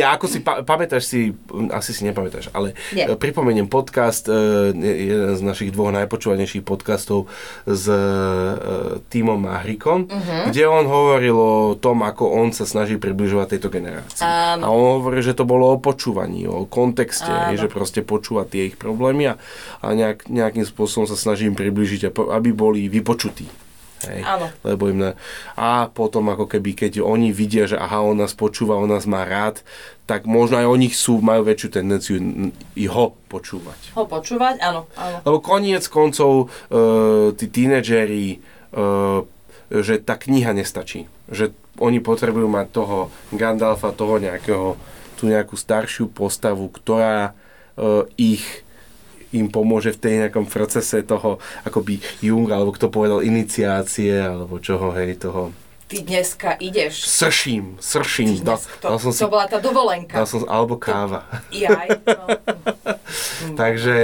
ja 0.00 0.14
ako 0.14 0.26
si, 0.30 0.38
pa, 0.40 0.62
pamätáš 0.62 1.04
si, 1.10 1.20
asi 1.74 1.90
si 1.92 2.06
nepamätáš, 2.06 2.48
ale 2.54 2.72
Nie. 2.94 3.10
E, 3.10 3.18
pripomeniem 3.18 3.66
podcast, 3.66 4.30
e, 4.30 4.72
jeden 4.76 5.34
z 5.34 5.42
našich 5.42 5.70
dvoch 5.74 5.90
najpočúvanejších 5.92 6.62
podcastov 6.62 7.26
s 7.66 7.84
e, 7.90 7.98
Týmom 9.10 9.38
Mahrikom, 9.42 10.06
uh-huh. 10.06 10.48
kde 10.50 10.62
on 10.70 10.86
hovoril 10.86 11.36
o 11.36 11.74
tom, 11.76 12.06
ako 12.06 12.30
on 12.30 12.54
sa 12.54 12.64
snaží 12.64 12.96
približovať 12.96 13.58
tejto 13.58 13.68
generácii. 13.68 14.24
Um. 14.24 14.60
A 14.62 14.66
on 14.70 15.02
hovorí, 15.02 15.20
že 15.20 15.36
to 15.36 15.44
bolo 15.44 15.74
o 15.74 15.82
počúvaní, 15.82 16.46
o 16.46 16.64
kontexte, 16.64 17.30
um. 17.30 17.58
že 17.58 17.66
proste 17.66 18.00
počúva 18.06 18.46
tie 18.46 18.70
ich 18.72 18.76
problémy 18.78 19.34
a, 19.34 19.38
a 19.82 19.86
nejak, 19.92 20.30
nejakým 20.30 20.64
spôsobom 20.64 21.10
sa 21.10 21.18
snažím 21.18 21.58
približiť, 21.58 22.14
aby 22.14 22.50
boli 22.54 22.86
vypočutí. 22.86 23.65
Hej, 24.04 24.20
Áno. 24.28 24.46
Lebo 24.60 24.92
im 24.92 24.98
na... 25.00 25.10
A 25.56 25.88
potom 25.88 26.28
ako 26.28 26.44
keby, 26.44 26.76
keď 26.76 27.00
oni 27.00 27.32
vidia, 27.32 27.64
že 27.64 27.80
aha, 27.80 28.04
on 28.04 28.20
nás 28.20 28.36
počúva, 28.36 28.76
on 28.76 28.92
nás 28.92 29.08
má 29.08 29.24
rád, 29.24 29.64
tak 30.04 30.28
možno 30.28 30.60
aj 30.60 30.68
oni 30.68 30.92
sú, 30.92 31.24
majú 31.24 31.48
väčšiu 31.48 31.68
tendenciu 31.72 32.16
i 32.76 32.84
ho 32.86 33.16
počúvať. 33.32 33.96
Ho 33.96 34.04
počúvať, 34.04 34.60
áno. 34.60 34.84
áno. 35.00 35.18
Lebo 35.24 35.40
koniec 35.40 35.88
koncov 35.88 36.52
uh, 36.52 37.32
tí 37.32 37.48
tínedžeri, 37.48 38.38
uh, 38.76 39.24
že 39.72 40.04
tá 40.04 40.20
kniha 40.20 40.52
nestačí. 40.52 41.08
Že 41.32 41.56
oni 41.80 42.04
potrebujú 42.04 42.46
mať 42.46 42.66
toho 42.76 43.08
Gandalfa, 43.32 43.96
toho 43.96 44.20
nejakého, 44.20 44.76
tú 45.16 45.26
nejakú 45.26 45.56
staršiu 45.56 46.12
postavu, 46.12 46.68
ktorá 46.68 47.32
uh, 47.32 48.04
ich 48.20 48.65
im 49.36 49.52
pomôže 49.52 49.92
v 49.92 50.00
tej 50.00 50.12
nejakom 50.24 50.48
procese 50.48 51.04
toho, 51.04 51.38
akoby 51.62 52.00
Jung, 52.24 52.48
alebo 52.48 52.72
kto 52.72 52.88
povedal 52.88 53.20
iniciácie, 53.20 54.16
alebo 54.16 54.56
čoho, 54.58 54.90
hej, 54.96 55.20
toho 55.20 55.52
ty 55.86 56.02
dneska 56.02 56.58
ideš. 56.58 57.06
Srším, 57.06 57.78
srším. 57.78 58.42
Dal, 58.42 58.58
to, 58.58 58.86
dal 58.90 58.98
som 58.98 59.14
si, 59.14 59.22
to 59.22 59.30
bola 59.30 59.46
tá 59.46 59.62
dovolenka. 59.62 60.18
Dal 60.18 60.26
som, 60.26 60.42
alebo 60.50 60.74
káva. 60.74 61.22
Jaj, 61.54 62.02
no. 62.02 62.26
Takže 63.60 63.96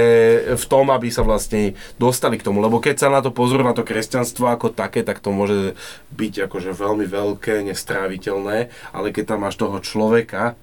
v 0.55 0.65
tom, 0.71 0.87
aby 0.95 1.11
sa 1.11 1.27
vlastne 1.27 1.75
dostali 1.99 2.39
k 2.39 2.45
tomu, 2.47 2.63
lebo 2.63 2.79
keď 2.79 2.95
sa 3.03 3.07
na 3.11 3.19
to 3.19 3.35
pozrú, 3.35 3.59
na 3.67 3.75
to 3.75 3.83
kresťanstvo 3.83 4.47
ako 4.47 4.71
také, 4.71 5.03
tak 5.03 5.19
to 5.19 5.35
môže 5.35 5.75
byť 6.15 6.47
akože 6.47 6.71
veľmi 6.71 7.03
veľké, 7.03 7.67
nestráviteľné, 7.67 8.71
ale 8.95 9.07
keď 9.11 9.35
tam 9.35 9.43
máš 9.43 9.59
toho 9.59 9.83
človeka, 9.83 10.55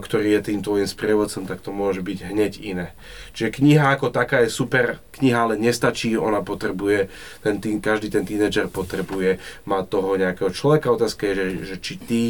ktorý 0.00 0.40
je 0.40 0.52
tým 0.52 0.64
tvojim 0.64 0.88
sprievodcom, 0.88 1.44
tak 1.44 1.60
to 1.60 1.68
môže 1.68 2.00
byť 2.00 2.32
hneď 2.32 2.52
iné. 2.64 2.96
Čiže 3.36 3.60
kniha 3.60 3.92
ako 3.92 4.08
taká 4.08 4.40
je 4.40 4.48
super, 4.48 5.04
kniha 5.12 5.36
ale 5.36 5.60
nestačí, 5.60 6.16
ona 6.16 6.40
potrebuje, 6.40 7.12
ten 7.44 7.60
tým, 7.60 7.84
každý 7.84 8.08
ten 8.08 8.24
tínedžer 8.24 8.72
potrebuje 8.72 9.36
mať 9.68 9.84
toho 9.92 10.16
nejakého 10.16 10.48
človeka. 10.48 10.96
Otázka 10.96 11.28
je, 11.28 11.34
že, 11.36 11.46
že 11.64 11.76
či 11.76 11.94
ty, 12.00 12.22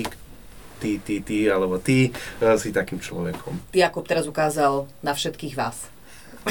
ty, 0.83 0.99
ty, 0.99 1.22
ty, 1.22 1.47
alebo 1.47 1.78
ty 1.78 2.11
uh, 2.11 2.59
si 2.59 2.74
takým 2.74 2.99
človekom. 2.99 3.78
Jakub 3.78 4.03
teraz 4.11 4.26
ukázal 4.26 4.91
na 5.07 5.14
všetkých 5.14 5.55
vás. 5.55 5.87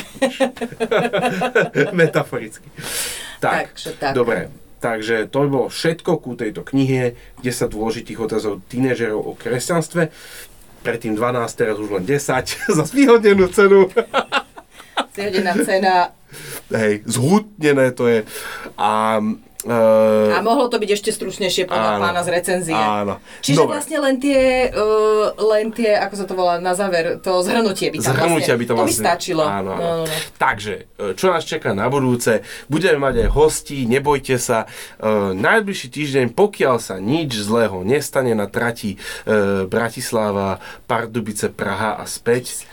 Metaforicky. 1.97 2.71
Tak, 3.43 3.75
Takže, 3.75 3.89
tak. 3.99 4.15
dobre. 4.15 4.47
Takže 4.79 5.27
to 5.27 5.43
by 5.43 5.47
bolo 5.51 5.67
všetko 5.67 6.23
ku 6.23 6.39
tejto 6.39 6.63
knihe, 6.63 7.19
kde 7.43 7.51
sa 7.51 7.67
dôležitých 7.67 8.15
otázov 8.15 8.63
tínežerov 8.71 9.19
o 9.19 9.35
kresťanstve 9.35 10.07
predtým 10.83 11.15
12, 11.15 11.53
teraz 11.55 11.75
už 11.79 11.89
len 11.99 12.03
10 12.05 12.19
za 12.77 12.83
zvýhodnenú 12.87 13.47
cenu. 13.51 13.89
Zvýhodnená 15.13 15.53
cena. 15.65 15.95
Hej, 16.69 17.01
zhutnené 17.09 17.91
to 17.91 18.05
je. 18.05 18.21
A 18.77 19.17
Uh, 19.67 20.31
a 20.31 20.39
mohlo 20.39 20.71
to 20.71 20.79
byť 20.79 20.87
ešte 20.95 21.11
stručnejšie 21.11 21.67
podľa 21.67 21.99
áno, 21.99 22.03
pána 22.07 22.23
z 22.23 22.29
recenzie. 22.31 22.71
Áno. 22.71 23.19
Čiže 23.43 23.67
Dobre. 23.67 23.75
vlastne 23.75 23.97
len 23.99 24.15
tie, 24.15 24.71
uh, 24.71 25.35
len 25.35 25.75
tie, 25.75 25.99
ako 25.99 26.15
sa 26.15 26.23
to 26.23 26.31
volá 26.31 26.63
na 26.63 26.71
záver, 26.79 27.19
to 27.19 27.43
zhrnutie 27.43 27.91
by 27.91 27.99
tam 27.99 28.15
zhrnutie 28.15 28.55
vlastne, 28.55 28.55
by 28.55 28.65
to, 28.65 28.73
vlastne, 28.79 28.87
by 28.87 29.03
stačilo. 29.03 29.43
Áno, 29.43 29.75
áno. 29.75 29.83
No, 29.83 29.91
no, 29.99 30.05
no. 30.07 30.15
Takže, 30.39 30.87
čo 31.19 31.27
nás 31.27 31.43
čaká 31.43 31.75
na 31.75 31.91
budúce? 31.91 32.39
Budeme 32.71 33.03
mať 33.03 33.27
aj 33.27 33.29
hostí, 33.35 33.83
nebojte 33.83 34.39
sa. 34.39 34.63
Uh, 34.95 35.35
najbližší 35.35 35.91
týždeň, 35.91 36.25
pokiaľ 36.39 36.79
sa 36.79 36.95
nič 37.03 37.35
zlého 37.43 37.83
nestane 37.83 38.31
na 38.31 38.47
trati 38.47 38.95
uh, 38.95 39.67
Bratislava, 39.67 40.63
Pardubice, 40.87 41.51
Praha 41.51 41.99
a 41.99 42.07
späť, 42.07 42.63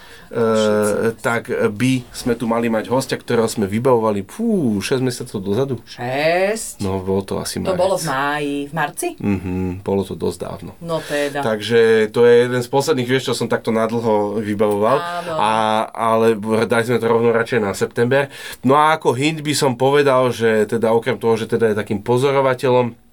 tak 1.20 1.48
by 1.72 1.92
sme 2.10 2.34
tu 2.34 2.44
mali 2.50 2.66
mať 2.66 2.90
hostia, 2.90 3.16
ktorého 3.18 3.46
sme 3.46 3.66
vybavovali 3.68 4.26
fú, 4.26 4.78
6 4.78 5.00
mesiacov 5.02 5.38
dozadu. 5.42 5.74
6? 5.86 6.82
No, 6.82 7.00
bolo 7.02 7.22
to 7.22 7.38
asi 7.38 7.62
To 7.62 7.78
bolo 7.78 7.96
v 7.96 8.04
máji, 8.06 8.56
v 8.68 8.72
marci? 8.74 9.08
Mhm, 9.16 9.80
bolo 9.86 10.02
to 10.02 10.18
dosť 10.18 10.38
dávno. 10.38 10.70
No 10.82 10.98
teda. 11.02 11.40
Takže 11.40 12.10
to 12.10 12.26
je 12.26 12.34
jeden 12.46 12.60
z 12.62 12.68
posledných, 12.68 13.08
vieš, 13.08 13.32
čo 13.32 13.34
som 13.34 13.46
takto 13.50 13.70
nadlho 13.70 14.42
vybavoval. 14.42 14.96
Áno. 14.98 15.32
A, 15.38 15.52
ale 15.90 16.36
dali 16.66 16.84
sme 16.84 17.00
to 17.00 17.06
rovno 17.06 17.30
radšej 17.32 17.60
na 17.62 17.72
september. 17.72 18.28
No 18.66 18.74
a 18.76 18.96
ako 18.96 19.14
hint 19.14 19.40
by 19.40 19.54
som 19.54 19.78
povedal, 19.78 20.30
že 20.34 20.66
teda 20.66 20.92
okrem 20.92 21.16
toho, 21.16 21.38
že 21.38 21.46
teda 21.46 21.72
je 21.72 21.78
takým 21.78 22.00
pozorovateľom, 22.02 23.05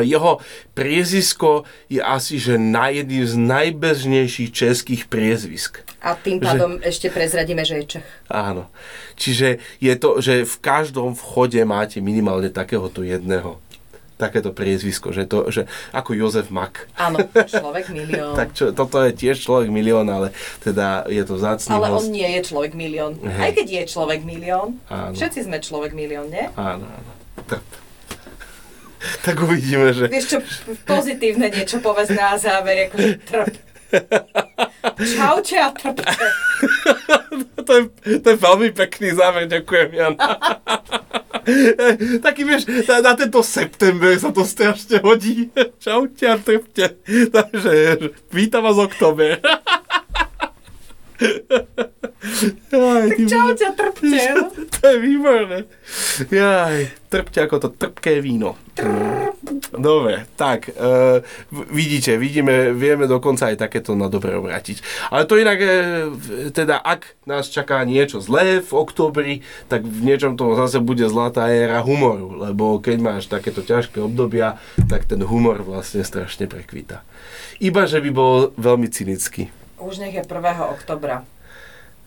jeho 0.00 0.42
priezvisko 0.74 1.68
je 1.86 2.02
asi, 2.02 2.40
že 2.40 2.58
na 2.58 2.90
jedným 2.90 3.22
z 3.22 3.34
najbežnejších 3.38 4.50
českých 4.50 5.02
priezvisk. 5.06 5.84
A 6.02 6.18
tým 6.18 6.42
pádom 6.42 6.82
že, 6.82 6.90
ešte 6.90 7.06
prezradíme, 7.12 7.62
že 7.64 7.80
je 7.80 7.84
Čech. 7.98 8.08
Áno. 8.28 8.68
Čiže 9.14 9.62
je 9.78 9.94
to, 9.94 10.18
že 10.18 10.44
v 10.44 10.56
každom 10.58 11.14
vchode 11.14 11.60
máte 11.64 12.02
minimálne 12.02 12.50
takéhoto 12.50 13.06
jedného 13.06 13.62
takéto 14.14 14.54
priezvisko, 14.54 15.10
že 15.10 15.26
to, 15.26 15.50
že 15.50 15.66
ako 15.90 16.14
Jozef 16.14 16.46
Mak. 16.46 16.86
Áno, 16.94 17.18
človek 17.50 17.90
milión. 17.90 18.38
tak 18.38 18.54
čo, 18.54 18.70
toto 18.70 19.02
je 19.02 19.10
tiež 19.10 19.42
človek 19.42 19.74
milión, 19.74 20.06
ale 20.06 20.30
teda 20.62 21.02
je 21.10 21.22
to 21.26 21.34
zácný 21.34 21.74
Ale 21.74 21.90
host. 21.90 22.06
on 22.06 22.14
nie 22.14 22.28
je 22.38 22.40
človek 22.46 22.72
milión. 22.78 23.18
Hej. 23.18 23.42
Aj 23.42 23.50
keď 23.50 23.66
je 23.66 23.82
človek 23.90 24.20
milión. 24.22 24.78
Áno. 24.86 25.18
Všetci 25.18 25.50
sme 25.50 25.58
človek 25.58 25.98
milión, 25.98 26.30
nie? 26.30 26.46
Áno, 26.54 26.86
áno 26.86 27.10
tak 29.24 29.36
uvidíme, 29.42 29.92
že... 29.92 30.08
Vieš 30.08 30.26
čo, 30.26 30.38
pozitívne 30.88 31.50
niečo 31.50 31.80
povedz 31.80 32.12
na 32.12 32.36
záver, 32.36 32.88
akože 32.88 33.10
trp. 33.24 33.54
Čaute 35.14 35.56
a 35.60 35.68
trpte. 35.70 36.26
to, 37.66 37.72
je, 37.78 37.82
to 38.20 38.26
je 38.34 38.38
veľmi 38.38 38.68
pekný 38.74 39.14
záver, 39.14 39.46
ďakujem, 39.46 39.88
Jan. 39.94 40.14
Taký 42.24 42.42
vieš, 42.44 42.64
na, 42.88 43.04
na 43.04 43.12
tento 43.12 43.44
september 43.44 44.16
sa 44.16 44.32
to 44.32 44.42
strašne 44.48 45.04
hodí. 45.04 45.52
Čaute 45.76 46.24
a 46.24 46.36
trpte. 46.40 46.96
Takže 47.34 47.72
vítam 48.32 48.64
vás 48.64 48.80
oktober. 48.80 49.38
Jaj, 52.72 53.08
tak 53.08 53.28
čaute 53.28 53.64
a 53.64 53.72
trpte. 53.72 54.18
To 54.80 54.92
je 54.92 54.98
výborné. 55.00 55.58
Jaj, 56.28 56.92
trpte 57.08 57.40
ako 57.40 57.56
to 57.56 57.68
trpké 57.72 58.20
víno. 58.20 58.60
Dobre, 59.72 60.28
tak, 60.36 60.68
uh, 60.76 61.24
vidíte, 61.72 62.20
vidíme, 62.20 62.76
vieme 62.76 63.08
dokonca 63.08 63.48
aj 63.48 63.64
takéto 63.64 63.96
na 63.96 64.12
dobre 64.12 64.36
obrátiť. 64.36 64.82
Ale 65.08 65.24
to 65.24 65.40
inak, 65.40 65.58
uh, 65.62 65.70
teda 66.52 66.84
ak 66.84 67.16
nás 67.24 67.48
čaká 67.48 67.80
niečo 67.88 68.20
zlé 68.20 68.60
v 68.60 68.70
oktobri, 68.76 69.34
tak 69.72 69.88
v 69.88 70.04
niečom 70.04 70.36
to 70.36 70.52
zase 70.58 70.84
bude 70.84 71.06
zlatá 71.08 71.48
éra 71.48 71.80
humoru, 71.80 72.36
lebo 72.36 72.76
keď 72.82 72.96
máš 73.00 73.24
takéto 73.30 73.64
ťažké 73.64 74.04
obdobia, 74.04 74.60
tak 74.90 75.08
ten 75.08 75.22
humor 75.24 75.64
vlastne 75.64 76.04
strašne 76.04 76.44
prekvíta. 76.44 77.06
Iba, 77.62 77.88
že 77.88 78.04
by 78.04 78.10
bol 78.12 78.52
veľmi 78.58 78.90
cynický. 78.90 79.63
Už 79.84 80.00
nech 80.00 80.14
je 80.14 80.22
1. 80.22 80.32
oktobra. 80.72 81.28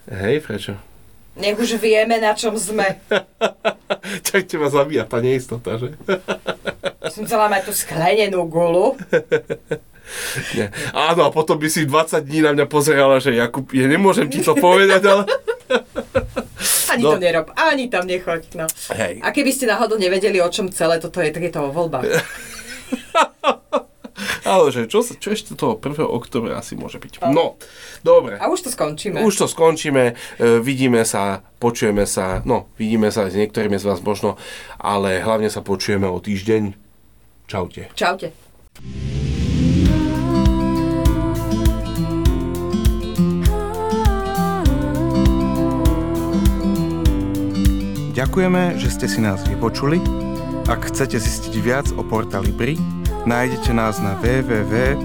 Hej, 0.09 0.41
prečo? 0.41 0.73
Nech 1.38 1.53
už 1.53 1.78
vieme, 1.78 2.17
na 2.17 2.34
čom 2.34 2.57
sme. 2.57 2.97
Čak 4.28 4.49
teba 4.49 4.67
zabíja 4.67 5.05
tá 5.05 5.21
neistota, 5.21 5.78
že? 5.78 5.93
Som 7.13 7.30
chcela 7.30 7.45
mať 7.47 7.69
tú 7.69 7.73
sklenenú 7.73 8.49
gulu. 8.49 8.97
Nie. 10.55 10.71
Áno, 10.89 11.28
a 11.28 11.30
potom 11.30 11.59
by 11.59 11.67
si 11.67 11.84
20 11.84 12.23
dní 12.23 12.39
na 12.39 12.55
mňa 12.55 12.65
pozerala, 12.65 13.19
že 13.19 13.36
Jakub, 13.36 13.67
ja 13.69 13.86
nemôžem 13.86 14.25
ti 14.25 14.39
to 14.39 14.55
povedať, 14.55 15.03
ale... 15.03 15.23
Ani 16.88 17.03
No. 17.03 17.13
to 17.13 17.19
nerob, 17.19 17.51
ani 17.53 17.91
tam 17.91 18.07
nechoď. 18.07 18.55
No. 18.55 18.65
Hej. 18.95 19.19
A 19.19 19.30
keby 19.30 19.51
ste 19.51 19.67
náhodou 19.67 19.99
nevedeli, 19.99 20.39
o 20.39 20.47
čom 20.47 20.71
celé 20.71 20.97
toto 20.97 21.19
je, 21.19 21.30
tak 21.30 21.43
je 21.43 21.51
to 21.51 21.61
o 21.61 21.75
voľbách. 21.75 22.07
Ale 24.43 24.71
že 24.71 24.88
čo, 24.89 25.03
čo 25.03 25.30
ešte 25.32 25.53
toho 25.53 25.78
1. 25.80 26.03
oktobra 26.03 26.59
asi 26.59 26.75
môže 26.78 26.97
byť? 26.99 27.28
No, 27.32 27.59
dobre. 28.01 28.39
A 28.39 28.47
už 28.51 28.67
to 28.67 28.69
skončíme. 28.71 29.23
Už 29.23 29.36
to 29.36 29.45
skončíme, 29.49 30.13
e, 30.13 30.59
vidíme 30.59 31.03
sa, 31.03 31.45
počujeme 31.59 32.03
sa, 32.07 32.43
no, 32.43 32.71
vidíme 32.75 33.09
sa 33.13 33.28
s 33.28 33.36
niektorými 33.36 33.78
z 33.80 33.88
vás 33.88 33.99
možno, 34.03 34.39
ale 34.78 35.19
hlavne 35.21 35.51
sa 35.51 35.63
počujeme 35.63 36.07
o 36.07 36.17
týždeň. 36.19 36.75
Čaute. 37.47 37.88
Čaute. 37.95 38.36
Ďakujeme, 48.17 48.82
že 48.82 48.89
ste 48.89 49.05
si 49.05 49.21
nás 49.21 49.45
vypočuli. 49.45 50.01
Ak 50.65 50.89
chcete 50.89 51.21
zistiť 51.21 51.53
viac 51.61 51.86
o 51.93 52.01
Porta 52.01 52.41
Libri, 52.41 52.73
nájdete 53.28 53.75
nás 53.75 53.99
na 53.99 54.15
www.porta.sk. 54.23 54.97